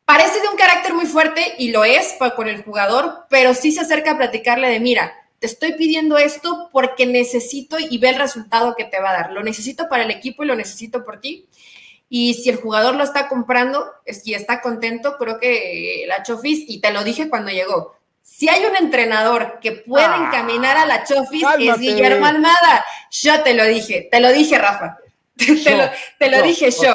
parece 0.04 0.40
de 0.40 0.48
un 0.48 0.56
carácter 0.56 0.94
muy 0.94 1.06
fuerte 1.06 1.54
y 1.58 1.72
lo 1.72 1.84
es 1.84 2.14
con 2.36 2.46
el 2.46 2.62
jugador, 2.62 3.26
pero 3.28 3.54
sí 3.54 3.72
se 3.72 3.80
acerca 3.80 4.12
a 4.12 4.16
platicarle 4.16 4.68
de, 4.68 4.78
mira, 4.78 5.12
te 5.44 5.48
estoy 5.48 5.72
pidiendo 5.74 6.16
esto 6.16 6.70
porque 6.72 7.04
necesito 7.04 7.76
y 7.78 7.98
ve 7.98 8.08
el 8.08 8.18
resultado 8.18 8.74
que 8.74 8.86
te 8.86 8.98
va 8.98 9.10
a 9.10 9.12
dar. 9.12 9.32
Lo 9.32 9.42
necesito 9.42 9.90
para 9.90 10.04
el 10.04 10.10
equipo 10.10 10.42
y 10.42 10.46
lo 10.46 10.56
necesito 10.56 11.04
por 11.04 11.20
ti. 11.20 11.46
Y 12.08 12.32
si 12.32 12.48
el 12.48 12.56
jugador 12.56 12.94
lo 12.94 13.04
está 13.04 13.28
comprando 13.28 13.84
y 14.24 14.32
está 14.32 14.62
contento, 14.62 15.18
creo 15.18 15.38
que 15.38 16.06
la 16.08 16.22
Chofis, 16.22 16.64
y 16.66 16.80
te 16.80 16.94
lo 16.94 17.04
dije 17.04 17.28
cuando 17.28 17.50
llegó, 17.50 17.94
si 18.22 18.48
hay 18.48 18.64
un 18.64 18.74
entrenador 18.74 19.58
que 19.60 19.72
puede 19.72 20.06
ah, 20.06 20.24
encaminar 20.24 20.78
a 20.78 20.86
la 20.86 21.04
Chofis, 21.04 21.44
es 21.58 21.78
Guillermo 21.78 22.24
Almada. 22.24 22.82
Yo 23.10 23.42
te 23.42 23.52
lo 23.52 23.66
dije, 23.66 24.08
te 24.10 24.20
lo 24.20 24.32
dije, 24.32 24.56
Rafa. 24.56 24.96
te, 25.36 26.30
lo, 26.30 26.40
dije 26.40 26.70
yo. 26.70 26.94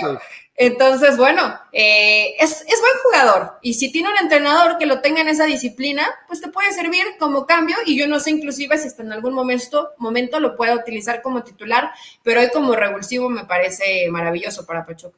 Entonces, 0.62 1.15
bueno, 1.15 1.41
eh, 1.72 2.36
es, 2.38 2.65
buen 2.67 2.91
jugador. 3.06 3.54
Y 3.62 3.76
si 3.76 3.93
tiene 3.93 4.10
un 4.10 4.17
entrenador 4.17 4.78
que 4.78 4.86
lo 4.86 5.00
tenga 5.00 5.22
en 5.22 5.30
esa 5.30 5.45
disciplina, 5.45 6.06
pues 6.28 6.41
te 6.41 6.50
puede 6.50 6.74
servir 6.74 7.02
como 7.17 7.45
cambio. 7.45 7.78
Y 7.86 7.98
yo 7.98 8.10
no 8.10 8.19
sé 8.19 8.32
inclusive 8.32 8.78
si 8.78 8.89
hasta 8.89 9.02
en 9.02 9.13
algún 9.13 9.34
momento, 9.34 9.91
momento 9.98 10.41
lo 10.41 10.58
pueda 10.58 10.76
utilizar 10.76 11.22
como 11.22 11.43
titular, 11.43 11.91
pero 12.24 12.41
hoy 12.41 12.50
como 12.52 12.76
revulsivo 12.76 13.30
me 13.30 13.45
parece 13.45 14.10
maravilloso 14.12 14.65
para 14.65 14.86
Pachuca. 14.86 15.17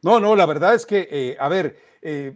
No, 0.00 0.18
no, 0.18 0.34
la 0.34 0.46
verdad 0.46 0.74
es 0.74 0.86
que, 0.86 1.06
eh, 1.10 1.36
a 1.38 1.50
ver, 1.50 1.78
eh, 2.00 2.34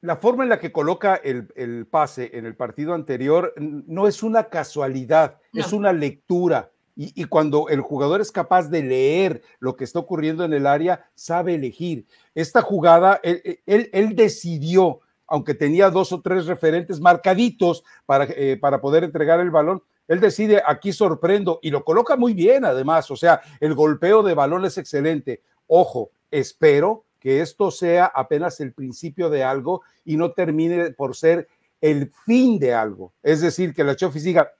la 0.00 0.16
forma 0.16 0.44
en 0.44 0.48
la 0.48 0.58
que 0.58 0.72
coloca 0.72 1.16
el, 1.16 1.86
pase 1.86 2.30
en 2.32 2.46
el 2.46 2.56
partido 2.56 2.94
anterior 2.94 3.52
no 3.58 4.08
es 4.08 4.22
una 4.22 4.48
casualidad, 4.48 5.36
es 5.52 5.74
una 5.74 5.92
lectura 5.92 6.70
y, 6.94 7.24
cuando 7.24 7.68
el 7.68 7.80
jugador 7.80 8.20
es 8.20 8.30
capaz 8.30 8.68
de 8.68 8.82
leer 8.82 9.42
lo 9.60 9.76
que 9.76 9.84
está 9.84 9.98
ocurriendo 9.98 10.44
en 10.44 10.52
el 10.52 10.66
área, 10.66 11.08
sabe 11.14 11.54
elegir. 11.54 12.06
Esta 12.34 12.60
jugada, 12.60 13.20
él, 13.22 14.14
decidió, 14.14 15.00
aunque 15.26 15.54
tenía 15.54 15.88
dos 15.88 16.12
o 16.12 16.20
tres 16.20 16.46
referentes 16.46 17.00
marcaditos 17.00 17.82
para, 18.04 18.26
eh, 18.28 18.58
para 18.60 18.80
poder 18.80 19.04
entregar 19.04 19.40
el 19.40 19.50
balón, 19.50 19.82
él 20.06 20.20
decide 20.20 20.62
aquí 20.66 20.92
sorprendo 20.92 21.60
y 21.62 21.70
lo 21.70 21.84
coloca 21.84 22.16
muy 22.16 22.34
bien 22.34 22.66
además. 22.66 23.10
O 23.10 23.16
sea, 23.16 23.40
el 23.60 23.74
golpeo 23.74 24.22
de 24.22 24.34
balón 24.34 24.64
es 24.66 24.76
excelente. 24.76 25.42
Ojo, 25.66 26.10
espero 26.30 27.04
que 27.18 27.40
esto 27.40 27.70
sea 27.70 28.06
apenas 28.06 28.60
el 28.60 28.72
principio 28.72 29.30
de 29.30 29.44
algo 29.44 29.82
y 30.04 30.16
no 30.16 30.32
termine 30.32 30.90
por 30.90 31.16
ser 31.16 31.48
el 31.80 32.12
fin 32.26 32.58
de 32.58 32.74
algo. 32.74 33.12
Es 33.22 33.40
decir, 33.40 33.72
que 33.72 33.84
la 33.84 33.96
Chofis 33.96 34.24
diga, 34.24 34.52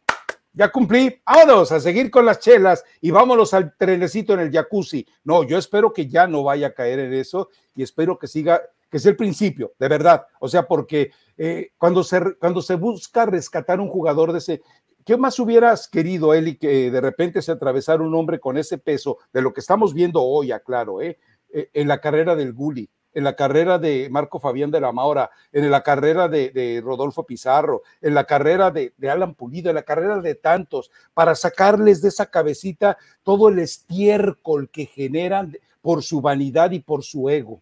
ya 0.55 0.71
cumplí, 0.71 1.21
vámonos 1.25 1.73
a 1.73 1.81
seguir 1.81 2.11
con 2.11 2.27
las 2.27 2.39
chelas 2.39 2.85
y 3.01 3.11
vámonos 3.11 3.55
al 3.55 3.75
trenecito 3.77 4.35
en 4.35 4.41
el 4.41 4.53
jacuzzi. 4.53 5.07
No, 5.25 5.45
yo 5.45 5.57
espero 5.59 5.93
que 5.93 6.09
ya 6.09 6.27
no 6.27 6.43
vaya 6.43 6.69
a 6.69 6.75
caer 6.75 6.99
en 6.99 7.15
eso 7.15 7.49
y 7.75 7.83
espero 7.83 8.19
que 8.19 8.27
siga, 8.27 8.61
que 8.91 8.99
sea 8.99 9.11
el 9.11 9.17
principio, 9.17 9.73
de 9.79 9.89
verdad. 9.89 10.27
O 10.41 10.49
sea, 10.49 10.67
porque 10.67 11.11
eh, 11.39 11.71
cuando, 11.79 12.05
se, 12.05 12.21
cuando 12.39 12.61
se 12.61 12.75
busca 12.75 13.25
rescatar 13.25 13.81
un 13.81 13.89
jugador 13.89 14.33
de 14.33 14.39
ese, 14.39 14.63
¿qué 15.05 15.17
más 15.17 15.39
hubieras 15.39 15.89
querido, 15.89 16.35
Eli, 16.35 16.57
que 16.57 16.91
de 16.91 17.01
repente 17.01 17.41
se 17.41 17.53
atravesara 17.53 18.03
un 18.03 18.15
hombre 18.15 18.39
con 18.39 18.59
ese 18.59 18.79
peso 18.79 19.19
de 19.33 19.41
lo 19.41 19.55
que 19.55 19.61
estamos 19.61 19.95
viendo 19.95 20.23
hoy, 20.23 20.53
aclaro, 20.53 21.01
eh, 21.01 21.19
eh 21.51 21.71
en 21.73 21.89
la 21.89 22.01
carrera 22.01 22.37
del 22.37 22.53
Gulli? 22.53 22.91
En 23.15 23.25
la 23.25 23.37
carrera 23.37 23.79
de 23.79 24.09
Marco 24.11 24.39
Fabián 24.39 24.71
de 24.71 24.81
la 24.81 24.93
Maura, 24.93 25.31
en 25.53 25.71
la 25.71 25.83
carrera 25.83 26.29
de, 26.29 26.81
Rodolfo 26.85 27.25
Pizarro, 27.25 27.83
en 28.01 28.15
la 28.15 28.25
carrera 28.25 28.71
de, 28.71 28.93
Alan 29.09 29.35
Pulido, 29.35 29.71
en 29.71 29.77
la 29.77 29.83
carrera 29.83 30.19
de 30.21 30.35
tantos, 30.35 30.91
para 31.15 31.35
sacarles 31.35 32.03
de 32.03 32.09
esa 32.09 32.31
cabecita 32.31 32.97
todo 33.23 33.49
el 33.49 33.59
estiércol 33.59 34.71
que 34.71 34.87
generan 34.87 35.57
por 35.81 36.03
su 36.03 36.21
vanidad 36.21 36.71
y 36.71 36.81
por 36.81 37.03
su 37.03 37.29
ego. 37.29 37.61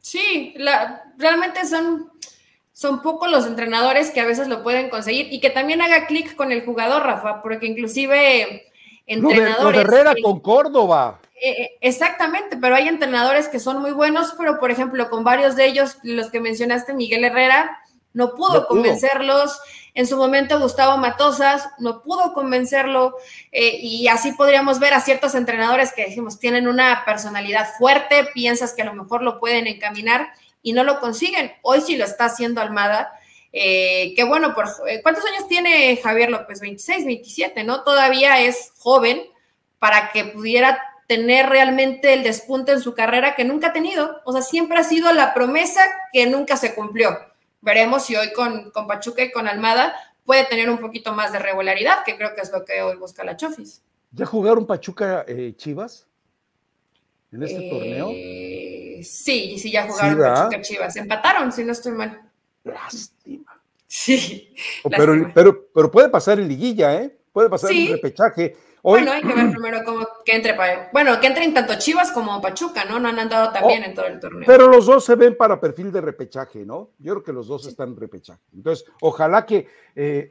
Sí, 0.00 0.54
la, 0.56 1.14
realmente 1.16 1.64
son 1.64 2.10
son 2.72 3.02
pocos 3.02 3.30
los 3.30 3.46
entrenadores 3.46 4.10
que 4.10 4.20
a 4.20 4.24
veces 4.24 4.48
lo 4.48 4.62
pueden 4.62 4.88
conseguir 4.88 5.32
y 5.32 5.40
que 5.40 5.50
también 5.50 5.82
haga 5.82 6.06
clic 6.06 6.34
con 6.34 6.50
el 6.50 6.64
jugador, 6.64 7.02
Rafa, 7.02 7.42
porque 7.42 7.66
inclusive 7.66 8.72
entrenadores. 9.06 9.80
Herrera 9.82 10.14
con 10.22 10.40
Córdoba. 10.40 11.20
Eh, 11.44 11.76
exactamente, 11.80 12.56
pero 12.56 12.76
hay 12.76 12.86
entrenadores 12.86 13.48
que 13.48 13.58
son 13.58 13.80
muy 13.80 13.90
buenos, 13.90 14.34
pero 14.38 14.60
por 14.60 14.70
ejemplo, 14.70 15.10
con 15.10 15.24
varios 15.24 15.56
de 15.56 15.66
ellos, 15.66 15.96
los 16.04 16.30
que 16.30 16.38
mencionaste, 16.38 16.94
Miguel 16.94 17.24
Herrera, 17.24 17.82
no 18.14 18.34
pudo, 18.34 18.68
convencerlos. 18.68 19.58
En 19.94 20.06
su 20.06 20.16
momento, 20.16 20.60
Gustavo 20.60 20.96
Matosas 20.98 21.68
no 21.78 22.02
pudo 22.02 22.32
convencerlo. 22.32 23.16
Eh, 23.50 23.78
y 23.80 24.08
así 24.08 24.32
podríamos 24.32 24.78
ver 24.78 24.94
a 24.94 25.00
ciertos 25.00 25.34
entrenadores 25.34 25.92
que 25.92 26.04
decimos 26.04 26.38
tienen 26.38 26.68
una 26.68 27.04
personalidad 27.04 27.68
fuerte, 27.78 28.28
piensas 28.34 28.72
que 28.72 28.82
a 28.82 28.86
lo 28.86 28.94
mejor 28.94 29.22
lo 29.22 29.38
pueden 29.40 29.66
encaminar 29.66 30.28
y 30.62 30.72
no 30.72 30.84
lo 30.84 31.00
consiguen. 31.00 31.52
Hoy 31.62 31.80
sí 31.80 31.96
lo 31.96 32.04
está 32.04 32.26
haciendo 32.26 32.60
Almada. 32.60 33.12
Eh, 33.52 34.14
que 34.16 34.24
bueno, 34.24 34.54
por, 34.54 34.66
eh, 34.88 35.00
¿cuántos 35.02 35.24
años 35.26 35.46
tiene 35.48 35.98
Javier 36.02 36.30
López? 36.30 36.60
26, 36.60 37.04
27, 37.04 37.64
¿no? 37.64 37.82
Todavía 37.82 38.40
es 38.40 38.72
joven 38.78 39.22
para 39.78 40.10
que 40.10 40.24
pudiera 40.24 40.80
tener 41.06 41.48
realmente 41.48 42.14
el 42.14 42.22
despunte 42.22 42.72
en 42.72 42.80
su 42.80 42.94
carrera 42.94 43.34
que 43.34 43.44
nunca 43.44 43.68
ha 43.68 43.72
tenido. 43.72 44.20
O 44.24 44.32
sea, 44.32 44.42
siempre 44.42 44.78
ha 44.78 44.84
sido 44.84 45.12
la 45.12 45.34
promesa 45.34 45.80
que 46.12 46.26
nunca 46.26 46.56
se 46.56 46.74
cumplió. 46.74 47.18
Veremos 47.60 48.04
si 48.04 48.16
hoy 48.16 48.32
con, 48.32 48.70
con 48.70 48.86
Pachuca 48.86 49.22
y 49.22 49.30
con 49.30 49.46
Almada 49.46 49.94
puede 50.24 50.44
tener 50.44 50.70
un 50.70 50.78
poquito 50.78 51.12
más 51.12 51.32
de 51.32 51.38
regularidad, 51.38 52.04
que 52.04 52.16
creo 52.16 52.34
que 52.34 52.40
es 52.40 52.50
lo 52.52 52.64
que 52.64 52.82
hoy 52.82 52.96
busca 52.96 53.24
la 53.24 53.36
Chofis. 53.36 53.82
¿Ya 54.12 54.26
jugaron 54.26 54.66
Pachuca 54.66 55.24
eh, 55.26 55.54
Chivas 55.56 56.06
en 57.32 57.42
este 57.42 57.68
torneo? 57.68 58.08
Sí, 59.02 59.58
sí, 59.58 59.70
ya 59.70 59.86
jugaron 59.88 60.18
Pachuca 60.18 60.60
Chivas. 60.60 60.96
Empataron, 60.96 61.52
si 61.52 61.64
no 61.64 61.72
estoy 61.72 61.92
mal. 61.92 62.20
Lástima. 62.64 63.60
Sí. 63.86 64.54
Oh, 64.84 64.90
pero, 64.90 65.30
pero, 65.34 65.66
pero 65.74 65.90
puede 65.90 66.08
pasar 66.08 66.40
en 66.40 66.48
liguilla, 66.48 66.94
¿eh? 66.94 67.16
Puede 67.32 67.50
pasar 67.50 67.72
en 67.72 67.92
repechaje. 67.92 68.56
Bueno, 68.82 69.12
hay 69.12 69.22
que 69.22 69.32
ver 69.32 69.50
primero 69.52 69.84
cómo 69.84 70.06
que 70.24 70.36
entre 70.36 70.56
bueno, 70.92 71.20
que 71.20 71.26
entren 71.28 71.54
tanto 71.54 71.74
Chivas 71.78 72.12
como 72.12 72.40
Pachuca, 72.40 72.84
¿no? 72.84 72.98
No 72.98 73.08
han 73.08 73.18
andado 73.18 73.52
tan 73.52 73.66
bien 73.66 73.82
oh, 73.82 73.86
en 73.86 73.94
todo 73.94 74.06
el 74.06 74.20
torneo. 74.20 74.44
Pero 74.46 74.68
los 74.68 74.86
dos 74.86 75.04
se 75.04 75.14
ven 75.14 75.36
para 75.36 75.60
perfil 75.60 75.92
de 75.92 76.00
repechaje, 76.00 76.64
¿no? 76.64 76.90
Yo 76.98 77.14
creo 77.14 77.22
que 77.22 77.32
los 77.32 77.46
dos 77.46 77.66
están 77.66 77.90
en 77.90 77.96
repechaje. 77.96 78.40
Entonces, 78.54 78.84
ojalá 79.00 79.46
que 79.46 79.68
eh, 79.94 80.30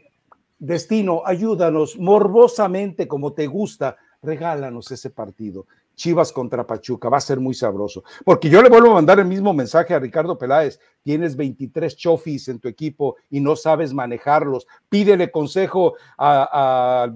Destino, 0.59 1.23
ayúdanos 1.25 1.97
morbosamente 1.97 3.07
como 3.07 3.33
te 3.33 3.47
gusta, 3.47 3.97
regálanos 4.21 4.91
ese 4.91 5.09
partido. 5.09 5.65
Chivas 5.95 6.31
contra 6.31 6.65
Pachuca, 6.65 7.09
va 7.09 7.17
a 7.17 7.21
ser 7.21 7.39
muy 7.39 7.53
sabroso. 7.53 8.03
Porque 8.23 8.49
yo 8.49 8.61
le 8.61 8.69
vuelvo 8.69 8.91
a 8.91 8.95
mandar 8.95 9.19
el 9.19 9.25
mismo 9.25 9.53
mensaje 9.53 9.93
a 9.93 9.99
Ricardo 9.99 10.37
Peláez, 10.37 10.79
tienes 11.03 11.35
23 11.35 11.95
chofis 11.95 12.47
en 12.47 12.59
tu 12.59 12.67
equipo 12.67 13.17
y 13.29 13.39
no 13.39 13.55
sabes 13.55 13.93
manejarlos, 13.93 14.67
pídele 14.89 15.31
consejo 15.31 15.95
a, 16.17 17.07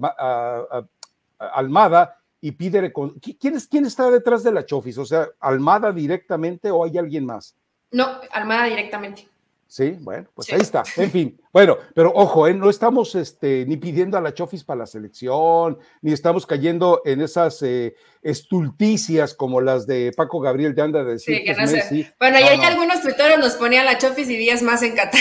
Almada 1.38 2.18
y 2.40 2.52
con... 2.92 3.18
¿Quién, 3.20 3.58
¿Quién 3.70 3.86
está 3.86 4.10
detrás 4.10 4.42
de 4.42 4.52
la 4.52 4.64
chofis? 4.64 4.98
O 4.98 5.04
sea, 5.04 5.28
¿Almada 5.40 5.92
directamente 5.92 6.70
o 6.70 6.84
hay 6.84 6.98
alguien 6.98 7.26
más? 7.26 7.56
No, 7.90 8.20
Almada 8.32 8.64
directamente. 8.64 9.28
Sí, 9.68 9.96
bueno, 10.00 10.28
pues 10.32 10.52
ahí 10.52 10.60
está. 10.60 10.84
En 10.96 11.10
fin, 11.10 11.40
bueno, 11.52 11.76
pero 11.92 12.12
ojo, 12.14 12.46
¿eh? 12.46 12.54
no 12.54 12.70
estamos 12.70 13.16
este, 13.16 13.66
ni 13.66 13.76
pidiendo 13.76 14.16
a 14.16 14.20
la 14.20 14.32
Chofis 14.32 14.62
para 14.62 14.80
la 14.80 14.86
selección, 14.86 15.78
ni 16.02 16.12
estamos 16.12 16.46
cayendo 16.46 17.02
en 17.04 17.20
esas 17.20 17.60
eh, 17.62 17.96
estulticias 18.22 19.34
como 19.34 19.60
las 19.60 19.84
de 19.86 20.12
Paco 20.16 20.38
Gabriel 20.38 20.74
de 20.74 20.82
Anda 20.82 21.02
de 21.02 21.12
decir 21.12 21.38
sí, 21.38 21.44
que, 21.44 21.54
no 21.54 21.66
sé. 21.66 22.14
Bueno, 22.20 22.38
y 22.38 22.44
hay 22.44 22.60
algunos 22.60 23.02
tuiteros 23.02 23.38
nos 23.40 23.54
ponían 23.54 23.86
la 23.86 23.98
Chofis 23.98 24.30
y 24.30 24.36
días 24.36 24.62
más 24.62 24.82
en 24.82 24.94
Qatar. 24.94 25.20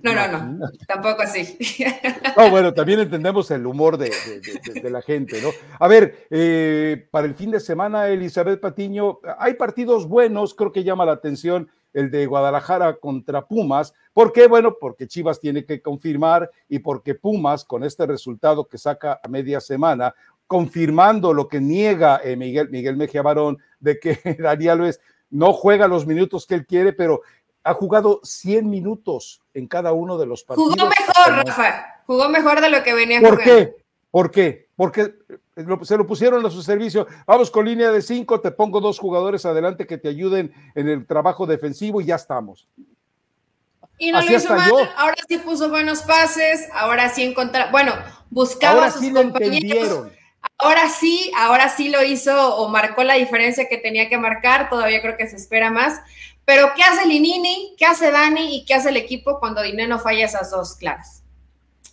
No, 0.00 0.14
no, 0.14 0.28
no, 0.28 0.44
no, 0.44 0.70
tampoco 0.86 1.22
así. 1.22 1.58
No, 2.36 2.50
bueno, 2.50 2.74
también 2.74 3.00
entendemos 3.00 3.50
el 3.50 3.66
humor 3.66 3.96
de, 3.96 4.12
de, 4.82 4.90
la 4.90 5.02
gente, 5.02 5.40
¿no? 5.40 5.50
A 5.78 5.88
ver, 5.88 6.26
eh, 6.30 7.08
para 7.10 7.26
el 7.26 7.34
fin 7.34 7.50
de 7.50 7.60
semana, 7.60 8.08
Elizabeth 8.08 8.60
Patiño, 8.60 9.20
hay 9.38 9.54
partidos 9.54 10.08
buenos, 10.08 10.54
creo 10.54 10.72
que 10.72 10.84
llama 10.84 11.04
la 11.04 11.12
atención 11.12 11.70
el 11.94 12.10
de 12.10 12.26
Guadalajara 12.26 12.96
contra 12.96 13.46
Pumas. 13.46 13.94
¿Por 14.12 14.32
qué? 14.32 14.46
Bueno, 14.46 14.76
porque 14.78 15.06
Chivas 15.06 15.40
tiene 15.40 15.64
que 15.64 15.80
confirmar 15.80 16.50
y 16.68 16.80
porque 16.80 17.14
Pumas, 17.14 17.64
con 17.64 17.84
este 17.84 18.06
resultado 18.06 18.66
que 18.66 18.76
saca 18.76 19.20
a 19.22 19.28
media 19.28 19.60
semana, 19.60 20.14
confirmando 20.46 21.32
lo 21.32 21.48
que 21.48 21.60
niega 21.60 22.20
eh, 22.22 22.36
Miguel, 22.36 22.68
Miguel 22.68 22.96
Mejía 22.96 23.22
Barón, 23.22 23.58
de 23.80 23.98
que 23.98 24.18
Daniel 24.38 24.72
Alves 24.72 25.00
no 25.30 25.52
juega 25.52 25.88
los 25.88 26.06
minutos 26.06 26.46
que 26.46 26.54
él 26.54 26.66
quiere, 26.66 26.92
pero 26.92 27.22
ha 27.62 27.72
jugado 27.72 28.20
100 28.22 28.68
minutos 28.68 29.42
en 29.54 29.66
cada 29.66 29.92
uno 29.92 30.18
de 30.18 30.26
los 30.26 30.44
partidos. 30.44 30.74
Jugó 30.74 30.90
mejor, 30.90 31.46
Rafa. 31.46 32.02
Jugó 32.06 32.28
mejor 32.28 32.60
de 32.60 32.68
lo 32.68 32.82
que 32.82 32.92
venía 32.92 33.20
¿Por 33.20 33.40
qué? 33.40 33.74
¿Por 34.10 34.30
qué? 34.30 34.63
Porque 34.76 35.14
se 35.82 35.96
lo 35.96 36.06
pusieron 36.06 36.44
a 36.44 36.50
su 36.50 36.62
servicio. 36.62 37.06
Vamos 37.26 37.50
con 37.50 37.64
línea 37.64 37.92
de 37.92 38.02
cinco, 38.02 38.40
te 38.40 38.50
pongo 38.50 38.80
dos 38.80 38.98
jugadores 38.98 39.46
adelante 39.46 39.86
que 39.86 39.98
te 39.98 40.08
ayuden 40.08 40.52
en 40.74 40.88
el 40.88 41.06
trabajo 41.06 41.46
defensivo 41.46 42.00
y 42.00 42.06
ya 42.06 42.16
estamos. 42.16 42.66
Y 43.98 44.10
no 44.10 44.20
lo 44.20 44.36
hizo 44.36 44.54
mal, 44.54 44.72
ahora 44.96 45.16
sí 45.28 45.38
puso 45.38 45.70
buenos 45.70 46.02
pases, 46.02 46.68
ahora 46.72 47.08
sí 47.08 47.22
encontró, 47.22 47.62
bueno, 47.70 47.92
buscaba 48.28 48.86
a 48.86 48.90
sus 48.90 49.08
compañeros. 49.10 50.08
Ahora 50.58 50.88
sí, 50.88 51.32
ahora 51.36 51.68
sí 51.68 51.88
lo 51.88 52.02
hizo 52.02 52.56
o 52.56 52.68
marcó 52.68 53.02
la 53.02 53.14
diferencia 53.14 53.68
que 53.68 53.78
tenía 53.78 54.08
que 54.08 54.18
marcar, 54.18 54.68
todavía 54.68 55.00
creo 55.00 55.16
que 55.16 55.28
se 55.28 55.36
espera 55.36 55.70
más. 55.70 56.00
Pero 56.44 56.72
¿qué 56.76 56.82
hace 56.82 57.06
Linini? 57.06 57.74
¿Qué 57.78 57.86
hace 57.86 58.10
Dani? 58.10 58.56
¿Y 58.56 58.64
qué 58.66 58.74
hace 58.74 58.90
el 58.90 58.96
equipo 58.96 59.40
cuando 59.40 59.62
Dineno 59.62 59.98
falla 59.98 60.26
esas 60.26 60.50
dos 60.50 60.76
claras? 60.76 61.23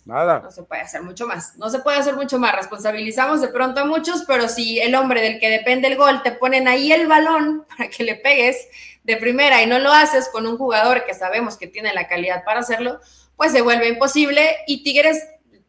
Nada. 0.04 0.40
No 0.40 0.50
se 0.50 0.64
puede 0.64 0.82
hacer 0.82 1.02
mucho 1.02 1.26
más. 1.26 1.56
No 1.56 1.70
se 1.70 1.78
puede 1.78 1.98
hacer 1.98 2.16
mucho 2.16 2.38
más. 2.38 2.56
Responsabilizamos 2.56 3.40
de 3.40 3.48
pronto 3.48 3.80
a 3.80 3.84
muchos, 3.84 4.24
pero 4.26 4.48
si 4.48 4.80
el 4.80 4.94
hombre 4.94 5.20
del 5.20 5.38
que 5.38 5.48
depende 5.48 5.88
el 5.88 5.96
gol 5.96 6.22
te 6.22 6.32
ponen 6.32 6.66
ahí 6.66 6.92
el 6.92 7.06
balón 7.06 7.64
para 7.76 7.88
que 7.88 8.02
le 8.02 8.16
pegues 8.16 8.68
de 9.04 9.16
primera 9.16 9.62
y 9.62 9.66
no 9.66 9.78
lo 9.78 9.92
haces 9.92 10.28
con 10.32 10.46
un 10.46 10.58
jugador 10.58 11.04
que 11.04 11.14
sabemos 11.14 11.56
que 11.56 11.66
tiene 11.66 11.92
la 11.94 12.08
calidad 12.08 12.44
para 12.44 12.60
hacerlo, 12.60 13.00
pues 13.36 13.52
se 13.52 13.62
vuelve 13.62 13.88
imposible 13.88 14.56
y 14.66 14.82
Tigres 14.82 15.24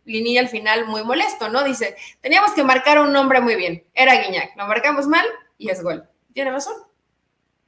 Linilla 0.06 0.42
al 0.42 0.50
final 0.50 0.86
muy 0.86 1.04
molesto, 1.04 1.50
¿no? 1.50 1.64
Dice, 1.64 1.96
teníamos 2.22 2.52
que 2.52 2.64
marcar 2.64 2.98
a 2.98 3.04
un 3.04 3.14
nombre 3.14 3.40
muy 3.40 3.56
bien. 3.56 3.86
Era 3.94 4.22
Guiñac. 4.22 4.56
Lo 4.58 4.68
marcamos 4.68 5.08
mal 5.08 5.26
y 5.58 5.70
es 5.70 5.82
gol. 5.82 6.08
Tiene 6.34 6.52
razón. 6.52 6.74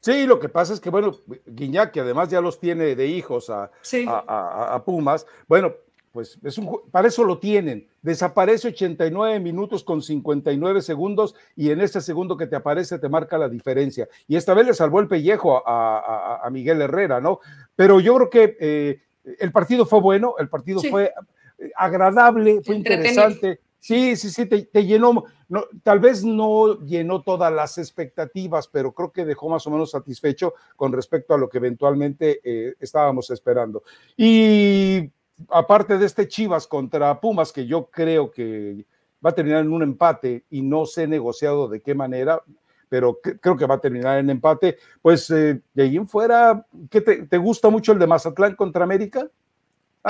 Sí, 0.02 0.26
lo 0.26 0.40
que 0.40 0.50
pasa 0.50 0.74
es 0.74 0.80
que, 0.80 0.90
bueno, 0.90 1.16
Guiñac, 1.46 1.92
que 1.92 2.02
además 2.02 2.30
ya 2.30 2.42
los 2.42 2.60
tiene 2.60 2.96
de 2.96 3.08
hijos 3.08 3.50
a, 3.50 3.72
a 4.06 4.84
Pumas, 4.86 5.26
bueno, 5.48 5.74
pues 6.16 6.40
es 6.46 6.58
un, 6.58 6.80
para 6.92 7.10
eso 7.10 7.26
lo 7.26 7.40
tienen. 7.40 7.90
Desaparece 8.02 8.70
89 8.70 9.38
minutos 9.42 9.84
con 9.84 10.02
59 10.02 10.82
segundos 10.82 11.36
y 11.58 11.72
en 11.72 11.82
ese 11.82 12.00
segundo 12.00 12.38
que 12.38 12.48
te 12.48 12.56
aparece 12.56 13.00
te 13.00 13.10
marca 13.10 13.38
la 13.38 13.50
diferencia. 13.50 14.08
Y 14.26 14.38
esta 14.38 14.54
vez 14.54 14.66
le 14.66 14.74
salvó 14.74 15.02
el 15.02 15.10
pellejo 15.10 15.62
a, 15.68 16.48
Miguel 16.54 16.82
Herrera, 16.82 17.20
¿no? 17.20 17.42
Pero 17.76 18.00
yo 18.00 18.16
creo 18.16 18.30
que 18.30 18.58
eh, 18.62 19.02
el 19.40 19.52
partido 19.52 19.86
fue 19.86 20.00
bueno, 20.00 20.36
el 20.40 20.48
partido 20.48 20.80
fue 20.90 21.12
eh, 21.58 21.72
agradable, 21.76 22.62
fue 22.64 22.78
interesante. 22.78 23.60
Sí, 23.82 24.16
sí, 24.16 24.30
sí, 24.30 24.46
te, 24.46 24.86
llenó, 24.86 25.26
no, 25.50 25.66
tal 25.84 26.00
vez 26.00 26.24
no 26.24 26.80
llenó 26.86 27.24
todas 27.24 27.52
las 27.52 27.78
expectativas, 27.78 28.70
pero 28.70 28.94
creo 28.94 29.12
que 29.12 29.26
dejó 29.26 29.50
más 29.50 29.68
o 29.68 29.70
menos 29.70 29.92
satisfecho 29.92 30.54
con 30.78 30.94
respecto 30.94 31.34
a 31.34 31.38
lo 31.38 31.50
que 31.50 31.58
eventualmente 31.58 32.40
eh, 32.42 32.76
estábamos 32.80 33.30
esperando. 33.32 33.84
Y 34.16 35.12
aparte 35.50 35.98
de 35.98 36.06
este 36.06 36.28
Chivas 36.28 36.68
contra 36.68 37.20
Pumas, 37.20 37.52
que 37.52 37.66
yo 37.66 37.86
creo 37.86 38.32
que 38.32 38.86
va 39.26 39.32
a 39.32 39.36
terminar 39.36 39.62
en 39.62 39.74
un 39.74 39.84
empate 39.84 40.44
y 40.50 40.62
no 40.62 40.86
sé 40.86 41.08
negociado 41.08 41.68
de 41.68 41.82
qué 41.82 41.96
manera, 41.96 42.42
pero 42.90 43.20
creo 43.20 43.58
que 43.58 43.66
va 43.66 43.76
a 43.76 43.82
terminar 43.82 44.20
en 44.20 44.30
empate, 44.30 44.78
pues 45.02 45.30
eh, 45.32 45.60
de 45.74 45.84
ahí 45.84 45.98
en 45.98 46.08
fuera, 46.08 46.66
¿qué 46.90 47.02
te, 47.02 47.38
gusta 47.38 47.70
mucho 47.70 47.92
el 47.92 48.00
de 48.00 48.08
Mazatlán 48.08 48.56
contra 48.56 48.84
América? 48.84 49.28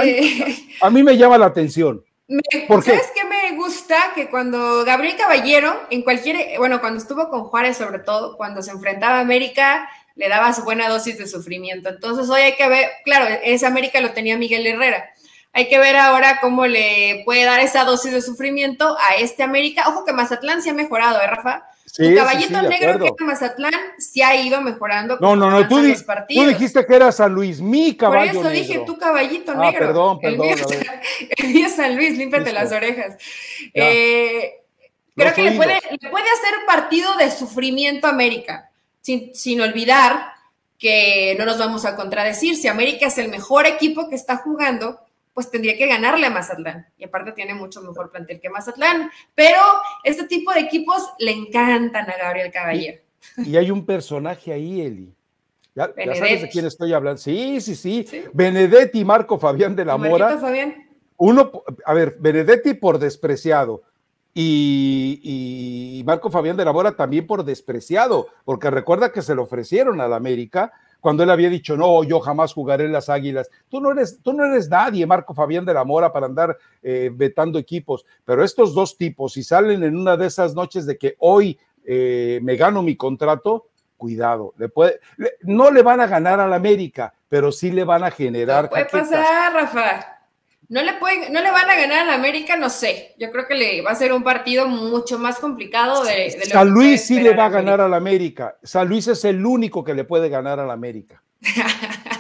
Eh. 0.04 0.56
a, 0.82 0.90
mí 0.90 1.02
me 1.04 1.18
llama 1.18 1.38
la 1.38 1.46
atención. 1.46 2.04
¿Por 2.68 2.84
¿Sabes 2.84 3.12
qué? 3.14 3.24
me 3.24 3.56
gusta? 3.56 4.12
Que 4.14 4.30
cuando 4.30 4.84
Gabriel 4.84 5.16
Caballero, 5.16 5.74
en 5.90 6.02
cualquier, 6.02 6.58
bueno, 6.58 6.82
cuando 6.82 7.00
estuvo 7.00 7.30
con 7.30 7.46
Juárez 7.46 7.78
sobre 7.78 8.00
todo, 8.00 8.36
cuando 8.36 8.62
se 8.62 8.72
enfrentaba 8.72 9.20
a 9.20 9.22
América, 9.22 9.88
le 10.16 10.30
daba 10.30 10.54
su 10.54 10.64
buena 10.64 10.90
dosis 10.90 11.18
de 11.18 11.28
sufrimiento. 11.28 11.90
Entonces 11.90 12.30
hoy 12.30 12.42
hay 12.42 12.56
que 12.56 12.68
ver, 12.68 12.90
claro, 13.04 13.26
esa 13.44 13.68
América 13.68 14.02
lo 14.02 14.12
tenía 14.12 14.38
Miguel 14.38 14.66
Herrera. 14.66 15.06
Hay 15.58 15.70
que 15.70 15.80
ver 15.80 15.96
ahora 15.96 16.40
cómo 16.42 16.68
le 16.68 17.22
puede 17.24 17.46
dar 17.46 17.62
esa 17.62 17.86
dosis 17.86 18.12
de 18.12 18.22
sufrimiento 18.22 18.98
a 19.00 19.16
este 19.16 19.42
América. 19.42 19.86
Ojo 19.88 20.04
que 20.04 20.12
Mazatlán 20.12 20.62
se 20.62 20.70
ha 20.70 20.74
mejorado, 20.74 21.22
¿eh, 21.22 21.28
Rafa? 21.28 21.70
Sí, 21.86 22.14
caballito 22.14 22.62
negro 22.64 23.00
que 23.00 23.08
es 23.08 23.26
Mazatlán 23.26 23.74
se 23.98 24.22
ha 24.22 24.36
ido 24.36 24.60
mejorando. 24.60 25.18
No, 25.22 25.38
no, 25.38 25.50
no, 25.50 25.66
tú, 25.66 25.78
tú, 25.78 26.46
dijiste 26.46 26.86
que 26.86 26.94
era 26.94 27.10
San 27.14 27.34
Luis, 27.34 27.62
mi 27.62 27.96
caballo 27.96 28.34
Por 28.34 28.48
eso 28.48 28.50
dije 28.50 28.84
tú 28.86 28.98
caballito 28.98 29.54
ah, 29.54 29.72
negro. 29.72 29.88
Perdón, 29.88 30.20
perdón. 30.20 30.46
El 31.38 31.48
mío, 31.48 31.68
es 31.68 31.76
San 31.78 31.96
Luis, 31.96 32.18
límpiate 32.18 32.52
las 32.52 32.74
orejas. 32.74 33.16
Eh, 33.74 34.56
creo 35.16 35.34
que 35.34 35.42
le 35.42 35.52
puede, 35.54 35.80
le 35.90 36.10
puede 36.10 36.26
hacer 36.26 36.66
partido 36.68 37.16
de 37.16 37.32
sufrimiento 37.32 38.08
a 38.08 38.10
América, 38.10 38.72
sin, 39.00 39.34
sin 39.34 39.62
olvidar 39.62 40.34
que 40.78 41.34
no 41.40 41.46
nos 41.46 41.58
vamos 41.58 41.86
a 41.86 41.96
contradecir. 41.96 42.58
Si 42.58 42.68
América 42.68 43.08
es 43.08 43.18
el 43.20 43.30
mejor 43.30 43.66
equipo 43.68 44.10
que 44.10 44.16
está 44.16 44.36
jugando, 44.36 45.00
pues 45.36 45.52
tendría 45.52 45.78
que 45.78 45.86
ganarle 45.86 46.26
a 46.26 46.30
Mazatlán. 46.30 46.88
Y 46.98 47.04
aparte 47.04 47.34
tiene 47.34 47.54
mucho 47.54 47.82
mejor 47.82 48.10
plantel 48.10 48.40
que 48.40 48.50
Mazatlán. 48.50 49.12
Pero 49.36 49.60
este 50.06 50.26
tipo 50.28 50.54
de 50.54 50.62
equipos 50.62 51.12
le 51.20 51.34
encantan 51.34 52.10
a 52.10 52.18
Gabriel 52.18 52.52
Caballero. 52.52 53.02
Y 53.38 53.58
hay 53.58 53.70
un 53.70 53.86
personaje 53.86 54.54
ahí, 54.54 54.82
Eli. 54.82 55.14
Ya, 55.76 55.92
sabes 56.16 56.42
de 56.42 56.50
quién 56.50 56.66
estoy 56.66 56.94
hablando. 56.94 57.18
Sí, 57.18 57.60
sí, 57.60 57.76
sí, 57.76 58.08
Benedetti 58.32 59.02
y 59.02 59.06
Marco 59.06 59.38
Fabián 59.38 59.76
de 59.76 59.84
la 59.84 59.98
Mora. 59.98 60.38
Fabián. 60.38 60.88
Uno, 61.18 61.52
a 61.86 61.94
ver, 61.94 62.16
Benedetti 62.18 62.74
por 62.74 62.98
despreciado. 62.98 63.84
Y, 64.34 65.20
y, 66.00 66.04
Marco 66.06 66.30
Fabián 66.30 66.56
de 66.56 66.64
la 66.64 66.72
Mora 66.72 66.96
también 66.96 67.28
por 67.28 67.44
despreciado, 67.44 68.28
porque 68.46 68.70
recuerda 68.70 69.12
que 69.12 69.22
se 69.22 69.36
lo 69.36 69.44
ofrecieron 69.44 70.00
al 70.00 70.14
América 70.14 70.72
cuando 71.06 71.22
él 71.22 71.30
había 71.30 71.52
dicho, 71.52 71.78
no, 71.78 72.04
yo 72.04 72.20
jamás 72.20 72.52
jugaré 72.52 72.86
en 72.86 72.92
las 72.92 73.10
Águilas. 73.10 73.48
Tú 73.70 73.80
no 73.80 73.92
eres, 73.92 74.22
tú 74.24 74.34
no 74.34 74.44
eres 74.44 74.70
nadie, 74.70 75.06
Marco 75.06 75.36
Fabián 75.36 75.64
de 75.64 75.72
la 75.72 75.84
Mora, 75.84 76.12
para 76.12 76.26
andar 76.26 76.58
eh, 76.82 77.12
vetando 77.14 77.60
equipos, 77.60 78.08
pero 78.24 78.44
estos 78.44 78.74
dos 78.74 78.98
tipos, 78.98 79.34
si 79.34 79.44
salen 79.44 79.84
en 79.84 79.96
una 79.96 80.18
de 80.18 80.26
esas 80.26 80.56
noches 80.56 80.88
de 80.88 80.98
que 80.98 81.16
hoy 81.20 81.60
eh, 81.86 82.40
me 82.42 82.56
gano 82.56 82.82
mi 82.82 82.96
contrato, 82.96 83.68
cuidado, 83.98 84.56
le 84.58 84.68
puede, 84.68 85.00
no 85.42 85.70
le 85.70 85.84
van 85.84 86.02
a 86.02 86.08
ganar 86.08 86.40
al 86.40 86.52
América, 86.52 87.14
pero 87.30 87.52
sí 87.52 87.70
le 87.70 87.84
van 87.84 88.04
a 88.04 88.10
generar. 88.10 88.68
¿Qué 88.68 88.86
puede 88.86 89.04
pasar, 89.04 89.54
Rafa? 89.54 90.15
No 90.68 90.82
le, 90.82 90.94
pueden, 90.94 91.32
no 91.32 91.42
le 91.42 91.52
van 91.52 91.70
a 91.70 91.76
ganar 91.76 92.10
a 92.10 92.16
América, 92.16 92.58
no 92.58 92.70
sé. 92.70 93.14
Yo 93.20 93.32
creo 93.32 93.48
que 93.48 93.54
le 93.54 93.82
va 93.82 93.92
a 93.92 93.96
ser 93.96 94.12
un 94.14 94.24
partido 94.24 94.68
mucho 94.68 95.20
más 95.20 95.38
complicado 95.40 96.04
de, 96.04 96.32
San 96.46 96.70
Luis 96.70 97.06
sí 97.06 97.20
le 97.20 97.36
va 97.36 97.46
a 97.46 97.50
ganar 97.50 97.82
al 97.82 97.94
América. 97.94 98.58
San 98.64 98.88
Luis 98.88 99.08
es 99.08 99.24
el 99.26 99.46
único 99.46 99.84
que 99.84 99.94
le 99.94 100.04
puede 100.04 100.30
ganar 100.30 100.60
al 100.60 100.72
América. 100.72 101.22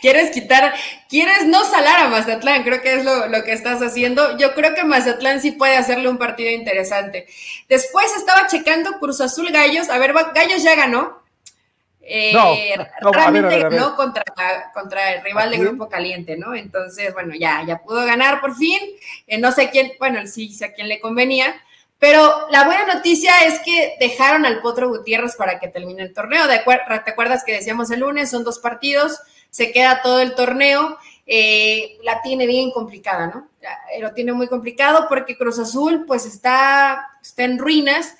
quieres 0.00 0.30
quitar, 0.30 0.72
quieres 1.08 1.46
no 1.46 1.64
salar 1.64 2.00
a 2.00 2.08
Mazatlán, 2.08 2.62
creo 2.62 2.80
que 2.80 2.94
es 2.94 3.04
lo, 3.04 3.28
lo, 3.28 3.44
que 3.44 3.52
estás 3.52 3.80
haciendo. 3.82 4.36
Yo 4.38 4.54
creo 4.54 4.74
que 4.74 4.84
Mazatlán 4.84 5.40
sí 5.40 5.52
puede 5.52 5.76
hacerle 5.76 6.08
un 6.08 6.18
partido 6.18 6.50
interesante. 6.50 7.26
Después 7.68 8.06
estaba 8.16 8.46
checando 8.46 8.98
Cruz 8.98 9.20
Azul 9.20 9.50
Gallos, 9.50 9.88
a 9.88 9.98
ver, 9.98 10.12
Gallos 10.34 10.62
ya 10.62 10.74
ganó, 10.74 11.19
no, 12.32 12.54
eh, 12.54 12.88
realmente 13.12 13.70
no 13.70 13.94
contra, 13.94 14.24
contra 14.74 15.14
el 15.14 15.22
rival 15.22 15.50
de 15.50 15.58
Grupo 15.58 15.88
Caliente, 15.88 16.36
¿no? 16.36 16.54
Entonces, 16.54 17.14
bueno, 17.14 17.34
ya, 17.38 17.62
ya 17.64 17.78
pudo 17.78 18.04
ganar 18.04 18.40
por 18.40 18.56
fin. 18.56 18.78
Eh, 19.26 19.38
no 19.38 19.52
sé 19.52 19.70
quién, 19.70 19.92
bueno, 19.98 20.26
sí 20.26 20.52
sé 20.52 20.64
a 20.66 20.72
quién 20.72 20.88
le 20.88 21.00
convenía. 21.00 21.54
Pero 22.00 22.48
la 22.50 22.64
buena 22.64 22.94
noticia 22.94 23.32
es 23.46 23.60
que 23.60 23.94
dejaron 24.00 24.44
al 24.44 24.60
Potro 24.60 24.88
Gutiérrez 24.88 25.36
para 25.36 25.60
que 25.60 25.68
termine 25.68 26.02
el 26.02 26.14
torneo. 26.14 26.48
¿Te 26.48 27.10
acuerdas 27.10 27.44
que 27.44 27.52
decíamos 27.52 27.90
el 27.90 28.00
lunes? 28.00 28.30
Son 28.30 28.42
dos 28.42 28.58
partidos, 28.58 29.20
se 29.50 29.70
queda 29.70 30.00
todo 30.02 30.20
el 30.20 30.34
torneo. 30.34 30.98
Eh, 31.26 31.98
la 32.02 32.22
tiene 32.22 32.46
bien 32.46 32.72
complicada, 32.72 33.28
¿no? 33.28 33.48
Lo 34.00 34.12
tiene 34.14 34.32
muy 34.32 34.48
complicado 34.48 35.06
porque 35.08 35.36
Cruz 35.36 35.58
Azul 35.58 36.04
pues 36.06 36.26
está, 36.26 37.06
está 37.22 37.44
en 37.44 37.58
ruinas 37.58 38.16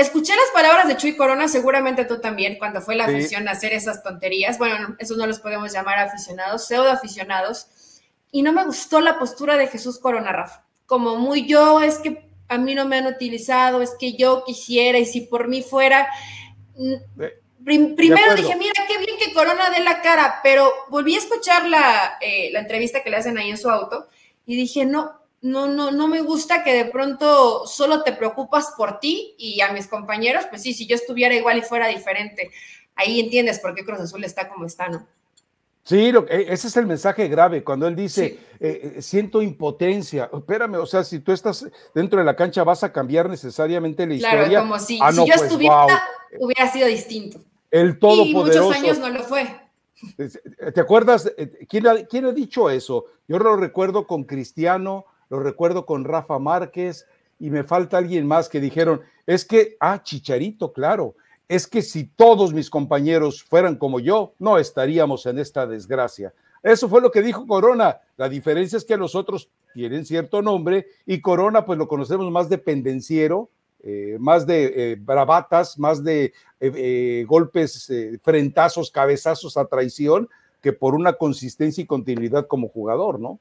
Escuché 0.00 0.34
las 0.34 0.50
palabras 0.54 0.88
de 0.88 0.96
Chuy 0.96 1.14
Corona, 1.14 1.46
seguramente 1.46 2.06
tú 2.06 2.22
también, 2.22 2.56
cuando 2.58 2.80
fue 2.80 2.94
la 2.94 3.04
afición 3.04 3.46
a 3.48 3.50
hacer 3.50 3.74
esas 3.74 4.02
tonterías. 4.02 4.56
Bueno, 4.56 4.96
esos 4.98 5.18
no 5.18 5.26
los 5.26 5.40
podemos 5.40 5.74
llamar 5.74 5.98
aficionados, 5.98 6.66
pseudo 6.66 6.90
aficionados. 6.90 7.66
Y 8.32 8.40
no 8.40 8.50
me 8.54 8.64
gustó 8.64 9.02
la 9.02 9.18
postura 9.18 9.58
de 9.58 9.66
Jesús 9.66 9.98
Corona, 9.98 10.32
Rafa. 10.32 10.64
Como 10.86 11.16
muy 11.16 11.46
yo, 11.46 11.82
es 11.82 11.98
que 11.98 12.30
a 12.48 12.56
mí 12.56 12.74
no 12.74 12.86
me 12.86 12.96
han 12.96 13.08
utilizado, 13.08 13.82
es 13.82 13.94
que 14.00 14.14
yo 14.14 14.42
quisiera 14.44 14.98
y 14.98 15.04
si 15.04 15.20
por 15.20 15.48
mí 15.48 15.60
fuera. 15.60 16.08
primero 17.62 18.34
dije, 18.36 18.56
mira, 18.56 18.72
qué 18.88 18.96
bien 19.04 19.18
que 19.18 19.34
Corona 19.34 19.68
dé 19.68 19.80
la 19.84 20.00
cara, 20.00 20.40
pero 20.42 20.72
volví 20.88 21.14
a 21.14 21.18
escuchar 21.18 21.66
la, 21.66 22.16
eh, 22.22 22.48
la 22.54 22.60
entrevista 22.60 23.02
que 23.02 23.10
le 23.10 23.18
hacen 23.18 23.36
ahí 23.36 23.50
en 23.50 23.58
su 23.58 23.68
auto 23.68 24.08
y 24.46 24.56
dije, 24.56 24.86
no, 24.86 25.19
no, 25.42 25.68
no, 25.68 25.90
no 25.90 26.08
me 26.08 26.20
gusta 26.20 26.62
que 26.62 26.72
de 26.74 26.84
pronto 26.86 27.66
solo 27.66 28.02
te 28.02 28.12
preocupas 28.12 28.74
por 28.76 29.00
ti 29.00 29.34
y 29.38 29.60
a 29.60 29.72
mis 29.72 29.86
compañeros, 29.86 30.44
pues 30.50 30.62
sí, 30.62 30.74
si 30.74 30.86
yo 30.86 30.94
estuviera 30.94 31.34
igual 31.34 31.58
y 31.58 31.62
fuera 31.62 31.88
diferente, 31.88 32.50
ahí 32.94 33.20
entiendes 33.20 33.58
por 33.58 33.74
qué 33.74 33.84
Cruz 33.84 34.00
Azul 34.00 34.24
está 34.24 34.48
como 34.48 34.66
está, 34.66 34.88
¿no? 34.88 35.06
Sí, 35.82 36.12
lo, 36.12 36.28
ese 36.28 36.68
es 36.68 36.76
el 36.76 36.86
mensaje 36.86 37.26
grave, 37.26 37.64
cuando 37.64 37.88
él 37.88 37.96
dice, 37.96 38.38
eh, 38.60 38.92
eh, 38.96 39.02
siento 39.02 39.40
impotencia, 39.40 40.30
espérame, 40.32 40.74
o 40.74 40.86
sea, 40.86 41.02
si 41.02 41.20
tú 41.20 41.32
estás 41.32 41.66
dentro 41.94 42.18
de 42.18 42.24
la 42.24 42.36
cancha 42.36 42.62
vas 42.62 42.84
a 42.84 42.92
cambiar 42.92 43.28
necesariamente 43.30 44.06
la 44.06 44.14
historia. 44.14 44.46
Claro, 44.46 44.64
como 44.66 44.78
si, 44.78 44.98
ah, 45.02 45.10
si 45.10 45.18
yo 45.18 45.24
pues, 45.24 45.42
estuviera, 45.42 46.02
hubiera 46.38 46.70
sido 46.70 46.86
distinto. 46.86 47.40
El 47.70 47.98
todopoderoso. 47.98 48.72
Y 48.72 48.80
muchos 48.80 48.82
años 48.82 48.98
no 48.98 49.08
lo 49.08 49.24
fue. 49.24 49.56
¿Te 50.74 50.80
acuerdas? 50.80 51.32
¿Quién 51.68 51.86
ha, 51.86 52.04
¿Quién 52.04 52.26
ha 52.26 52.32
dicho 52.32 52.68
eso? 52.68 53.06
Yo 53.26 53.38
lo 53.38 53.56
recuerdo 53.56 54.06
con 54.06 54.24
Cristiano, 54.24 55.06
lo 55.30 55.38
recuerdo 55.40 55.86
con 55.86 56.04
Rafa 56.04 56.38
Márquez 56.38 57.06
y 57.38 57.50
me 57.50 57.64
falta 57.64 57.96
alguien 57.96 58.26
más 58.26 58.48
que 58.48 58.60
dijeron, 58.60 59.00
es 59.26 59.44
que, 59.44 59.76
ah, 59.80 60.02
Chicharito, 60.02 60.72
claro, 60.72 61.14
es 61.48 61.66
que 61.66 61.82
si 61.82 62.04
todos 62.04 62.52
mis 62.52 62.68
compañeros 62.68 63.42
fueran 63.42 63.76
como 63.76 63.98
yo, 64.00 64.34
no 64.38 64.58
estaríamos 64.58 65.24
en 65.26 65.38
esta 65.38 65.66
desgracia. 65.66 66.34
Eso 66.62 66.88
fue 66.88 67.00
lo 67.00 67.10
que 67.10 67.22
dijo 67.22 67.46
Corona. 67.46 68.00
La 68.16 68.28
diferencia 68.28 68.76
es 68.76 68.84
que 68.84 68.96
los 68.96 69.14
otros 69.14 69.50
tienen 69.72 70.04
cierto 70.04 70.42
nombre 70.42 70.86
y 71.06 71.20
Corona 71.20 71.64
pues 71.64 71.78
lo 71.78 71.88
conocemos 71.88 72.30
más 72.30 72.48
de 72.48 72.58
pendenciero, 72.58 73.48
eh, 73.82 74.16
más 74.20 74.46
de 74.46 74.92
eh, 74.92 74.96
bravatas, 75.00 75.78
más 75.78 76.04
de 76.04 76.34
eh, 76.60 77.24
golpes, 77.26 77.90
frentazos, 78.22 78.90
cabezazos 78.90 79.56
a 79.56 79.64
traición, 79.64 80.28
que 80.60 80.72
por 80.72 80.94
una 80.94 81.14
consistencia 81.14 81.82
y 81.82 81.86
continuidad 81.86 82.46
como 82.46 82.68
jugador, 82.68 83.18
¿no? 83.18 83.40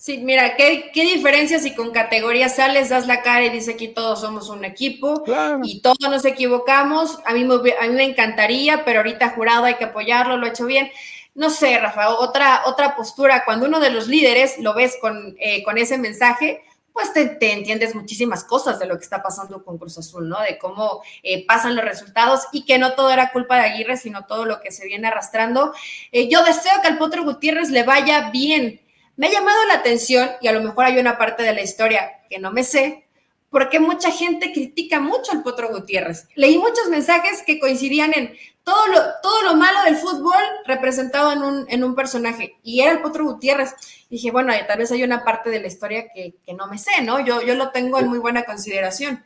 Sí, 0.00 0.16
mira, 0.16 0.56
¿qué, 0.56 0.90
qué 0.94 1.02
diferencia 1.02 1.58
si 1.58 1.74
con 1.74 1.90
categorías 1.90 2.56
sales, 2.56 2.88
das 2.88 3.06
la 3.06 3.20
cara 3.20 3.44
y 3.44 3.50
dice 3.50 3.72
aquí 3.72 3.88
todos 3.88 4.22
somos 4.22 4.48
un 4.48 4.64
equipo 4.64 5.24
y 5.62 5.82
todos 5.82 5.98
nos 6.00 6.24
equivocamos. 6.24 7.18
A 7.26 7.34
mí, 7.34 7.44
me, 7.44 7.54
a 7.54 7.86
mí 7.86 7.94
me 7.94 8.04
encantaría, 8.04 8.82
pero 8.86 9.00
ahorita 9.00 9.28
jurado 9.32 9.66
hay 9.66 9.74
que 9.74 9.84
apoyarlo, 9.84 10.38
lo 10.38 10.46
ha 10.46 10.48
hecho 10.48 10.64
bien. 10.64 10.90
No 11.34 11.50
sé, 11.50 11.78
Rafa, 11.78 12.14
otra, 12.14 12.62
otra 12.64 12.96
postura, 12.96 13.44
cuando 13.44 13.66
uno 13.66 13.78
de 13.78 13.90
los 13.90 14.08
líderes 14.08 14.58
lo 14.58 14.72
ves 14.72 14.96
con, 15.02 15.36
eh, 15.38 15.62
con 15.64 15.76
ese 15.76 15.98
mensaje, 15.98 16.64
pues 16.94 17.12
te, 17.12 17.52
entiendes 17.52 17.94
muchísimas 17.94 18.42
cosas 18.44 18.78
de 18.78 18.86
lo 18.86 18.96
que 18.96 19.04
está 19.04 19.22
pasando 19.22 19.62
con 19.62 19.76
Cruz 19.76 19.98
Azul, 19.98 20.30
¿no? 20.30 20.40
De 20.40 20.56
cómo 20.56 21.02
eh, 21.22 21.44
pasan 21.44 21.76
los 21.76 21.84
resultados 21.84 22.44
y 22.52 22.64
que 22.64 22.78
no 22.78 22.94
todo 22.94 23.10
era 23.10 23.32
culpa 23.32 23.56
de 23.56 23.68
Aguirre, 23.68 23.98
sino 23.98 24.24
todo 24.24 24.46
lo 24.46 24.62
que 24.62 24.72
se 24.72 24.86
viene 24.86 25.08
arrastrando. 25.08 25.74
Eh, 26.10 26.30
yo 26.30 26.42
deseo 26.42 26.80
que 26.80 26.88
al 26.88 26.96
Potro 26.96 27.22
Gutiérrez 27.22 27.68
le 27.68 27.82
vaya 27.82 28.30
bien 28.30 28.80
me 29.20 29.26
ha 29.26 29.32
llamado 29.32 29.66
la 29.66 29.74
atención, 29.74 30.30
y 30.40 30.48
a 30.48 30.52
lo 30.52 30.62
mejor 30.62 30.86
hay 30.86 30.98
una 30.98 31.18
parte 31.18 31.42
de 31.42 31.52
la 31.52 31.60
historia 31.60 32.22
que 32.30 32.38
no 32.38 32.52
me 32.52 32.64
sé, 32.64 33.04
porque 33.50 33.78
mucha 33.78 34.10
gente 34.10 34.50
critica 34.50 34.98
mucho 34.98 35.32
al 35.32 35.42
Potro 35.42 35.68
Gutiérrez. 35.68 36.26
Leí 36.36 36.56
muchos 36.56 36.88
mensajes 36.88 37.42
que 37.42 37.60
coincidían 37.60 38.14
en 38.14 38.32
todo 38.64 38.86
lo, 38.86 38.98
todo 39.22 39.42
lo 39.42 39.56
malo 39.56 39.82
del 39.84 39.96
fútbol 39.96 40.42
representado 40.64 41.32
en 41.32 41.42
un, 41.42 41.66
en 41.68 41.84
un 41.84 41.94
personaje, 41.94 42.56
y 42.62 42.80
era 42.80 42.92
el 42.92 43.02
Potro 43.02 43.26
Gutiérrez. 43.26 43.74
dije, 44.08 44.30
bueno, 44.30 44.54
tal 44.66 44.78
vez 44.78 44.90
hay 44.90 45.04
una 45.04 45.22
parte 45.22 45.50
de 45.50 45.60
la 45.60 45.66
historia 45.66 46.08
que, 46.08 46.32
no 46.56 46.66
me 46.68 46.78
sé, 46.78 47.02
¿no? 47.02 47.22
Yo, 47.22 47.42
yo 47.42 47.54
lo 47.56 47.72
tengo 47.72 47.98
en 47.98 48.08
muy 48.08 48.20
buena 48.20 48.44
consideración. 48.44 49.22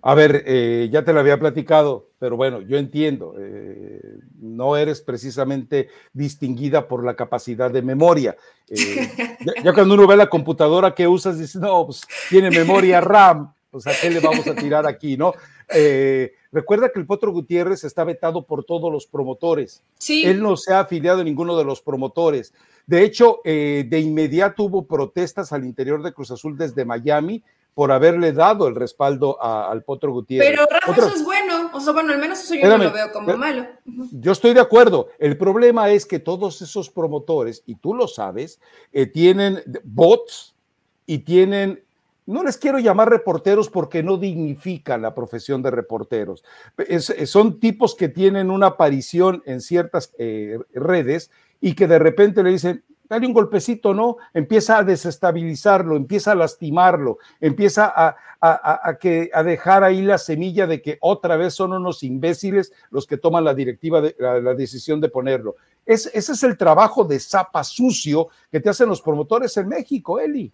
A 0.00 0.14
ver, 0.14 0.44
eh, 0.46 0.88
ya 0.92 1.04
te 1.04 1.12
lo 1.12 1.18
había 1.18 1.40
platicado, 1.40 2.10
pero 2.20 2.36
bueno, 2.36 2.60
yo 2.60 2.78
entiendo, 2.78 3.34
eh, 3.36 4.00
no 4.38 4.76
eres 4.76 5.00
precisamente 5.00 5.88
distinguida 6.12 6.86
por 6.86 7.04
la 7.04 7.16
capacidad 7.16 7.68
de 7.70 7.82
memoria. 7.82 8.36
Eh, 8.68 9.36
ya, 9.64 9.72
cuando 9.72 9.94
uno 9.94 10.06
ve 10.06 10.16
la 10.16 10.28
computadora 10.28 10.94
que 10.94 11.08
usas, 11.08 11.38
dice, 11.38 11.58
no, 11.58 11.86
pues 11.86 12.02
tiene 12.30 12.48
memoria 12.50 13.00
RAM, 13.00 13.52
pues 13.72 13.88
a 13.88 13.92
qué 14.00 14.10
le 14.10 14.20
vamos 14.20 14.46
a 14.46 14.54
tirar 14.54 14.86
aquí, 14.86 15.16
¿no? 15.16 15.34
recuerda 16.50 16.88
que 16.88 16.98
el 16.98 17.04
Potro 17.04 17.30
Gutiérrez 17.30 17.84
está 17.84 18.02
vetado 18.02 18.46
por 18.46 18.64
todos 18.64 18.90
los 18.90 19.06
promotores. 19.06 19.82
Sí. 19.98 20.24
Él 20.24 20.42
no 20.42 20.56
se 20.56 20.72
ha 20.72 20.80
afiliado 20.80 21.20
a 21.20 21.24
ninguno 21.24 21.58
de 21.58 21.64
los 21.64 21.82
promotores. 21.82 22.54
De 22.86 23.04
hecho, 23.04 23.40
de 23.44 24.00
inmediato 24.00 24.62
hubo 24.62 24.86
protestas 24.86 25.52
al 25.52 25.66
interior 25.66 26.02
de 26.02 26.14
Cruz 26.14 26.30
Azul 26.30 26.56
desde 26.56 26.86
Miami 26.86 27.44
por 27.78 27.92
haberle 27.92 28.32
dado 28.32 28.66
el 28.66 28.74
respaldo 28.74 29.40
al 29.40 29.84
Potro 29.84 30.10
Gutiérrez. 30.10 30.50
Pero 30.50 30.66
Rafa, 30.68 31.00
eso 31.00 31.14
es 31.14 31.22
bueno, 31.22 31.70
o 31.72 31.80
sea, 31.80 31.92
bueno, 31.92 32.12
al 32.12 32.18
menos 32.18 32.40
eso 32.40 32.56
yo 32.56 32.66
no 32.66 32.76
lo 32.76 32.90
veo 32.90 33.12
como 33.12 33.36
malo. 33.36 33.68
Yo 34.10 34.32
estoy 34.32 34.52
de 34.52 34.58
acuerdo. 34.58 35.10
El 35.16 35.38
problema 35.38 35.88
es 35.88 36.04
que 36.04 36.18
todos 36.18 36.60
esos 36.60 36.90
promotores, 36.90 37.62
y 37.66 37.76
tú 37.76 37.94
lo 37.94 38.08
sabes, 38.08 38.60
eh, 38.92 39.06
tienen 39.06 39.62
bots 39.84 40.56
y 41.06 41.18
tienen 41.18 41.84
no 42.26 42.42
les 42.42 42.58
quiero 42.58 42.80
llamar 42.80 43.10
reporteros 43.10 43.70
porque 43.70 44.02
no 44.02 44.16
dignifican 44.16 45.00
la 45.00 45.14
profesión 45.14 45.62
de 45.62 45.70
reporteros. 45.70 46.42
son 47.26 47.60
tipos 47.60 47.94
que 47.94 48.08
tienen 48.08 48.50
una 48.50 48.66
aparición 48.66 49.40
en 49.46 49.60
ciertas 49.60 50.12
eh, 50.18 50.58
redes 50.74 51.30
y 51.60 51.74
que 51.74 51.86
de 51.86 52.00
repente 52.00 52.42
le 52.42 52.50
dicen, 52.50 52.82
dale 53.08 53.26
un 53.26 53.32
golpecito, 53.32 53.94
¿no? 53.94 54.16
Empieza 54.34 54.78
a 54.78 54.84
desestabilizarlo, 54.84 55.96
empieza 55.96 56.32
a 56.32 56.34
lastimarlo, 56.34 57.18
empieza 57.40 57.92
a, 57.94 58.96
que, 58.98 59.30
a 59.32 59.42
dejar 59.42 59.84
ahí 59.84 60.02
la 60.02 60.18
semilla 60.18 60.66
de 60.66 60.82
que 60.82 60.98
otra 61.00 61.36
vez 61.36 61.54
son 61.54 61.72
unos 61.72 62.02
imbéciles 62.02 62.72
los 62.90 63.06
que 63.06 63.16
toman 63.16 63.44
la 63.44 63.54
directiva, 63.54 64.00
de, 64.00 64.14
la, 64.18 64.54
decisión 64.54 65.00
de 65.00 65.08
ponerlo. 65.08 65.56
ese 65.86 66.10
es 66.14 66.42
el 66.42 66.56
trabajo 66.56 67.04
de 67.04 67.18
zapa 67.18 67.64
sucio 67.64 68.28
que 68.50 68.60
te 68.60 68.68
hacen 68.68 68.88
los 68.88 69.02
promotores 69.02 69.56
en 69.56 69.68
México, 69.68 70.20
Eli. 70.20 70.52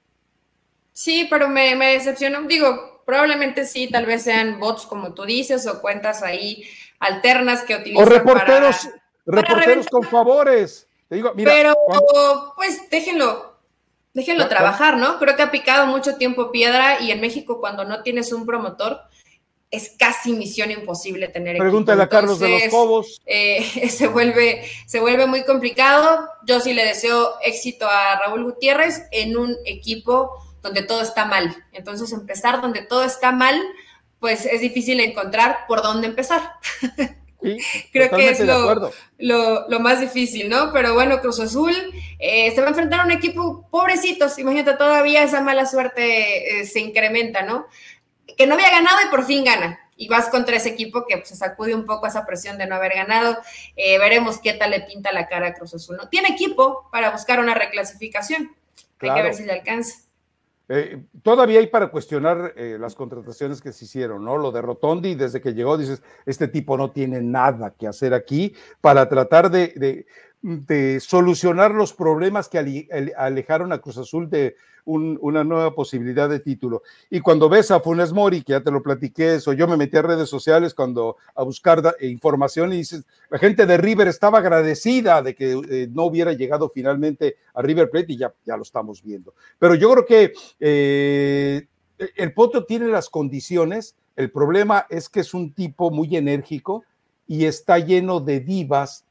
Sí, 0.94 1.26
pero 1.28 1.48
me, 1.48 1.74
me 1.74 1.92
decepcionó. 1.94 2.42
Digo, 2.42 3.02
probablemente 3.05 3.66
sí, 3.66 3.90
tal 3.90 4.07
vez 4.07 4.22
sean 4.22 4.61
bots 4.61 4.86
como 4.86 5.12
tú 5.12 5.24
dices 5.24 5.66
o 5.66 5.80
cuentas 5.80 6.22
ahí 6.22 6.64
alternas 7.00 7.64
que 7.64 7.74
utilizan. 7.74 8.07
O 8.07 8.09
reporteros, 8.09 8.88
reporteros 9.26 9.86
con 9.88 10.05
favores. 10.05 10.88
Pero, 11.36 11.74
pues 12.56 12.88
déjenlo, 12.90 13.58
déjenlo 14.12 14.48
trabajar, 14.48 14.96
¿no? 14.96 15.18
Creo 15.18 15.36
que 15.36 15.42
ha 15.42 15.50
picado 15.50 15.86
mucho 15.86 16.16
tiempo 16.16 16.50
piedra 16.50 17.00
y 17.00 17.10
en 17.10 17.20
México 17.20 17.60
cuando 17.60 17.84
no 17.84 18.02
tienes 18.02 18.32
un 18.32 18.46
promotor 18.46 19.02
es 19.70 19.92
casi 19.98 20.32
misión 20.32 20.70
imposible 20.70 21.26
tener 21.26 21.58
Pregúntale 21.58 22.02
a 22.04 22.08
Carlos 22.08 22.38
de 22.38 22.48
los 22.48 22.62
Cobos. 22.70 23.20
Eh, 23.26 23.88
se, 23.90 24.06
vuelve, 24.06 24.64
se 24.86 25.00
vuelve 25.00 25.26
muy 25.26 25.44
complicado. 25.44 26.28
Yo 26.46 26.60
sí 26.60 26.72
le 26.72 26.84
deseo 26.84 27.34
éxito 27.44 27.88
a 27.88 28.20
Raúl 28.20 28.44
Gutiérrez 28.44 29.02
en 29.10 29.36
un 29.36 29.56
equipo 29.64 30.30
donde 30.62 30.82
todo 30.82 31.02
está 31.02 31.24
mal. 31.24 31.56
Entonces, 31.72 32.12
empezar 32.12 32.62
donde 32.62 32.82
todo 32.82 33.02
está 33.02 33.32
mal, 33.32 33.60
pues 34.20 34.46
es 34.46 34.60
difícil 34.60 35.00
encontrar 35.00 35.66
por 35.66 35.82
dónde 35.82 36.06
empezar. 36.06 36.52
Creo 37.92 38.11
que 38.11 38.30
es 38.30 38.40
lo, 39.18 39.80
más 39.80 40.01
difícil, 40.01 40.49
¿no? 40.49 40.72
Pero 40.72 40.95
bueno, 40.95 41.20
Cruz 41.20 41.40
Azul 41.40 41.74
eh, 42.18 42.51
se 42.55 42.61
va 42.61 42.68
a 42.68 42.70
enfrentar 42.70 43.01
a 43.01 43.05
un 43.05 43.12
equipo 43.12 43.68
pobrecitos. 43.70 44.38
Imagínate, 44.38 44.76
todavía 44.76 45.22
esa 45.22 45.40
mala 45.40 45.66
suerte 45.66 46.61
eh, 46.61 46.66
se 46.66 46.80
incrementa, 46.80 47.42
¿no? 47.42 47.66
Que 48.36 48.47
no 48.47 48.55
había 48.55 48.70
ganado 48.70 48.97
y 49.07 49.11
por 49.11 49.24
fin 49.26 49.45
gana. 49.45 49.80
Y 49.97 50.09
vas 50.09 50.28
contra 50.28 50.57
ese 50.57 50.70
equipo 50.70 51.05
que 51.07 51.18
pues, 51.18 51.28
se 51.28 51.36
sacude 51.36 51.74
un 51.74 51.84
poco 51.84 52.07
esa 52.07 52.26
presión 52.26 52.59
de 52.59 52.66
no 52.66 52.74
haber 52.74 52.95
ganado. 52.95 53.38
Eh, 53.76 53.99
veremos 53.99 54.38
qué 54.38 54.55
tal 54.55 54.70
le 54.70 54.80
pinta 54.80 55.12
la 55.12 55.28
cara 55.28 55.49
a 55.49 55.55
Cruz 55.55 55.74
Azul. 55.74 55.97
¿no? 55.97 56.09
Tiene 56.09 56.30
equipo 56.30 56.88
para 56.90 57.11
buscar 57.11 57.38
una 57.40 57.55
reclasificación. 57.55 58.57
Hay 59.01 59.14
que 59.14 59.22
ver 59.22 59.34
si 59.34 59.45
le 59.45 59.53
alcanza. 59.53 60.05
Eh, 60.68 61.04
todavía 61.22 61.60
hay 61.60 61.66
para 61.66 61.90
cuestionar 61.90 62.54
eh, 62.56 62.78
las 62.80 62.94
contrataciones 62.94 63.60
que 63.60 63.72
se 63.72 63.84
hicieron, 63.84 64.24
¿no? 64.24 64.38
Lo 64.38 64.50
de 64.50 64.62
Rotondi, 64.62 65.14
desde 65.14 65.40
que 65.40 65.52
llegó, 65.52 65.76
dices, 65.76 66.02
este 66.24 66.48
tipo 66.48 66.78
no 66.78 66.90
tiene 66.90 67.20
nada 67.20 67.74
que 67.78 67.86
hacer 67.86 68.14
aquí 68.14 68.54
para 68.80 69.08
tratar 69.08 69.50
de, 69.50 69.68
de 69.76 70.06
solucionar 71.01 71.70
los 71.72 71.92
problemas 71.92 72.49
que 72.49 72.86
alejaron 73.16 73.72
a 73.72 73.78
Cruz 73.78 73.99
Azul 73.99 74.28
de 74.28 74.57
una 74.86 75.45
nueva 75.45 75.74
posibilidad 75.74 76.28
de 76.28 76.40
título. 76.40 76.82
Y 77.09 77.20
cuando 77.20 77.49
ves 77.49 77.70
a 77.70 77.80
Funes 77.80 78.12
Mori, 78.12 78.42
que 78.42 78.53
ya 78.53 78.61
te 78.61 78.70
lo 78.70 78.82
platiqué 78.82 79.36
eso, 79.36 79.55
yo 79.55 79.66
me 79.66 79.78
metí 79.78 79.97
a 79.97 80.03
redes 80.03 80.28
sociales 80.28 80.74
cuando 80.74 81.16
a 81.34 81.42
buscar 81.42 81.97
información 82.01 82.72
y 82.72 82.78
dices, 82.78 83.05
la 83.30 83.38
gente 83.38 83.64
de 83.64 83.78
River 83.78 84.09
estaba 84.09 84.38
agradecida 84.38 85.22
de 85.22 85.34
que 85.34 85.53
eh, 85.70 85.88
no 85.90 86.05
hubiera 86.05 86.34
llegado 86.34 86.68
finalmente 86.68 87.36
a 87.55 87.62
River 87.62 87.88
Plate 87.88 88.12
y 88.12 88.18
ya, 88.18 88.34
ya 88.45 88.57
lo 88.57 88.62
estamos 88.62 89.03
viendo. 89.03 89.34
Pero 89.59 89.74
yo 89.74 89.90
creo 89.92 90.05
que 90.05 90.32
eh, 90.61 91.66
el 92.16 92.34
Potro 92.34 92.64
tiene 92.66 92.88
las 92.88 93.09
condiciones, 93.09 93.97
el 94.16 94.30
problema 94.30 94.86
es 94.90 95.09
que 95.09 95.20
es 95.20 95.32
un 95.32 95.53
tipo 95.55 95.90
muy 95.90 96.14
enérgico 96.14 96.84
y 97.26 97.47
está 97.47 97.78
lleno 97.78 98.20
de 98.20 98.40
divas 98.40 99.05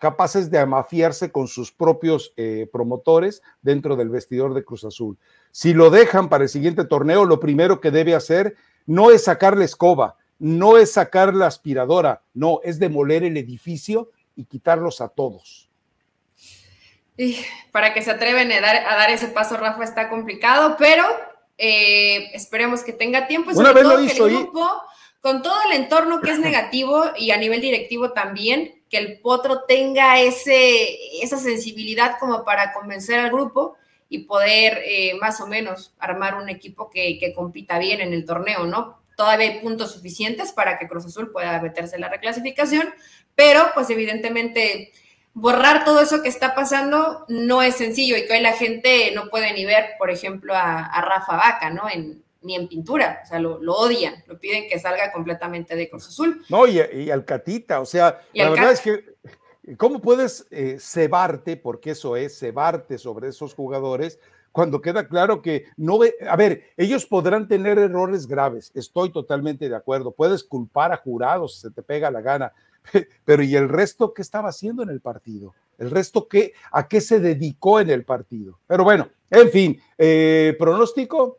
capaces 0.00 0.50
de 0.50 0.58
amafiarse 0.58 1.30
con 1.30 1.48
sus 1.48 1.72
propios 1.72 2.32
eh, 2.36 2.68
promotores 2.72 3.42
dentro 3.62 3.96
del 3.96 4.08
vestidor 4.08 4.54
de 4.54 4.64
Cruz 4.64 4.84
Azul. 4.84 5.18
Si 5.50 5.74
lo 5.74 5.90
dejan 5.90 6.28
para 6.28 6.44
el 6.44 6.48
siguiente 6.48 6.84
torneo, 6.84 7.24
lo 7.24 7.40
primero 7.40 7.80
que 7.80 7.90
debe 7.90 8.14
hacer 8.14 8.56
no 8.86 9.10
es 9.10 9.24
sacar 9.24 9.56
la 9.56 9.64
escoba, 9.64 10.16
no 10.38 10.78
es 10.78 10.92
sacar 10.92 11.34
la 11.34 11.46
aspiradora, 11.46 12.22
no, 12.34 12.60
es 12.62 12.78
demoler 12.78 13.24
el 13.24 13.36
edificio 13.36 14.10
y 14.36 14.44
quitarlos 14.44 15.00
a 15.00 15.08
todos. 15.08 15.68
Y 17.16 17.36
para 17.72 17.92
que 17.92 18.00
se 18.00 18.12
atreven 18.12 18.52
a 18.52 18.60
dar, 18.60 19.10
ese 19.10 19.28
paso, 19.28 19.56
Rafa, 19.56 19.82
está 19.82 20.08
complicado, 20.08 20.76
pero 20.78 21.04
eh, 21.58 22.30
esperemos 22.32 22.84
que 22.84 22.92
tenga 22.92 23.26
tiempo. 23.26 23.50
Una 23.54 23.72
vez 23.72 23.84
lo 23.84 24.00
hizo, 24.00 24.28
con 25.20 25.42
todo 25.42 25.56
el 25.66 25.82
entorno 25.82 26.20
que 26.20 26.30
es 26.30 26.38
negativo 26.40 27.04
y 27.16 27.32
a 27.32 27.36
nivel 27.36 27.60
directivo 27.60 28.12
también, 28.12 28.77
que 28.88 28.98
el 28.98 29.20
potro 29.20 29.62
tenga 29.62 30.20
ese, 30.20 31.22
esa 31.22 31.38
sensibilidad 31.38 32.18
como 32.18 32.44
para 32.44 32.72
convencer 32.72 33.18
al 33.18 33.30
grupo 33.30 33.76
y 34.08 34.20
poder 34.20 34.80
eh, 34.84 35.14
más 35.20 35.40
o 35.40 35.46
menos 35.46 35.94
armar 35.98 36.36
un 36.36 36.48
equipo 36.48 36.88
que, 36.90 37.32
compita 37.34 37.78
bien 37.78 38.00
en 38.00 38.12
el 38.12 38.24
torneo, 38.24 38.64
¿no? 38.64 38.98
Todavía 39.16 39.48
hay 39.48 39.60
puntos 39.60 39.92
suficientes 39.92 40.52
para 40.52 40.78
que 40.78 40.88
Cruz 40.88 41.04
Azul 41.04 41.30
pueda 41.32 41.60
meterse 41.60 41.96
en 41.96 42.02
la 42.02 42.08
reclasificación, 42.08 42.88
pero 43.34 43.70
pues 43.74 43.90
evidentemente 43.90 44.92
borrar 45.34 45.84
todo 45.84 46.00
eso 46.00 46.22
que 46.22 46.28
está 46.28 46.54
pasando 46.54 47.24
no 47.28 47.62
es 47.62 47.76
sencillo 47.76 48.16
y 48.16 48.26
que 48.26 48.32
hoy 48.32 48.40
la 48.40 48.52
gente 48.52 49.12
no 49.14 49.28
puede 49.28 49.52
ni 49.52 49.64
ver, 49.64 49.90
por 49.98 50.10
ejemplo, 50.10 50.54
a, 50.54 50.86
a 50.86 51.00
Rafa 51.02 51.36
Vaca, 51.36 51.70
¿no? 51.70 51.88
En, 51.88 52.22
ni 52.42 52.54
en 52.54 52.68
pintura, 52.68 53.20
o 53.24 53.26
sea, 53.26 53.38
lo, 53.40 53.58
odian, 53.58 54.14
lo 54.26 54.38
piden 54.38 54.68
que 54.68 54.78
salga 54.78 55.12
completamente 55.12 55.74
de 55.74 55.88
Cruz 55.88 56.08
Azul. 56.08 56.42
No, 56.48 56.66
y, 56.66 56.80
y 56.92 57.10
al 57.10 57.24
Catita, 57.24 57.80
o 57.80 57.86
sea, 57.86 58.20
la 58.32 58.50
verdad 58.50 58.72
es 58.72 58.80
que, 58.80 59.16
¿cómo 59.76 60.00
puedes 60.00 60.46
eh, 60.50 60.76
cebarte, 60.78 61.56
porque 61.56 61.90
eso 61.90 62.16
es, 62.16 62.38
cebarte 62.38 62.98
sobre 62.98 63.28
esos 63.28 63.54
jugadores? 63.54 64.20
Cuando 64.52 64.80
queda 64.80 65.06
claro 65.06 65.42
que 65.42 65.66
no 65.76 65.98
ve, 65.98 66.14
a 66.28 66.36
ver, 66.36 66.70
ellos 66.76 67.06
podrán 67.06 67.48
tener 67.48 67.78
errores 67.78 68.26
graves, 68.26 68.70
estoy 68.74 69.12
totalmente 69.12 69.68
de 69.68 69.76
acuerdo, 69.76 70.12
puedes 70.12 70.44
culpar 70.44 70.92
a 70.92 70.96
jurados 70.96 71.56
si 71.56 71.60
se 71.62 71.70
te 71.70 71.82
pega 71.82 72.10
la 72.10 72.20
gana, 72.20 72.52
pero 73.24 73.42
¿y 73.42 73.56
el 73.56 73.68
resto 73.68 74.14
qué 74.14 74.22
estaba 74.22 74.48
haciendo 74.48 74.82
en 74.82 74.90
el 74.90 75.00
partido? 75.00 75.54
¿El 75.76 75.90
resto 75.90 76.26
qué, 76.26 76.54
a 76.72 76.88
qué 76.88 77.00
se 77.00 77.20
dedicó 77.20 77.80
en 77.80 77.90
el 77.90 78.04
partido? 78.04 78.58
Pero 78.66 78.82
bueno, 78.82 79.08
en 79.30 79.50
fin, 79.50 79.80
eh, 79.96 80.56
pronóstico, 80.58 81.38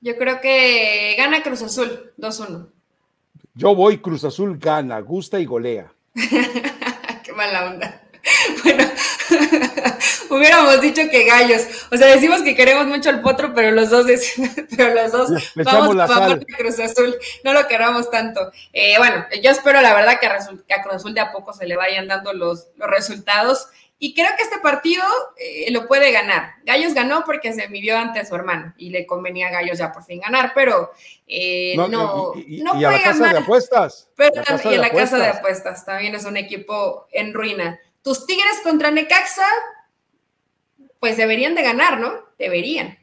yo 0.00 0.16
creo 0.16 0.40
que 0.40 1.14
gana 1.16 1.42
Cruz 1.42 1.62
Azul, 1.62 2.12
2-1. 2.18 2.68
Yo 3.54 3.74
voy, 3.74 3.98
Cruz 3.98 4.24
Azul 4.24 4.58
gana, 4.58 5.00
gusta 5.00 5.38
y 5.38 5.44
golea. 5.44 5.92
Qué 6.14 7.32
mala 7.34 7.70
onda. 7.70 8.02
Bueno, 8.64 8.84
hubiéramos 10.30 10.80
dicho 10.80 11.02
que 11.10 11.24
gallos. 11.24 11.62
O 11.90 11.96
sea, 11.96 12.08
decimos 12.08 12.42
que 12.42 12.54
queremos 12.54 12.86
mucho 12.86 13.10
al 13.10 13.20
potro, 13.20 13.52
pero 13.54 13.70
los 13.70 13.90
dos, 13.90 14.06
pero 14.76 14.94
los 14.94 15.12
dos 15.12 15.52
vamos 15.56 15.96
a 15.98 16.08
favor 16.08 16.38
de 16.38 16.46
Cruz 16.46 16.78
Azul. 16.78 17.16
No 17.44 17.52
lo 17.52 17.66
queramos 17.68 18.10
tanto. 18.10 18.50
Eh, 18.72 18.94
bueno, 18.98 19.24
yo 19.42 19.50
espero 19.50 19.80
la 19.80 19.94
verdad 19.94 20.18
que 20.20 20.26
a, 20.26 20.38
que 20.66 20.74
a 20.74 20.82
Cruz 20.82 20.96
Azul 20.96 21.14
de 21.14 21.20
a 21.20 21.32
poco 21.32 21.52
se 21.52 21.66
le 21.66 21.76
vayan 21.76 22.08
dando 22.08 22.32
los, 22.32 22.68
los 22.76 22.88
resultados. 22.88 23.68
Y 24.02 24.14
creo 24.14 24.30
que 24.34 24.42
este 24.42 24.58
partido 24.60 25.04
eh, 25.36 25.70
lo 25.70 25.86
puede 25.86 26.10
ganar. 26.10 26.54
Gallos 26.64 26.94
ganó 26.94 27.22
porque 27.26 27.52
se 27.52 27.68
midió 27.68 27.98
ante 27.98 28.24
su 28.24 28.34
hermano 28.34 28.72
y 28.78 28.88
le 28.88 29.04
convenía 29.04 29.48
a 29.48 29.50
Gallos 29.50 29.76
ya 29.76 29.92
por 29.92 30.02
fin 30.02 30.20
ganar, 30.20 30.52
pero 30.54 30.90
eh, 31.26 31.74
no, 31.76 31.86
no, 31.86 32.32
y, 32.34 32.62
y, 32.62 32.84
a 32.84 32.92
la 32.92 33.02
casa 33.02 33.28
de 33.28 33.38
apuestas. 33.38 34.08
Pero 34.16 34.42
y 34.64 34.74
en 34.74 34.80
la 34.80 34.90
casa 34.90 35.18
de 35.18 35.26
apuestas 35.26 35.84
también 35.84 36.14
es 36.14 36.24
un 36.24 36.38
equipo 36.38 37.08
en 37.12 37.34
ruina. 37.34 37.78
Tus 38.00 38.24
Tigres 38.24 38.62
contra 38.64 38.90
Necaxa, 38.90 39.46
pues 40.98 41.18
deberían 41.18 41.54
de 41.54 41.62
ganar, 41.62 42.00
¿no? 42.00 42.10
Deberían. 42.38 42.98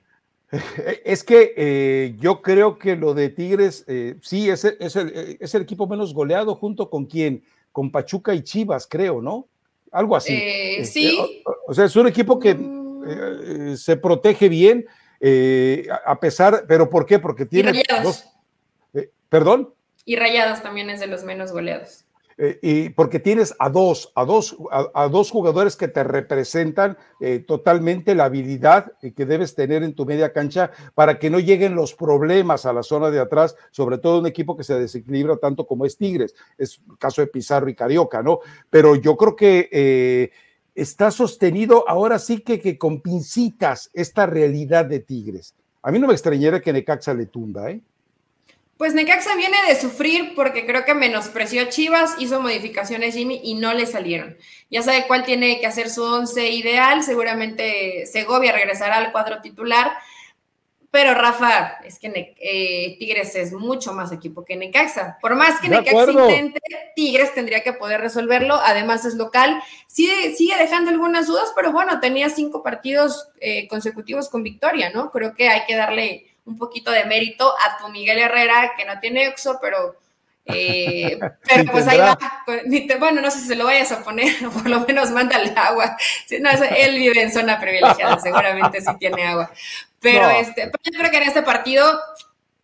Es 1.05 1.23
que 1.23 1.53
eh, 1.57 2.15
yo 2.17 2.41
creo 2.41 2.79
que 2.79 2.95
lo 2.95 3.13
de 3.13 3.29
Tigres, 3.29 3.85
sí, 4.23 4.49
es, 4.49 4.65
es, 4.65 4.95
el, 4.95 5.37
es 5.39 5.53
el 5.53 5.61
equipo 5.61 5.85
menos 5.85 6.15
goleado 6.15 6.55
junto 6.55 6.89
con 6.89 7.05
quién, 7.05 7.43
con 7.71 7.91
Pachuca 7.91 8.33
y 8.33 8.41
Chivas, 8.41 8.87
creo, 8.89 9.21
¿no? 9.21 9.47
Algo 9.91 10.15
así. 10.15 10.33
Eh, 10.33 10.79
este, 10.81 10.99
sí. 10.99 11.43
O, 11.67 11.73
sea, 11.73 11.85
es 11.85 11.95
un 11.95 12.07
equipo 12.07 12.39
que 12.39 12.55
mm. 12.55 13.03
eh, 13.71 13.77
se 13.77 13.97
protege 13.97 14.49
bien, 14.49 14.85
eh, 15.19 15.88
a 16.05 16.19
pesar, 16.19 16.65
pero 16.67 16.89
¿por 16.89 17.05
qué? 17.05 17.19
Porque 17.19 17.45
tiene 17.45 17.83
dos. 18.03 18.25
¿Perdón? 19.29 19.73
Y 20.05 20.15
Rayados 20.15 20.63
también 20.63 20.89
es 20.89 21.01
de 21.01 21.07
los 21.07 21.23
menos 21.23 21.51
goleados. 21.51 22.05
Eh, 22.39 22.59
y 22.61 22.89
porque 22.89 23.19
tienes 23.19 23.55
a 23.57 23.69
dos, 23.69 24.11
a 24.13 24.23
dos, 24.23 24.55
a, 24.71 25.07
dos 25.07 25.31
jugadores 25.31 25.75
que 25.75 25.88
te 25.88 26.03
representan 26.03 26.95
eh, 27.19 27.39
totalmente 27.39 28.13
la 28.13 28.25
habilidad 28.25 28.93
que 28.99 29.25
debes 29.25 29.55
tener 29.55 29.81
en 29.81 29.95
tu 29.95 30.05
media 30.05 30.31
cancha 30.31 30.69
para 30.93 31.17
que 31.17 31.31
no 31.31 31.39
lleguen 31.39 31.73
los 31.73 31.95
problemas 31.95 32.67
a 32.67 32.73
la 32.73 32.83
zona 32.83 33.09
de 33.09 33.19
atrás, 33.19 33.55
sobre 33.71 33.97
todo 33.97 34.19
un 34.19 34.27
equipo 34.27 34.55
que 34.55 34.63
se 34.63 34.79
desequilibra 34.79 35.38
tanto 35.38 35.65
como 35.65 35.85
es 35.85 35.97
Tigres, 35.97 36.35
es 36.59 36.79
el 36.88 36.97
caso 36.99 37.21
de 37.21 37.27
Pizarro 37.27 37.69
y 37.69 37.75
Carioca, 37.75 38.21
¿no? 38.21 38.39
Pero 38.69 38.95
yo 38.95 39.17
creo 39.17 39.35
que 39.35 39.67
eh, 39.71 40.29
está 40.75 41.09
sostenido 41.09 41.89
ahora 41.89 42.19
sí 42.19 42.41
que, 42.41 42.59
que 42.59 42.77
con 42.77 43.01
pincitas 43.01 43.89
esta 43.93 44.27
realidad 44.27 44.85
de 44.85 44.99
Tigres. 44.99 45.55
A 45.81 45.91
mí 45.91 45.97
no 45.97 46.05
me 46.05 46.13
extrañaría 46.13 46.61
que 46.61 46.73
Necaxa 46.73 47.15
le 47.15 47.25
tunda, 47.25 47.71
¿eh? 47.71 47.81
Pues 48.78 48.93
Necaxa 48.93 49.36
viene 49.36 49.57
de 49.67 49.75
sufrir 49.75 50.36
porque 50.36 50.67
creo 50.67 50.86
que 50.86 50.93
menospreció 50.93 51.63
a 51.63 51.69
Chivas, 51.69 52.15
hizo 52.19 52.39
modificaciones 52.41 53.15
Jimmy 53.15 53.41
y 53.43 53.55
no 53.55 53.73
le 53.73 53.88
salieron. 53.88 54.38
Ya 54.69 54.84
sabe 54.84 55.05
cuál 55.07 55.25
tiene 55.25 55.59
que 55.59 55.65
hacer 55.65 55.89
su 55.89 56.03
once 56.03 56.51
ideal, 56.51 57.01
seguramente 57.03 58.05
Segovia 58.05 58.51
regresará 58.51 58.97
al 58.97 59.11
cuadro 59.11 59.41
titular, 59.41 59.93
pero 60.91 61.13
Rafa, 61.15 61.80
es 61.84 61.99
que 61.99 62.36
eh, 62.39 62.95
Tigres 62.99 63.36
es 63.36 63.51
mucho 63.51 63.93
más 63.93 64.11
equipo 64.11 64.45
que 64.45 64.55
Necaxa. 64.55 65.17
Por 65.21 65.36
más 65.36 65.59
que 65.59 65.69
Necaxa 65.69 66.11
intente, 66.11 66.59
Tigres 66.95 67.34
tendría 67.34 67.61
que 67.61 67.73
poder 67.73 67.99
resolverlo, 67.99 68.55
además 68.55 69.05
es 69.05 69.15
local, 69.15 69.61
sigue, 69.88 70.36
sigue 70.36 70.55
dejando 70.57 70.91
algunas 70.91 71.28
dudas, 71.28 71.51
pero 71.55 71.71
bueno, 71.71 71.99
tenía 71.99 72.30
cinco 72.30 72.61
partidos 72.61 73.28
eh, 73.39 73.67
consecutivos 73.67 74.30
con 74.30 74.43
victoria, 74.43 74.91
¿no? 74.91 75.09
Creo 75.11 75.34
que 75.34 75.49
hay 75.49 75.65
que 75.65 75.75
darle 75.75 76.26
un 76.47 76.57
poquito 76.57 76.91
de 76.91 77.05
mérito 77.05 77.53
a 77.59 77.77
tu 77.77 77.89
Miguel 77.89 78.19
Herrera, 78.19 78.73
que 78.75 78.85
no 78.85 78.99
tiene 78.99 79.25
EXO, 79.25 79.59
pero, 79.61 79.97
eh, 80.45 81.19
pero 81.43 81.71
pues 81.71 81.87
ahí 81.87 81.99
va. 81.99 82.17
Bueno, 82.97 83.21
no 83.21 83.29
sé 83.29 83.41
si 83.41 83.47
se 83.47 83.55
lo 83.55 83.65
vayas 83.65 83.91
a 83.91 84.03
poner, 84.03 84.33
por 84.53 84.67
lo 84.67 84.79
menos 84.81 85.11
mándale 85.11 85.53
agua. 85.55 85.95
No, 86.39 86.49
él 86.49 86.97
vive 86.97 87.21
en 87.21 87.31
zona 87.31 87.59
privilegiada, 87.59 88.17
seguramente 88.23 88.81
sí 88.81 88.91
tiene 88.97 89.27
agua. 89.27 89.51
Pero, 89.99 90.29
este, 90.29 90.71
yo 90.83 90.99
creo 90.99 91.11
que 91.11 91.17
en 91.17 91.23
este 91.23 91.43
partido 91.43 91.99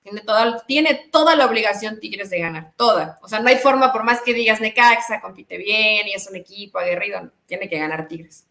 tiene 0.01 0.21
toda, 0.21 0.65
tiene 0.65 1.09
toda 1.11 1.35
la 1.35 1.45
obligación 1.45 1.99
Tigres 1.99 2.29
de 2.29 2.39
ganar, 2.39 2.71
toda. 2.77 3.19
O 3.21 3.27
sea, 3.27 3.39
no 3.39 3.49
hay 3.49 3.57
forma, 3.57 3.91
por 3.91 4.03
más 4.03 4.21
que 4.21 4.33
digas 4.33 4.61
Necaxa, 4.61 5.19
compite 5.19 5.57
bien 5.57 6.07
y 6.07 6.13
es 6.13 6.27
un 6.27 6.35
equipo 6.35 6.79
aguerrido, 6.79 7.31
tiene 7.47 7.67
que 7.67 7.79
ganar 7.79 8.07
Tigres. 8.07 8.45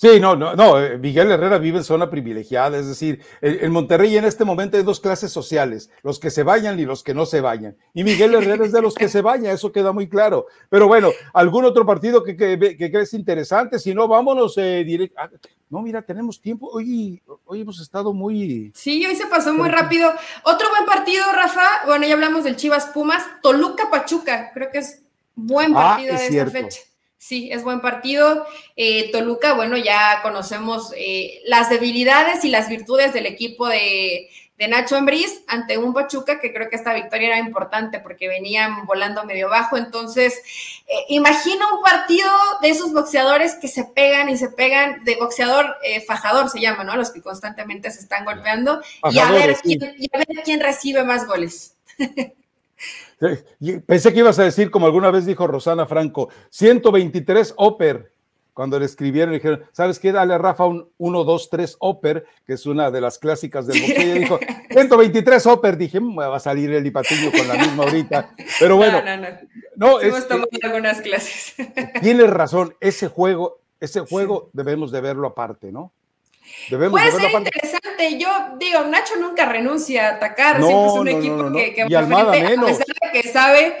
Sí, 0.00 0.18
no, 0.18 0.34
no, 0.34 0.56
no, 0.56 0.82
eh, 0.82 0.96
Miguel 0.96 1.30
Herrera 1.30 1.58
vive 1.58 1.76
en 1.76 1.84
zona 1.84 2.08
privilegiada, 2.08 2.78
es 2.78 2.88
decir, 2.88 3.22
en 3.42 3.70
Monterrey 3.70 4.16
en 4.16 4.24
este 4.24 4.46
momento 4.46 4.78
hay 4.78 4.82
dos 4.82 4.98
clases 4.98 5.30
sociales, 5.30 5.90
los 6.02 6.18
que 6.18 6.30
se 6.30 6.42
vayan 6.42 6.80
y 6.80 6.86
los 6.86 7.02
que 7.02 7.12
no 7.12 7.26
se 7.26 7.42
vayan. 7.42 7.76
Y 7.92 8.02
Miguel 8.02 8.34
Herrera 8.34 8.64
es 8.64 8.72
de 8.72 8.80
los 8.80 8.94
que 8.94 9.10
se 9.10 9.20
vayan, 9.20 9.52
eso 9.52 9.70
queda 9.70 9.92
muy 9.92 10.08
claro. 10.08 10.46
Pero 10.70 10.88
bueno, 10.88 11.10
¿algún 11.34 11.66
otro 11.66 11.84
partido 11.84 12.24
que, 12.24 12.34
que, 12.34 12.90
crees 12.90 13.12
interesante? 13.12 13.78
Si 13.78 13.92
no, 13.92 14.08
vámonos 14.08 14.56
eh, 14.56 14.84
directo. 14.84 15.16
Ah, 15.18 15.28
no, 15.68 15.82
mira, 15.82 16.00
tenemos 16.00 16.40
tiempo. 16.40 16.70
Hoy, 16.72 17.20
hoy 17.44 17.60
hemos 17.60 17.78
estado 17.78 18.14
muy... 18.14 18.72
Sí, 18.74 19.04
hoy 19.04 19.14
se 19.14 19.26
pasó 19.26 19.52
muy 19.52 19.68
rápido. 19.68 20.10
Otro 20.44 20.70
buen 20.70 20.86
partido, 20.86 21.26
Rafa. 21.30 21.84
Bueno, 21.84 22.06
ya 22.06 22.14
hablamos 22.14 22.44
del 22.44 22.56
Chivas 22.56 22.86
Pumas. 22.86 23.22
Toluca 23.42 23.90
Pachuca, 23.90 24.50
creo 24.54 24.70
que 24.70 24.78
es 24.78 25.02
buen 25.34 25.72
ah, 25.76 25.96
partido 25.96 26.16
de 26.16 26.26
esta 26.26 26.46
fecha. 26.46 26.80
Sí, 27.20 27.50
es 27.52 27.62
buen 27.62 27.82
partido. 27.82 28.46
Eh, 28.76 29.12
Toluca, 29.12 29.52
bueno, 29.52 29.76
ya 29.76 30.20
conocemos 30.22 30.94
eh, 30.96 31.42
las 31.44 31.68
debilidades 31.68 32.46
y 32.46 32.48
las 32.48 32.70
virtudes 32.70 33.12
del 33.12 33.26
equipo 33.26 33.68
de, 33.68 34.30
Nacho 34.56 34.96
Ambriz 34.96 35.42
ante 35.46 35.78
un 35.78 35.94
Pachuca 35.94 36.38
que 36.38 36.52
creo 36.52 36.68
que 36.68 36.76
esta 36.76 36.92
victoria 36.92 37.28
era 37.28 37.38
importante 37.38 37.98
porque 37.98 38.26
venían 38.26 38.86
volando 38.86 39.24
medio 39.24 39.50
bajo. 39.50 39.76
Entonces, 39.76 40.34
eh, 40.86 41.04
imagino 41.10 41.76
un 41.76 41.82
partido 41.82 42.30
de 42.62 42.70
esos 42.70 42.92
boxeadores 42.92 43.54
que 43.54 43.68
se 43.68 43.84
pegan 43.84 44.30
y 44.30 44.38
se 44.38 44.48
pegan, 44.48 45.04
de 45.04 45.16
boxeador 45.16 45.76
fajador 46.06 46.48
se 46.48 46.60
llama, 46.60 46.84
¿no? 46.84 46.96
Los 46.96 47.10
que 47.10 47.20
constantemente 47.20 47.90
se 47.90 48.00
están 48.00 48.24
golpeando 48.24 48.80
y 49.10 49.18
a, 49.18 49.30
ver 49.30 49.56
quién, 49.62 49.94
y 49.98 50.08
a 50.12 50.18
ver 50.18 50.42
quién 50.42 50.60
recibe 50.60 51.04
más 51.04 51.26
goles. 51.26 51.76
Pensé 53.86 54.12
que 54.12 54.20
ibas 54.20 54.38
a 54.38 54.44
decir, 54.44 54.70
como 54.70 54.86
alguna 54.86 55.10
vez 55.10 55.26
dijo 55.26 55.46
Rosana 55.46 55.86
Franco, 55.86 56.30
123 56.50 57.54
Oper. 57.56 58.12
Cuando 58.54 58.78
le 58.78 58.84
escribieron, 58.84 59.32
dijeron, 59.32 59.62
¿sabes 59.72 59.98
qué? 59.98 60.12
Dale 60.12 60.34
a 60.34 60.38
Rafa 60.38 60.66
un 60.66 60.90
1, 60.98 61.24
2, 61.24 61.50
3 61.50 61.76
Oper, 61.78 62.26
que 62.44 62.54
es 62.54 62.66
una 62.66 62.90
de 62.90 63.00
las 63.00 63.18
clásicas 63.18 63.66
del 63.66 63.80
boxeo. 63.80 64.16
Y 64.16 64.18
dijo, 64.18 64.38
123 64.70 65.46
Oper. 65.46 65.76
Dije, 65.76 66.00
me 66.00 66.26
va 66.26 66.36
a 66.36 66.40
salir 66.40 66.70
el 66.72 66.84
Ipatillo 66.84 67.30
con 67.30 67.46
la 67.46 67.54
misma 67.54 67.84
ahorita. 67.84 68.34
Pero 68.58 68.76
bueno. 68.78 69.02
No, 69.02 69.16
no, 69.16 69.22
no. 69.22 69.38
no 69.76 70.00
Hemos 70.00 70.26
tomado 70.26 70.48
algunas 70.62 71.00
clases. 71.00 71.54
Tienes 72.02 72.28
razón, 72.28 72.74
ese 72.80 73.08
juego, 73.08 73.60
ese 73.78 74.00
juego 74.00 74.50
debemos 74.52 74.90
de 74.90 75.00
verlo 75.00 75.28
aparte, 75.28 75.72
¿no? 75.72 75.92
Puede 76.68 77.12
ser 77.12 77.30
interesante. 77.30 78.18
Yo 78.18 78.28
digo, 78.58 78.84
Nacho 78.84 79.16
nunca 79.16 79.46
renuncia 79.46 80.08
a 80.08 80.10
atacar. 80.16 80.62
Siempre 80.62 80.86
es 80.86 80.92
un 80.92 81.08
equipo 81.08 81.52
que, 81.52 81.74
que 81.74 81.86
y 81.88 81.94
Almada 81.94 82.32
menos. 82.32 82.70
a 82.70 82.72
pesar 82.72 82.86
de 82.86 83.20
que 83.20 83.28
sabe 83.28 83.76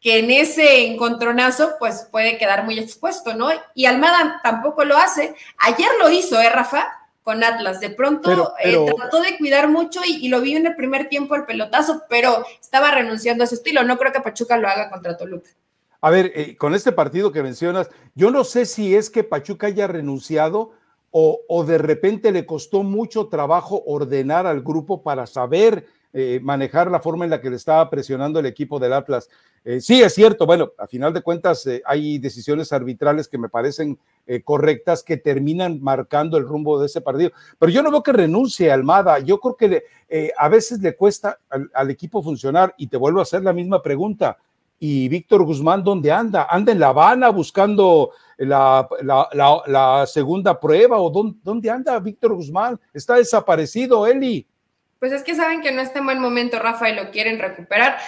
que 0.00 0.20
en 0.20 0.30
ese 0.30 0.86
encontronazo 0.86 1.72
pues 1.78 2.06
puede 2.10 2.38
quedar 2.38 2.64
muy 2.64 2.78
expuesto, 2.78 3.34
¿no? 3.34 3.48
Y 3.74 3.86
Almada 3.86 4.40
tampoco 4.42 4.84
lo 4.84 4.96
hace. 4.96 5.34
Ayer 5.58 5.90
lo 5.98 6.10
hizo, 6.10 6.40
¿eh, 6.40 6.50
Rafa? 6.50 6.86
Con 7.22 7.42
Atlas. 7.42 7.80
De 7.80 7.90
pronto 7.90 8.54
eh, 8.62 8.78
trató 8.96 9.20
de 9.20 9.36
cuidar 9.36 9.68
mucho 9.68 10.00
y, 10.06 10.28
lo 10.28 10.40
vi 10.40 10.56
en 10.56 10.66
el 10.66 10.76
primer 10.76 11.08
tiempo 11.08 11.34
el 11.34 11.44
pelotazo, 11.44 12.04
pero 12.08 12.44
estaba 12.60 12.90
renunciando 12.90 13.44
a 13.44 13.46
su 13.46 13.56
estilo. 13.56 13.82
No 13.82 13.98
creo 13.98 14.12
que 14.12 14.20
Pachuca 14.20 14.56
lo 14.56 14.68
haga 14.68 14.88
contra 14.88 15.16
Toluca. 15.16 15.50
A 16.00 16.10
ver, 16.10 16.32
eh, 16.36 16.56
con 16.56 16.74
este 16.74 16.92
partido 16.92 17.32
que 17.32 17.42
mencionas, 17.42 17.90
yo 18.14 18.30
no 18.30 18.44
sé 18.44 18.66
si 18.66 18.94
es 18.94 19.10
que 19.10 19.24
Pachuca 19.24 19.66
haya 19.66 19.88
renunciado 19.88 20.72
o, 21.20 21.64
de 21.64 21.78
repente 21.78 22.30
le 22.30 22.46
costó 22.46 22.82
mucho 22.82 23.26
trabajo 23.26 23.82
ordenar 23.86 24.46
al 24.46 24.62
grupo 24.62 25.02
para 25.02 25.26
saber 25.26 25.86
eh, 26.12 26.38
manejar 26.42 26.90
la 26.90 27.00
forma 27.00 27.24
en 27.24 27.30
la 27.30 27.40
que 27.40 27.50
le 27.50 27.56
estaba 27.56 27.90
presionando 27.90 28.38
el 28.38 28.46
equipo 28.46 28.78
del 28.78 28.92
Atlas. 28.92 29.28
Eh, 29.64 29.80
sí, 29.80 30.00
es 30.00 30.14
cierto, 30.14 30.46
bueno, 30.46 30.72
a 30.78 30.86
final 30.86 31.12
de 31.12 31.22
cuentas 31.22 31.66
eh, 31.66 31.82
hay 31.84 32.18
decisiones 32.18 32.72
arbitrales 32.72 33.26
que 33.28 33.38
me 33.38 33.48
parecen 33.48 33.98
correctas 34.44 35.02
que 35.02 35.16
terminan 35.16 35.80
marcando 35.80 36.36
el 36.36 36.46
rumbo 36.46 36.78
de 36.78 36.84
ese 36.84 37.00
partido, 37.00 37.30
pero 37.58 37.72
yo 37.72 37.82
no 37.82 37.90
veo 37.90 38.02
que 38.02 38.12
renuncie 38.12 38.70
Almada, 38.70 39.20
yo 39.20 39.40
creo 39.40 39.56
que 39.56 39.84
a 40.36 40.48
veces 40.50 40.80
le 40.80 40.94
cuesta 40.94 41.38
al, 41.48 41.90
equipo 41.90 42.22
funcionar 42.22 42.74
y 42.76 42.88
te 42.88 42.98
vuelvo 42.98 43.20
a 43.20 43.22
hacer 43.22 43.42
la 43.42 43.54
misma 43.54 43.80
pregunta. 43.80 44.36
¿Y 44.78 45.08
Víctor 45.08 45.42
Guzmán 45.42 45.82
dónde 45.82 46.12
anda? 46.12 46.46
¿Anda 46.48 46.72
en 46.72 46.78
La 46.78 46.88
Habana 46.88 47.30
buscando 47.30 48.12
la, 48.36 50.04
segunda 50.06 50.58
prueba 50.60 50.98
o 50.98 51.10
dónde, 51.10 51.70
anda 51.70 51.98
Víctor 51.98 52.34
Guzmán? 52.34 52.78
Está 52.94 53.16
desaparecido, 53.16 54.06
Eli. 54.06 54.46
Pues 55.00 55.12
es 55.12 55.22
que 55.22 55.34
saben 55.34 55.60
que 55.60 55.72
no 55.72 55.80
está 55.80 55.98
en 55.98 56.06
buen 56.06 56.20
momento, 56.20 56.58
Rafa, 56.58 56.90
y 56.90 56.94
lo 56.94 57.10
quieren 57.10 57.38
recuperar. 57.38 57.98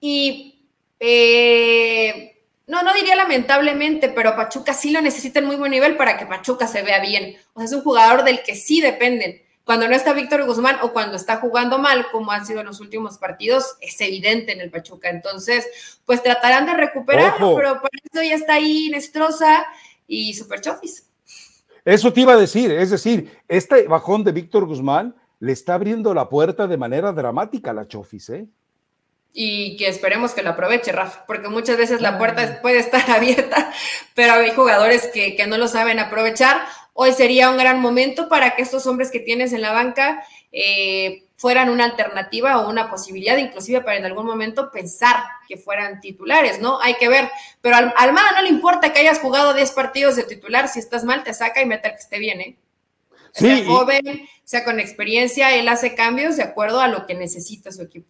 Y 0.00 0.66
eh, 1.00 2.36
no, 2.66 2.82
no 2.82 2.94
diría 2.94 3.16
lamentablemente, 3.16 4.08
pero 4.08 4.36
Pachuca 4.36 4.72
sí 4.72 4.92
lo 4.92 5.00
necesita 5.00 5.40
en 5.40 5.46
muy 5.46 5.56
buen 5.56 5.72
nivel 5.72 5.96
para 5.96 6.16
que 6.16 6.26
Pachuca 6.26 6.68
se 6.68 6.82
vea 6.82 7.00
bien. 7.00 7.36
O 7.54 7.60
sea, 7.60 7.66
es 7.66 7.72
un 7.72 7.82
jugador 7.82 8.22
del 8.22 8.42
que 8.42 8.54
sí 8.54 8.80
dependen. 8.80 9.42
Cuando 9.70 9.86
no 9.86 9.94
está 9.94 10.14
Víctor 10.14 10.44
Guzmán 10.46 10.78
o 10.82 10.92
cuando 10.92 11.14
está 11.14 11.36
jugando 11.36 11.78
mal, 11.78 12.10
como 12.10 12.32
han 12.32 12.44
sido 12.44 12.58
en 12.58 12.66
los 12.66 12.80
últimos 12.80 13.18
partidos, 13.18 13.76
es 13.80 14.00
evidente 14.00 14.50
en 14.50 14.60
el 14.60 14.68
Pachuca. 14.68 15.08
Entonces, 15.10 15.64
pues 16.04 16.24
tratarán 16.24 16.66
de 16.66 16.74
recuperarlo, 16.74 17.54
pero 17.54 17.80
por 17.80 17.88
eso 18.02 18.20
ya 18.20 18.34
está 18.34 18.54
ahí 18.54 18.88
Nestroza 18.90 19.64
y 20.08 20.34
Super 20.34 20.60
Chofis. 20.60 21.06
Eso 21.84 22.12
te 22.12 22.22
iba 22.22 22.32
a 22.32 22.36
decir, 22.36 22.72
es 22.72 22.90
decir, 22.90 23.30
este 23.46 23.86
bajón 23.86 24.24
de 24.24 24.32
Víctor 24.32 24.66
Guzmán 24.66 25.14
le 25.38 25.52
está 25.52 25.74
abriendo 25.74 26.14
la 26.14 26.28
puerta 26.28 26.66
de 26.66 26.76
manera 26.76 27.12
dramática 27.12 27.70
a 27.70 27.74
la 27.74 27.86
Chofis, 27.86 28.28
¿eh? 28.30 28.48
y 29.32 29.76
que 29.76 29.88
esperemos 29.88 30.32
que 30.32 30.42
lo 30.42 30.50
aproveche, 30.50 30.90
Rafa, 30.92 31.24
porque 31.26 31.48
muchas 31.48 31.76
veces 31.76 32.00
la 32.00 32.18
puerta 32.18 32.60
puede 32.60 32.78
estar 32.78 33.08
abierta, 33.10 33.72
pero 34.14 34.32
hay 34.32 34.50
jugadores 34.50 35.08
que, 35.14 35.36
que, 35.36 35.46
no 35.46 35.58
lo 35.58 35.68
saben 35.68 35.98
aprovechar. 35.98 36.62
Hoy 37.02 37.14
sería 37.14 37.48
un 37.48 37.56
gran 37.56 37.80
momento 37.80 38.28
para 38.28 38.54
que 38.54 38.60
estos 38.60 38.86
hombres 38.86 39.10
que 39.10 39.20
tienes 39.20 39.54
en 39.54 39.62
la 39.62 39.72
banca 39.72 40.22
eh, 40.52 41.24
fueran 41.34 41.70
una 41.70 41.86
alternativa 41.86 42.58
o 42.58 42.68
una 42.68 42.90
posibilidad, 42.90 43.38
inclusive 43.38 43.80
para 43.80 43.96
en 43.96 44.04
algún 44.04 44.26
momento 44.26 44.70
pensar 44.70 45.16
que 45.48 45.56
fueran 45.56 46.02
titulares, 46.02 46.60
¿no? 46.60 46.78
Hay 46.82 46.96
que 46.96 47.08
ver, 47.08 47.30
pero 47.62 47.76
al 47.76 47.94
Almada 47.96 48.32
no 48.32 48.42
le 48.42 48.50
importa 48.50 48.92
que 48.92 49.00
hayas 49.00 49.18
jugado 49.18 49.54
10 49.54 49.70
partidos 49.70 50.16
de 50.16 50.24
titular, 50.24 50.68
si 50.68 50.78
estás 50.78 51.02
mal 51.04 51.24
te 51.24 51.32
saca 51.32 51.62
y 51.62 51.64
mete 51.64 51.88
al 51.88 51.94
que 51.94 52.00
esté 52.00 52.18
bien, 52.18 52.42
¿eh? 52.42 52.56
Sea 53.32 53.64
joven, 53.64 54.28
sea 54.44 54.62
con 54.62 54.78
experiencia, 54.78 55.56
él 55.56 55.68
hace 55.68 55.94
cambios 55.94 56.36
de 56.36 56.42
acuerdo 56.42 56.82
a 56.82 56.88
lo 56.88 57.06
que 57.06 57.14
necesita 57.14 57.72
su 57.72 57.80
equipo. 57.80 58.08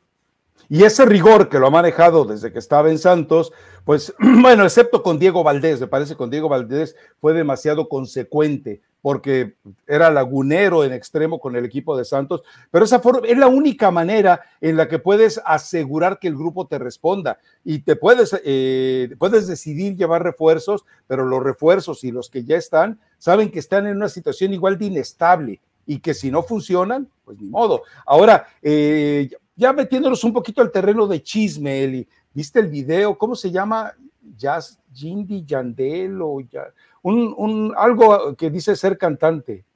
Y 0.68 0.84
ese 0.84 1.04
rigor 1.04 1.48
que 1.48 1.58
lo 1.58 1.66
ha 1.66 1.70
manejado 1.70 2.24
desde 2.24 2.52
que 2.52 2.58
estaba 2.58 2.90
en 2.90 2.98
Santos, 2.98 3.52
pues 3.84 4.14
bueno, 4.18 4.64
excepto 4.64 5.02
con 5.02 5.18
Diego 5.18 5.42
Valdés, 5.42 5.80
me 5.80 5.86
parece 5.86 6.16
con 6.16 6.30
Diego 6.30 6.48
Valdés 6.48 6.96
fue 7.20 7.32
demasiado 7.32 7.88
consecuente 7.88 8.80
porque 9.02 9.56
era 9.86 10.10
lagunero 10.10 10.84
en 10.84 10.92
extremo 10.92 11.40
con 11.40 11.56
el 11.56 11.64
equipo 11.64 11.96
de 11.96 12.04
Santos, 12.04 12.42
pero 12.70 12.84
esa 12.84 13.00
forma 13.00 13.26
es 13.26 13.38
la 13.38 13.48
única 13.48 13.90
manera 13.90 14.42
en 14.60 14.76
la 14.76 14.88
que 14.88 14.98
puedes 14.98 15.40
asegurar 15.44 16.18
que 16.18 16.28
el 16.28 16.36
grupo 16.36 16.66
te 16.66 16.78
responda 16.78 17.38
y 17.64 17.80
te 17.80 17.96
puedes, 17.96 18.38
eh, 18.44 19.14
puedes 19.18 19.46
decidir 19.46 19.96
llevar 19.96 20.22
refuerzos, 20.22 20.84
pero 21.06 21.24
los 21.24 21.42
refuerzos 21.42 22.04
y 22.04 22.10
los 22.10 22.28
que 22.28 22.44
ya 22.44 22.56
están 22.56 23.00
saben 23.18 23.50
que 23.50 23.58
están 23.58 23.86
en 23.86 23.96
una 23.96 24.08
situación 24.08 24.52
igual 24.52 24.78
de 24.78 24.86
inestable 24.86 25.60
y 25.86 26.00
que 26.00 26.14
si 26.14 26.30
no 26.30 26.42
funcionan, 26.42 27.08
pues 27.24 27.40
ni 27.40 27.48
modo. 27.48 27.82
Ahora, 28.06 28.46
eh, 28.62 29.30
ya 29.60 29.74
metiéndonos 29.74 30.24
un 30.24 30.32
poquito 30.32 30.62
al 30.62 30.72
terreno 30.72 31.06
de 31.06 31.22
chisme, 31.22 31.84
Eli, 31.84 32.08
¿viste 32.32 32.60
el 32.60 32.68
video? 32.68 33.18
¿Cómo 33.18 33.36
se 33.36 33.50
llama? 33.50 33.92
Jazz, 34.34 34.78
Jindy, 34.94 35.44
Yandel 35.44 36.18
o 36.22 36.40
ya, 36.40 36.72
un, 37.02 37.74
algo 37.76 38.34
que 38.36 38.48
dice 38.48 38.74
ser 38.74 38.96
cantante. 38.96 39.66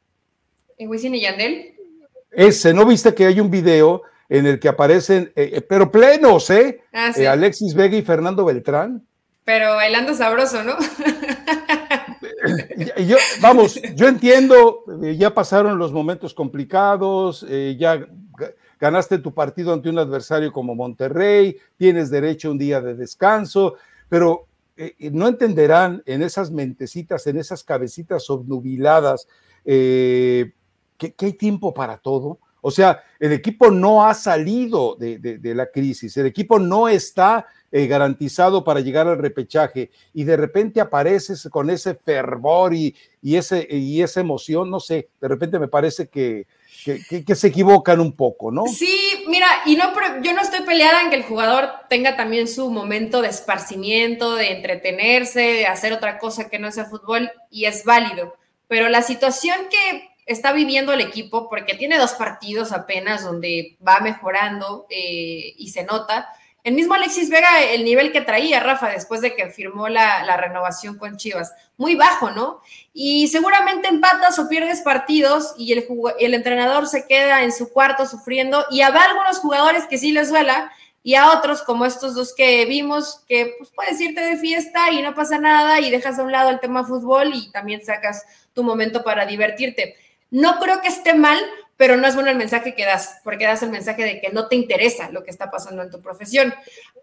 ¿En 0.79 0.89
Wisin 0.89 1.15
y 1.15 1.21
Yandel? 1.21 1.75
Ese, 2.31 2.73
¿no 2.73 2.87
viste 2.87 3.15
que 3.15 3.27
hay 3.27 3.41
un 3.41 3.51
video 3.51 4.01
en 4.31 4.47
el 4.47 4.59
que 4.59 4.69
aparecen, 4.69 5.31
eh, 5.37 5.51
eh, 5.57 5.61
pero 5.61 5.93
plenos, 5.93 6.49
¿eh? 6.49 6.81
Ah, 6.91 7.13
Alexis 7.31 7.75
Vega 7.75 7.95
y 7.95 8.03
Fernando 8.03 8.47
Beltrán. 8.47 9.07
Pero 9.45 9.75
bailando 9.75 10.15
sabroso, 10.15 10.65
¿no? 10.65 10.79
yo, 13.07 13.19
vamos, 13.43 13.79
yo 13.95 14.09
entiendo, 14.09 14.83
ya 15.15 15.35
pasaron 15.35 15.77
los 15.77 15.93
momentos 15.93 16.33
complicados, 16.33 17.47
ya 17.77 18.07
ganaste 18.85 19.17
tu 19.17 19.33
partido 19.33 19.73
ante 19.73 19.89
un 19.89 19.99
adversario 19.99 20.53
como 20.53 20.75
Monterrey, 20.75 21.57
tienes 21.79 22.11
derecho 22.11 22.49
a 22.49 22.51
un 22.51 22.59
día 22.59 22.83
de 22.83 22.95
descanso, 22.95 23.77
pero 24.11 24.47
no 25.11 25.27
entenderán 25.27 26.03
en 26.05 26.21
esas 26.21 26.51
mentecitas, 26.51 27.27
en 27.27 27.39
esas 27.39 27.65
cabecitas 27.65 28.29
obnubiladas, 28.29 29.27
que, 29.65 30.53
hay 30.99 31.33
tiempo 31.33 31.73
para 31.73 31.97
todo. 31.97 32.41
O 32.67 32.71
sea, 32.71 33.05
el 33.21 33.33
equipo 33.33 33.71
no 33.71 34.07
ha 34.07 34.15
salido 34.15 34.97
de, 34.99 35.39
la 35.55 35.67
crisis, 35.67 36.17
el 36.17 36.25
equipo 36.25 36.59
no 36.59 36.89
está 36.89 37.47
eh, 37.71 37.87
garantizado 37.87 38.65
para 38.65 38.81
llegar 38.81 39.07
al 39.07 39.19
repechaje 39.19 39.91
y 40.15 40.25
de 40.25 40.39
repente 40.39 40.81
apareces 40.81 41.47
con 41.51 41.69
ese 41.69 41.95
fervor 41.95 42.73
y, 42.73 42.97
ese, 43.23 43.69
y 43.69 44.01
esa 44.01 44.21
emoción, 44.21 44.71
no 44.71 44.81
sé, 44.81 45.11
de 45.21 45.29
repente 45.29 45.59
me 45.59 45.69
parece 45.69 46.09
que, 46.09 46.47
que, 46.85 47.35
se 47.35 47.49
equivocan 47.49 48.01
un 48.01 48.17
poco, 48.17 48.51
¿no? 48.51 48.65
Sí, 48.65 49.27
mira, 49.29 49.47
y 49.67 49.77
no, 49.77 49.93
yo 50.23 50.33
no 50.33 50.41
estoy 50.41 50.63
peleada 50.63 51.03
en 51.03 51.11
que 51.11 51.17
el 51.17 51.25
jugador 51.25 51.69
tenga 51.91 52.17
también 52.17 52.49
su 52.49 52.71
momento 52.71 53.21
de 53.21 53.29
esparcimiento, 53.29 54.37
de 54.37 54.53
entretenerse, 54.53 55.41
de 55.41 55.67
hacer 55.67 55.93
otra 55.93 56.19
cosa 56.19 56.49
que 56.49 56.59
no 56.59 56.73
sea 56.73 56.87
fútbol, 56.87 57.31
y 57.51 57.67
es 57.67 57.85
válido. 57.85 58.37
Pero 58.69 58.89
la 58.89 59.03
situación 59.03 59.59
que 59.71 60.14
está 60.27 60.53
viviendo 60.53 60.93
el 60.93 61.01
equipo, 61.01 61.49
porque 61.49 61.75
tiene 61.75 61.99
dos 61.99 62.13
partidos 62.13 62.73
apenas 62.73 63.25
donde 63.25 63.77
va 63.87 64.01
mejorando 64.01 64.87
eh, 64.91 65.55
y 65.57 65.69
se 65.71 65.85
nota. 65.85 66.29
El 66.63 66.73
mismo 66.73 66.95
Alexis 66.95 67.29
Vega, 67.29 67.63
el 67.63 67.85
nivel 67.85 68.11
que 68.11 68.23
traía 68.23 68.59
Rafa 68.59 68.89
después 68.89 69.21
de 69.21 69.35
que 69.35 69.51
firmó 69.51 69.91
la, 69.91 70.37
renovación 70.39 70.97
con 70.97 71.19
Chivas, 71.19 71.53
muy 71.77 71.95
bajo, 71.95 72.31
¿no? 72.31 72.63
Y 72.95 73.29
seguramente 73.29 73.89
empatas 73.89 74.39
o 74.39 74.49
pierdes 74.49 74.81
partidos 74.81 75.55
y 75.59 75.75
el, 75.75 75.87
el 76.19 76.33
entrenador 76.33 76.87
se 76.87 77.07
queda 77.07 77.43
en 77.43 77.53
su 77.53 77.71
cuarto 77.71 78.07
sufriendo 78.07 78.65
y 78.71 78.81
habrá 78.81 79.05
algunos 79.05 79.41
jugadores 79.41 79.85
que 79.87 79.99
sí 79.99 80.13
les 80.13 80.31
duela 80.31 80.73
y 81.07 81.17
a 81.17 81.33
otros 81.33 81.61
como 81.61 81.85
estos 81.85 82.15
dos 82.15 82.35
que 82.35 82.65
vimos 82.65 83.21
que 83.29 83.57
pues, 83.59 83.71
puedes 83.77 84.01
irte 84.01 84.23
de 84.23 84.39
fiesta 84.39 84.91
y 84.91 85.03
no 85.03 85.15
pasa 85.15 85.39
nada 85.39 85.79
y 85.81 85.91
dejas 85.91 86.19
a 86.19 86.23
un 86.23 86.33
lado 86.33 86.49
el 86.49 86.61
tema 86.61 86.83
fútbol 86.83 87.33
y 87.35 87.53
también 87.53 87.85
sacas 87.85 88.25
tu 88.55 88.65
momento 88.65 89.05
para 89.05 89.27
divertirte. 89.27 89.97
No 90.35 90.59
creo 90.59 90.81
que 90.81 90.89
esté 90.89 91.15
mal, 91.15 91.39
pero 91.77 91.97
no 91.97 92.09
es 92.09 92.17
bueno 92.17 92.29
el 92.29 92.37
mensaje 92.37 92.75
que 92.75 92.85
das, 92.85 93.21
porque 93.23 93.45
das 93.45 93.63
el 93.63 93.71
mensaje 93.71 94.03
de 94.03 94.21
que 94.21 94.31
no 94.31 94.49
te 94.49 94.57
interesa 94.57 95.09
lo 95.11 95.23
que 95.23 95.31
está 95.31 95.49
pasando 95.49 95.81
en 95.81 95.93
tu 95.93 96.03
profesión. 96.03 96.53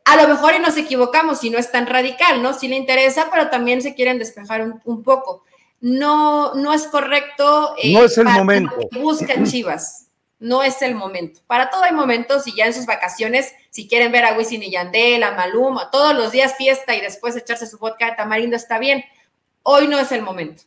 A 0.04 0.18
lo 0.18 0.28
mejor 0.28 0.54
y 0.54 0.60
nos 0.60 0.76
equivocamos 0.76 1.42
y 1.46 1.50
no 1.50 1.58
es 1.58 1.72
tan 1.72 1.88
radical, 1.88 2.44
¿no? 2.44 2.54
Sí 2.54 2.68
le 2.68 2.76
interesa, 2.76 3.30
pero 3.32 3.50
también 3.50 3.82
se 3.82 3.96
quieren 3.96 4.20
despejar 4.20 4.70
un, 4.84 5.02
poco. 5.04 5.46
No, 5.80 6.56
no 6.56 6.74
es 6.74 6.88
correcto. 6.88 7.74
Eh, 7.82 7.94
no 7.94 8.04
es 8.04 8.18
el 8.18 8.26
momento. 8.26 8.76
Buscan 9.00 9.46
Chivas. 9.50 10.08
No 10.40 10.62
es 10.62 10.82
el 10.82 10.96
momento. 10.96 11.40
Para 11.48 11.70
todo 11.70 11.84
hay 11.84 11.94
momentos 11.94 12.46
y 12.48 12.54
ya 12.54 12.66
en 12.66 12.74
sus 12.74 12.86
vacaciones, 12.86 13.54
si 13.70 13.88
quieren 13.88 14.12
ver 14.12 14.26
a 14.26 14.34
Wisin 14.34 14.62
y 14.62 14.72
Yandel, 14.72 15.24
a 15.24 15.32
Maluma, 15.32 15.90
todos 15.90 16.14
los 16.14 16.34
días 16.34 16.58
fiesta 16.58 16.96
y 16.96 17.00
después 17.00 17.38
echarse 17.38 17.66
su 17.66 17.78
vodka 17.78 18.08
de 18.08 18.18
tamarindo 18.18 18.58
está 18.58 18.78
bien. 18.78 19.06
Hoy 19.64 19.88
no 19.88 20.00
es 20.00 20.12
el 20.12 20.22
momento. 20.22 20.64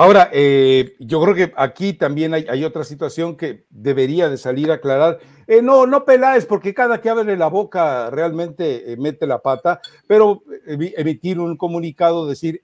Ahora, 0.00 0.30
eh, 0.32 0.94
yo 1.00 1.20
creo 1.20 1.34
que 1.34 1.52
aquí 1.56 1.92
también 1.92 2.32
hay, 2.32 2.62
otra 2.62 2.84
situación 2.84 3.36
que 3.36 3.64
debería 3.68 4.28
de 4.28 4.36
salir 4.36 4.70
a 4.70 4.74
aclarar. 4.74 5.18
Eh, 5.48 5.60
no, 5.60 5.88
no 5.88 6.04
Peláez, 6.04 6.46
porque 6.46 6.72
cada 6.72 7.00
que 7.00 7.10
abre 7.10 7.36
la 7.36 7.48
boca 7.48 8.08
realmente 8.08 8.92
eh, 8.92 8.96
mete 8.96 9.26
la 9.26 9.40
pata, 9.40 9.80
pero 10.06 10.44
emitir 10.68 11.40
un 11.40 11.56
comunicado, 11.56 12.28
decir 12.28 12.62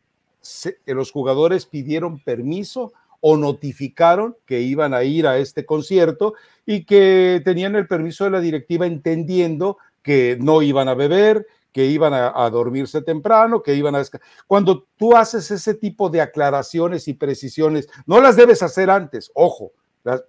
que 0.87 0.95
los 0.95 1.11
jugadores 1.11 1.67
pidieron 1.67 2.21
permiso 2.21 2.93
o 3.19 3.37
notificaron 3.37 4.37
que 4.47 4.61
iban 4.61 4.95
a 4.95 5.03
ir 5.03 5.27
a 5.27 5.39
este 5.39 5.67
concierto 5.67 6.35
y 6.65 6.85
que 6.85 7.43
tenían 7.45 7.75
el 7.75 7.89
permiso 7.89 8.23
de 8.23 8.31
la 8.31 8.41
directiva 8.41 8.87
entendiendo 8.87 9.79
que 10.05 10.39
no 10.41 10.63
iban 10.63 10.87
a 10.87 10.95
beber, 10.95 11.49
que 11.75 11.87
iban 11.87 12.15
a, 12.15 12.49
dormirse 12.51 13.03
temprano, 13.03 13.61
que 13.61 13.75
iban 13.75 13.97
a... 13.97 14.03
Cuando 14.47 14.87
tú 14.97 15.17
haces 15.17 15.51
ese 15.51 15.75
tipo 15.75 16.09
de 16.09 16.21
aclaraciones 16.21 17.09
y 17.09 17.15
precisiones, 17.15 17.89
no 18.07 18.21
las 18.21 18.37
debes 18.37 18.63
hacer 18.63 18.91
antes, 18.91 19.33
ojo, 19.35 19.73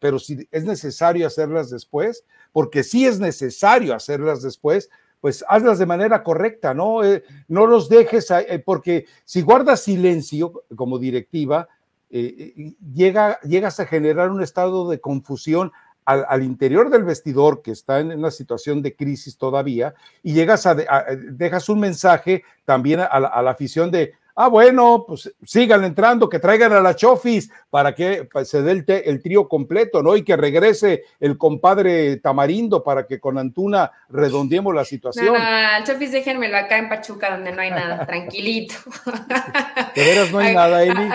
pero 0.02 0.18
si 0.18 0.48
es 0.50 0.66
necesario 0.66 1.28
hacerlas 1.28 1.70
después, 1.70 2.26
porque 2.52 2.84
si 2.84 3.06
es 3.06 3.20
necesario 3.20 3.93
hacerlas 3.93 4.41
después, 4.41 4.89
pues 5.22 5.46
hazlas 5.48 5.78
de 5.78 5.86
manera 5.86 6.24
correcta, 6.24 6.74
¿no? 6.74 7.04
Eh, 7.04 7.24
no 7.48 7.68
los 7.68 7.89
dejes, 7.89 8.32
eh, 8.32 8.64
porque 8.66 9.06
si 9.24 9.43
guardas 9.43 9.84
silencio 9.84 10.64
como 10.76 10.98
directiva, 10.98 11.68
eh, 12.10 12.74
llega, 12.91 13.39
llegas 13.41 13.80
a 13.80 13.86
generar 13.86 14.32
un 14.32 14.41
estado 14.41 14.89
de 14.89 15.00
confusión 15.00 15.72
al, 16.06 16.43
interior 16.43 16.89
del 16.89 17.03
vestidor 17.03 17.62
que 17.62 17.72
está 17.72 17.99
en 17.99 18.12
una 18.12 18.32
situación 18.32 18.82
de 18.82 18.95
crisis 18.95 19.38
todavía 19.38 19.95
y 20.24 20.34
llegas 20.34 20.66
a, 20.66 20.76
dejas 20.76 21.68
un 21.70 21.80
mensaje 21.80 22.43
también 22.64 22.99
a 23.01 23.20
la 23.20 23.51
afición 23.51 23.91
de 23.91 24.14
Ah, 24.38 24.49
bueno, 24.49 25.06
pues 25.08 25.34
sigan 25.45 25.86
entrando, 25.86 26.28
que 26.28 26.39
traigan 26.39 26.74
a 26.74 26.82
la 26.82 26.93
Chofis 26.93 27.49
para 27.70 27.95
que 27.95 28.28
pues, 28.30 28.49
se 28.49 28.62
dé 28.62 28.84
el, 29.06 29.22
trío 29.22 29.47
completo, 29.47 30.03
¿no? 30.03 30.18
Y 30.18 30.24
que 30.26 30.36
regrese 30.36 31.06
el 31.22 31.38
compadre 31.38 32.18
Tamarindo 32.18 32.84
para 32.84 33.08
que 33.08 33.18
con 33.18 33.38
Antuna 33.38 33.93
redondeemos 34.10 34.76
la 34.76 34.84
situación. 34.84 35.28
No, 35.28 35.39
no, 35.39 35.78
el 35.78 35.86
Chofis 35.86 36.12
déjenmelo 36.12 36.58
acá 36.58 36.78
en 36.78 36.89
Pachuca 36.89 37.32
donde 37.32 37.53
no 37.53 37.62
hay 37.62 37.70
nada, 37.70 38.06
tranquilito. 38.06 38.76
¿De 39.95 40.03
veras 40.03 40.30
no 40.34 40.39
hay 40.39 40.53
nada, 40.53 40.84
Eli? 40.84 41.14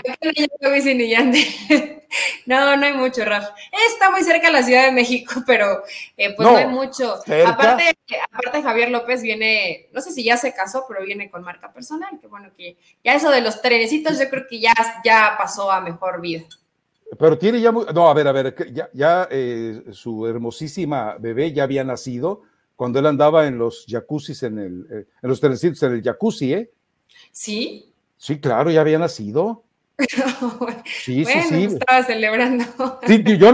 No, 2.45 2.75
no 2.75 2.85
hay 2.85 2.93
mucho, 2.93 3.23
Rafa. 3.23 3.53
Está 3.89 4.11
muy 4.11 4.23
cerca 4.23 4.47
de 4.47 4.53
la 4.53 4.63
Ciudad 4.63 4.85
de 4.85 4.91
México, 4.91 5.35
pero 5.47 5.83
eh, 6.17 6.33
pues 6.35 6.47
no, 6.47 6.57
hay 6.57 6.67
mucho. 6.67 7.15
Aparte, 7.45 7.97
aparte, 8.31 8.61
Javier 8.61 8.89
López 8.89 9.21
viene, 9.21 9.89
no 9.93 10.01
sé 10.01 10.11
si 10.11 10.23
ya 10.23 10.37
se 10.37 10.53
casó, 10.53 10.85
pero 10.87 11.03
viene 11.05 11.29
con 11.29 11.43
marca 11.43 11.71
personal, 11.71 12.19
que 12.19 12.27
bueno 12.27 12.49
que 12.57 12.77
ya 13.03 13.13
eso 13.13 13.29
de 13.31 13.41
los 13.41 13.61
trenecitos 13.61 14.19
yo 14.19 14.29
creo 14.29 14.45
que 14.49 14.59
ya, 14.59 14.73
ya 15.03 15.35
pasó 15.37 15.71
a 15.71 15.81
mejor 15.81 16.21
vida. 16.21 16.43
Pero 17.19 17.37
tiene 17.37 17.59
ya 17.59 17.71
no, 17.71 18.09
a 18.09 18.13
ver, 18.13 18.27
a 18.27 18.31
ver, 18.31 18.73
ya, 18.73 18.89
ya 18.93 19.27
eh, 19.29 19.83
su 19.91 20.25
hermosísima 20.27 21.17
bebé 21.19 21.51
ya 21.51 21.63
había 21.63 21.83
nacido 21.83 22.43
cuando 22.81 22.99
él 22.99 23.05
andaba 23.05 23.45
en 23.45 23.59
los 23.59 23.85
jacuzzis, 23.87 24.41
en, 24.43 24.57
el, 24.57 24.87
eh, 24.89 25.05
en 25.21 25.29
los 25.29 25.39
trenecitos, 25.39 25.83
en 25.83 25.91
el 25.91 26.01
jacuzzi, 26.01 26.53
¿eh? 26.53 26.71
Sí. 27.31 27.93
Sí, 28.17 28.39
claro, 28.39 28.71
ya 28.71 28.81
había 28.81 28.97
nacido. 28.97 29.63
sí, 30.85 31.25
sí, 31.25 31.41
sí. 31.49 31.63
Estaba 31.65 32.03
celebrando. 32.03 32.65
Sí, 33.05 33.23
yo, 33.37 33.53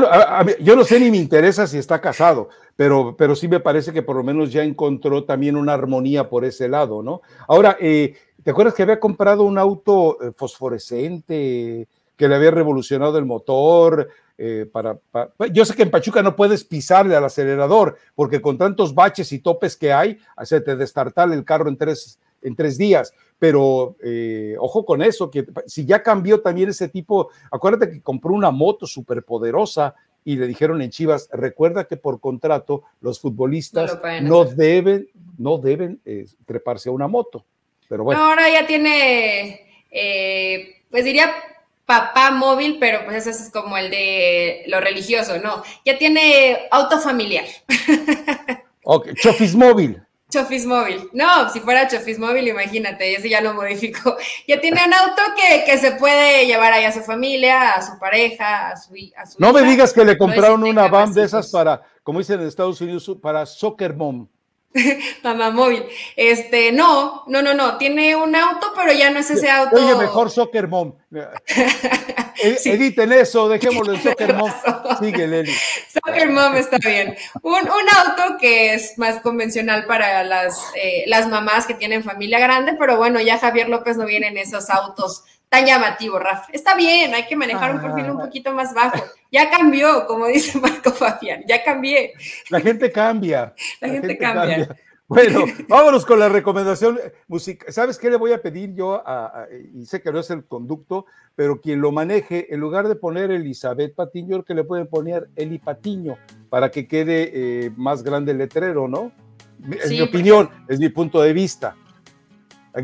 yo, 0.60 0.76
no 0.76 0.84
sé 0.84 1.00
ni 1.00 1.12
me 1.12 1.18
interesa 1.18 1.68
si 1.68 1.78
está 1.78 2.02
casado, 2.02 2.50
pero, 2.76 3.16
pero 3.18 3.36
sí 3.36 3.48
me 3.48 3.60
parece 3.60 3.93
que 3.93 4.02
por 4.02 4.16
lo 4.16 4.24
menos 4.24 4.52
ya 4.52 4.64
encontró 4.64 5.24
también 5.24 5.56
una 5.56 5.74
armonía 5.74 6.30
por 6.30 6.45
ese 6.45 6.68
lado, 6.68 7.04
¿no? 7.04 7.22
Ahora, 7.48 7.78
eh, 7.80 8.16
¿Te 8.48 8.52
acuerdas 8.52 8.76
que 8.76 8.84
había 8.84 8.98
comprado 8.98 9.43
un 9.43 9.58
auto 9.58 10.18
eh, 10.22 10.32
fosforescente 10.34 11.86
que 12.16 12.28
le 12.30 12.34
había 12.34 12.50
revolucionado 12.50 13.18
el 13.18 13.26
motor? 13.26 14.10
Eh, 14.38 14.66
para, 14.72 14.98
yo 15.52 15.66
sé 15.66 15.76
que 15.76 15.84
en 15.84 15.91
Pachuca 15.91 16.24
no 16.24 16.34
puedes 16.34 16.64
pisarle 16.64 17.14
al 17.18 17.26
acelerador 17.26 17.98
porque 18.16 18.41
con 18.41 18.58
tantos 18.58 18.95
baches 18.95 19.34
y 19.34 19.39
topes 19.39 19.76
que 19.76 19.91
hay, 19.91 20.18
se 20.43 20.62
te 20.62 20.78
destartale 20.78 21.36
el 21.36 21.43
carro 21.43 21.68
en 21.68 21.76
tres, 21.76 22.20
en 22.42 22.56
tres 22.56 22.78
días. 22.78 23.14
Pero 23.40 23.96
eh, 24.04 24.56
ojo 24.60 24.86
con 24.86 25.02
eso, 25.02 25.30
que 25.30 25.46
si 25.68 25.86
ya 25.86 26.02
cambió 26.02 26.42
también 26.42 26.70
ese 26.70 26.90
tipo, 26.90 27.30
acuérdate 27.52 27.92
que 27.92 28.02
compró 28.02 28.34
una 28.34 28.52
moto 28.52 28.88
súper 28.88 29.24
poderosa 29.24 29.96
y 30.26 30.36
le 30.36 30.48
dijeron 30.48 30.82
en 30.82 30.90
Chivas, 30.90 31.30
recuerda 31.32 31.86
que 31.86 31.98
por 31.98 32.20
contrato 32.20 32.84
los 33.00 33.20
futbolistas 33.20 33.98
no, 34.24 34.44
deben, 34.44 35.08
no 35.38 35.58
deben 35.58 36.02
treparse 36.46 36.90
a 36.90 36.92
una 36.92 37.08
moto. 37.08 37.46
Pero 37.88 38.04
bueno. 38.04 38.22
ahora 38.22 38.50
ya 38.50 38.68
tiene, 38.68 39.62
eh, 39.92 40.84
pues 40.90 41.06
diría 41.06 41.32
papá 41.86 42.32
móvil, 42.32 42.78
pero 42.80 43.06
pues 43.06 43.26
ese 43.26 43.44
es 43.44 43.50
como 43.50 43.78
el 43.78 43.90
de 43.90 44.64
lo 44.68 44.82
religioso, 44.82 45.40
¿no? 45.40 45.64
Ya 45.86 45.98
tiene 45.98 46.68
auto 46.72 47.00
familiar. 47.00 47.46
Ok, 48.84 49.16
Chofis 49.16 49.54
móvil. 49.54 50.02
Chofis 50.30 50.66
móvil. 50.66 51.10
No, 51.14 51.50
si 51.50 51.62
fuera 51.62 51.88
Chofis 51.88 52.20
móvil, 52.20 52.48
imagínate, 52.50 53.16
ese 53.16 53.30
ya 53.30 53.40
lo 53.40 53.54
modificó. 53.54 54.18
Ya 54.48 54.60
tiene 54.60 54.82
un 54.86 54.94
auto 54.94 55.22
que, 55.66 55.78
se 55.78 55.94
puede 55.94 56.46
llevar 56.46 56.74
ahí 56.74 56.84
a 56.84 56.92
su 56.92 57.02
familia, 57.02 57.72
a 57.72 57.82
su 57.82 57.98
pareja, 57.98 58.72
a 58.72 58.78
su, 58.78 58.94
a 59.16 59.24
No 59.38 59.54
me 59.54 59.64
digas 59.64 59.94
que 59.94 60.04
le 60.04 60.18
compraron 60.18 60.64
una 60.64 60.88
van 60.90 61.14
de 61.14 61.24
esas 61.24 61.50
para, 61.50 61.82
como 62.04 62.20
dicen 62.20 62.42
en 62.42 62.48
Estados 62.48 62.82
Unidos, 62.82 63.10
para 63.22 63.46
soccer 63.46 63.94
mom. 63.94 64.28
Mamá 65.24 65.52
móvil. 65.52 65.86
Este, 66.16 66.72
no, 66.72 67.24
no, 67.28 67.42
no, 67.42 67.54
no. 67.54 67.78
Tiene 67.78 68.16
un 68.16 68.36
auto, 68.36 68.74
pero 68.76 68.92
ya 68.94 69.10
no 69.10 69.20
es 69.20 69.30
ese 69.30 69.50
auto. 69.50 69.76
Oye, 69.76 69.96
mejor 69.96 70.30
Soccer 70.30 70.68
Mom. 70.68 70.94
editen 72.42 73.12
eso, 73.12 73.50
dejémoslo 73.50 73.94
en 73.94 74.04
Soccer 74.04 74.34
Mom. 74.34 74.52
Sigue, 75.00 75.28
Leli. 75.28 75.54
Soccer 75.92 76.30
Mom 76.30 76.56
está 76.56 76.78
bien. 76.78 77.16
Un, 77.42 77.56
auto 77.58 78.38
que 78.40 78.74
es 78.74 78.98
más 78.98 79.20
convencional 79.22 79.86
para 79.86 80.24
las, 80.24 80.62
eh, 80.76 81.04
las 81.08 81.28
mamás 81.28 81.66
que 81.66 81.74
tienen 81.74 82.04
familia 82.04 82.40
grande, 82.40 82.76
pero 82.78 82.98
bueno, 82.98 83.20
ya 83.22 83.38
Javier 83.38 83.70
López 83.70 83.98
no 83.98 84.06
viene 84.06 84.28
en 84.28 84.38
esos 84.38 84.70
autos 84.70 85.24
tan 85.50 85.66
llamativos, 85.66 86.22
Rafa. 86.22 86.48
Está 86.52 86.76
bien, 86.76 87.14
hay 87.14 87.26
que 87.26 87.36
manejar 87.36 87.74
un 87.74 87.82
perfil 87.82 88.12
un 88.12 88.22
ah. 88.22 88.26
poquito 88.26 88.52
más 88.52 88.74
bajo. 88.74 89.04
Ya 89.32 89.50
cambió, 89.50 90.06
como 90.06 90.28
dice 90.28 90.60
Marco 90.60 90.92
Fabián, 90.92 91.44
ya 91.48 91.64
cambié. 91.64 92.14
La 92.50 92.60
gente 92.60 92.92
cambia. 92.92 93.54
La, 93.80 93.90
gente, 93.90 94.18
cambia. 94.18 94.76
Bueno, 95.08 95.45
vámonos 95.70 96.05
con 96.05 96.20
la 96.20 96.30
recomendación 96.30 96.99
musical. 97.28 97.72
¿Sabes 97.72 97.97
qué 97.97 98.10
le 98.10 98.18
voy 98.18 98.34
a 98.34 98.41
pedir 98.41 98.74
yo? 98.74 99.03
y 99.74 99.86
sé 99.86 100.01
que 100.01 100.12
no 100.12 100.20
es 100.20 100.30
el 100.30 100.45
conducto, 100.45 101.05
pero 101.36 101.62
quien 101.62 101.82
lo 101.82 101.91
maneje, 101.91 102.53
en 102.53 102.60
lugar 102.60 102.88
de 102.88 102.95
poner 102.95 103.32
Elizabeth 103.32 103.95
Patiño, 103.95 104.43
que 104.43 104.53
le 104.53 104.64
pueden 104.64 104.88
poner 104.88 105.30
Eli 105.36 105.60
Patiño 105.60 106.18
para 106.49 106.72
que 106.72 106.88
quede 106.88 107.32
eh, 107.34 107.72
más 107.78 108.03
grande 108.03 108.34
el 108.34 108.39
letrero, 108.39 108.88
¿no? 108.88 109.12
Es 109.72 109.89
mi 109.89 110.01
opinión, 110.01 110.49
es 110.68 110.80
mi 110.80 110.89
punto 110.89 111.22
de 111.22 111.34
vista. 111.34 111.76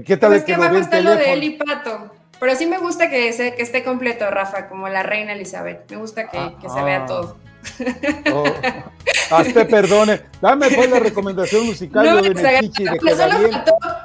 ¿Qué 0.05 0.17
tal 0.17 0.33
es 0.33 0.43
que 0.43 0.57
lo 0.57 1.15
de 1.15 1.33
Eli 1.33 1.51
Pato. 1.51 2.11
Pero 2.39 2.55
sí 2.55 2.65
me 2.65 2.79
gusta 2.79 3.09
que, 3.09 3.31
que 3.55 3.61
esté 3.61 3.83
completo, 3.83 4.29
Rafa, 4.29 4.67
como 4.67 4.89
la 4.89 5.03
reina 5.03 5.33
Elizabeth. 5.33 5.89
Me 5.91 5.97
gusta 5.97 6.27
que, 6.27 6.67
se 6.67 6.83
vea 6.83 7.03
ah. 7.03 7.05
todo. 7.05 7.37
Oh, 8.31 8.43
hazte 9.31 9.65
perdone. 9.65 10.21
Dame 10.41 10.69
pues 10.69 10.89
la 10.89 10.99
recomendación 10.99 11.65
musical 11.65 12.05
no, 12.05 12.21
de 12.21 12.29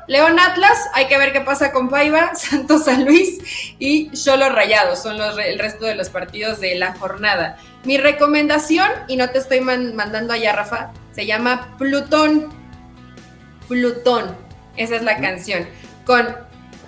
León 0.06 0.38
Atlas, 0.38 0.78
hay 0.94 1.06
que 1.06 1.18
ver 1.18 1.32
qué 1.32 1.40
pasa 1.40 1.72
con 1.72 1.88
Paiva, 1.88 2.32
Santos 2.34 2.84
San 2.84 3.04
Luis 3.04 3.38
y 3.78 4.10
Cholo 4.12 4.48
Rayados. 4.48 5.02
Son 5.02 5.18
los, 5.18 5.38
el 5.38 5.58
resto 5.58 5.86
de 5.86 5.94
los 5.94 6.08
partidos 6.08 6.60
de 6.60 6.74
la 6.76 6.94
jornada. 6.94 7.58
Mi 7.84 7.98
recomendación, 7.98 8.88
y 9.06 9.16
no 9.16 9.30
te 9.30 9.38
estoy 9.38 9.60
mandando 9.60 10.32
allá, 10.32 10.52
Rafa, 10.52 10.92
se 11.14 11.26
llama 11.26 11.74
Plutón. 11.78 12.48
Plutón. 13.68 14.36
Esa 14.76 14.96
es 14.96 15.02
la 15.02 15.18
canción. 15.18 15.66
Con 16.04 16.26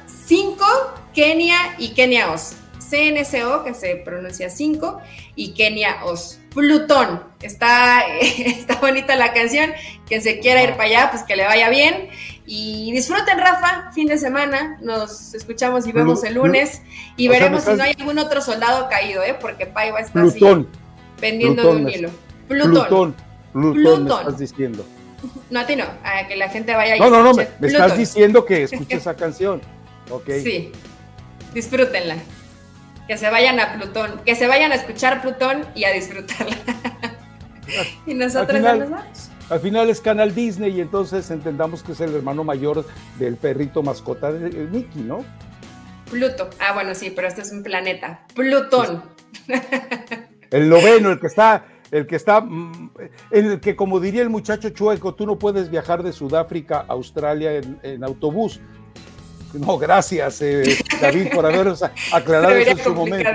cinco 0.06 0.66
Kenia 1.14 1.74
y 1.78 1.90
Kenia 1.90 2.30
Os. 2.30 2.54
CNCO, 2.90 3.62
que 3.62 3.74
se 3.74 3.96
pronuncia 3.96 4.50
5, 4.50 5.00
y 5.36 5.54
Kenia 5.54 6.04
Os. 6.04 6.39
Plutón. 6.54 7.22
Está, 7.42 8.02
está 8.20 8.76
bonita 8.76 9.16
la 9.16 9.32
canción. 9.32 9.72
Quien 10.06 10.22
se 10.22 10.40
quiera 10.40 10.62
ir 10.62 10.72
para 10.72 10.84
allá, 10.84 11.08
pues 11.10 11.22
que 11.22 11.36
le 11.36 11.44
vaya 11.44 11.70
bien. 11.70 12.08
Y 12.46 12.90
disfruten, 12.92 13.38
Rafa, 13.38 13.92
fin 13.92 14.08
de 14.08 14.18
semana. 14.18 14.78
Nos 14.82 15.34
escuchamos 15.34 15.86
y 15.86 15.92
vemos 15.92 16.24
el 16.24 16.34
lunes. 16.34 16.82
Y 17.16 17.28
veremos 17.28 17.62
si 17.62 17.74
no 17.74 17.82
hay 17.84 17.94
algún 17.98 18.18
otro 18.18 18.40
soldado 18.40 18.88
caído, 18.88 19.22
¿eh? 19.22 19.36
porque 19.40 19.66
Pai 19.66 19.92
va 19.92 19.98
a 19.98 20.02
estar 20.02 20.24
así 20.24 20.40
vendiendo 21.20 21.62
de 21.62 21.68
un 21.68 21.88
hilo. 21.88 22.10
Plutón. 22.48 23.14
Plutón. 23.52 23.74
Plutón, 23.74 24.04
Me 24.04 24.10
estás 24.10 24.38
diciendo. 24.38 24.84
No, 25.50 25.60
a 25.60 25.66
ti 25.66 25.76
no, 25.76 25.84
a 26.02 26.26
que 26.26 26.34
la 26.34 26.48
gente 26.48 26.74
vaya 26.74 26.96
No, 26.96 27.10
no, 27.10 27.22
no, 27.22 27.34
me, 27.34 27.46
me 27.58 27.66
estás 27.66 27.98
diciendo 27.98 28.46
que 28.46 28.62
escuche 28.62 28.96
esa 28.96 29.14
canción. 29.14 29.60
Ok. 30.08 30.30
Sí, 30.42 30.72
disfrútenla. 31.52 32.16
Que 33.10 33.18
se 33.18 33.28
vayan 33.28 33.58
a 33.58 33.72
Plutón, 33.72 34.20
que 34.24 34.36
se 34.36 34.46
vayan 34.46 34.70
a 34.70 34.76
escuchar 34.76 35.20
Plutón 35.20 35.66
y 35.74 35.82
a 35.82 35.90
disfrutarla. 35.90 36.56
y 38.06 38.14
nosotros 38.14 38.50
al 38.50 38.56
final, 38.58 38.78
nos 38.78 38.90
vamos. 38.90 39.30
Al 39.50 39.58
final 39.58 39.90
es 39.90 40.00
Canal 40.00 40.32
Disney 40.32 40.76
y 40.76 40.80
entonces 40.80 41.28
entendamos 41.32 41.82
que 41.82 41.90
es 41.90 42.00
el 42.00 42.14
hermano 42.14 42.44
mayor 42.44 42.86
del 43.18 43.34
perrito 43.34 43.82
mascota 43.82 44.30
de 44.30 44.48
Mickey, 44.68 45.02
¿no? 45.02 45.24
Pluto. 46.08 46.50
Ah, 46.60 46.72
bueno, 46.72 46.94
sí, 46.94 47.10
pero 47.10 47.26
este 47.26 47.40
es 47.40 47.50
un 47.50 47.64
planeta. 47.64 48.24
Plutón. 48.32 49.02
El 50.52 50.68
noveno, 50.68 51.10
el 51.10 51.18
que 51.18 51.26
está, 51.26 51.64
el 51.90 52.06
que 52.06 52.14
está, 52.14 52.40
mm, 52.42 52.92
el 53.32 53.58
que 53.58 53.74
como 53.74 53.98
diría 53.98 54.22
el 54.22 54.30
muchacho 54.30 54.70
chueco, 54.70 55.16
tú 55.16 55.26
no 55.26 55.36
puedes 55.36 55.68
viajar 55.68 56.04
de 56.04 56.12
Sudáfrica 56.12 56.84
a 56.88 56.92
Australia 56.92 57.60
en 57.82 58.04
autobús, 58.04 58.60
no, 59.54 59.78
gracias, 59.78 60.40
eh, 60.42 60.78
David, 61.00 61.28
por 61.34 61.44
habernos 61.46 61.82
aclarado 62.12 62.54
eso 62.54 62.70
en 62.70 62.78
su 62.78 62.94
momento. 62.94 63.30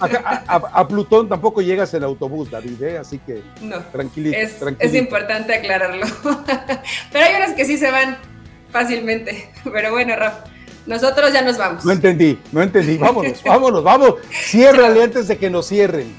A, 0.00 0.88
Plutón 0.88 1.28
tampoco 1.28 1.60
llegas 1.60 1.92
en 1.94 2.04
autobús, 2.04 2.50
David, 2.50 2.82
¿eh? 2.82 2.98
así 2.98 3.18
que 3.18 3.42
no, 3.60 3.78
tranquilito, 3.92 4.36
es, 4.36 4.56
es 4.78 4.94
importante 4.94 5.54
aclararlo. 5.54 6.06
Pero 7.12 7.24
hay 7.24 7.34
unas 7.36 7.52
que 7.52 7.64
sí 7.64 7.76
se 7.76 7.90
van 7.90 8.18
fácilmente. 8.70 9.50
Pero 9.64 9.90
bueno, 9.92 10.14
Rafa, 10.16 10.44
nosotros 10.86 11.32
ya 11.32 11.42
nos 11.42 11.58
vamos. 11.58 11.84
No 11.84 11.92
entendí, 11.92 12.38
no 12.52 12.62
entendí. 12.62 12.96
Vámonos, 12.98 13.42
vámonos, 13.42 13.82
vamos. 13.82 14.14
Ciérrale 14.30 15.02
antes 15.02 15.28
de 15.28 15.36
que 15.36 15.50
nos 15.50 15.68
cierren. 15.68 16.14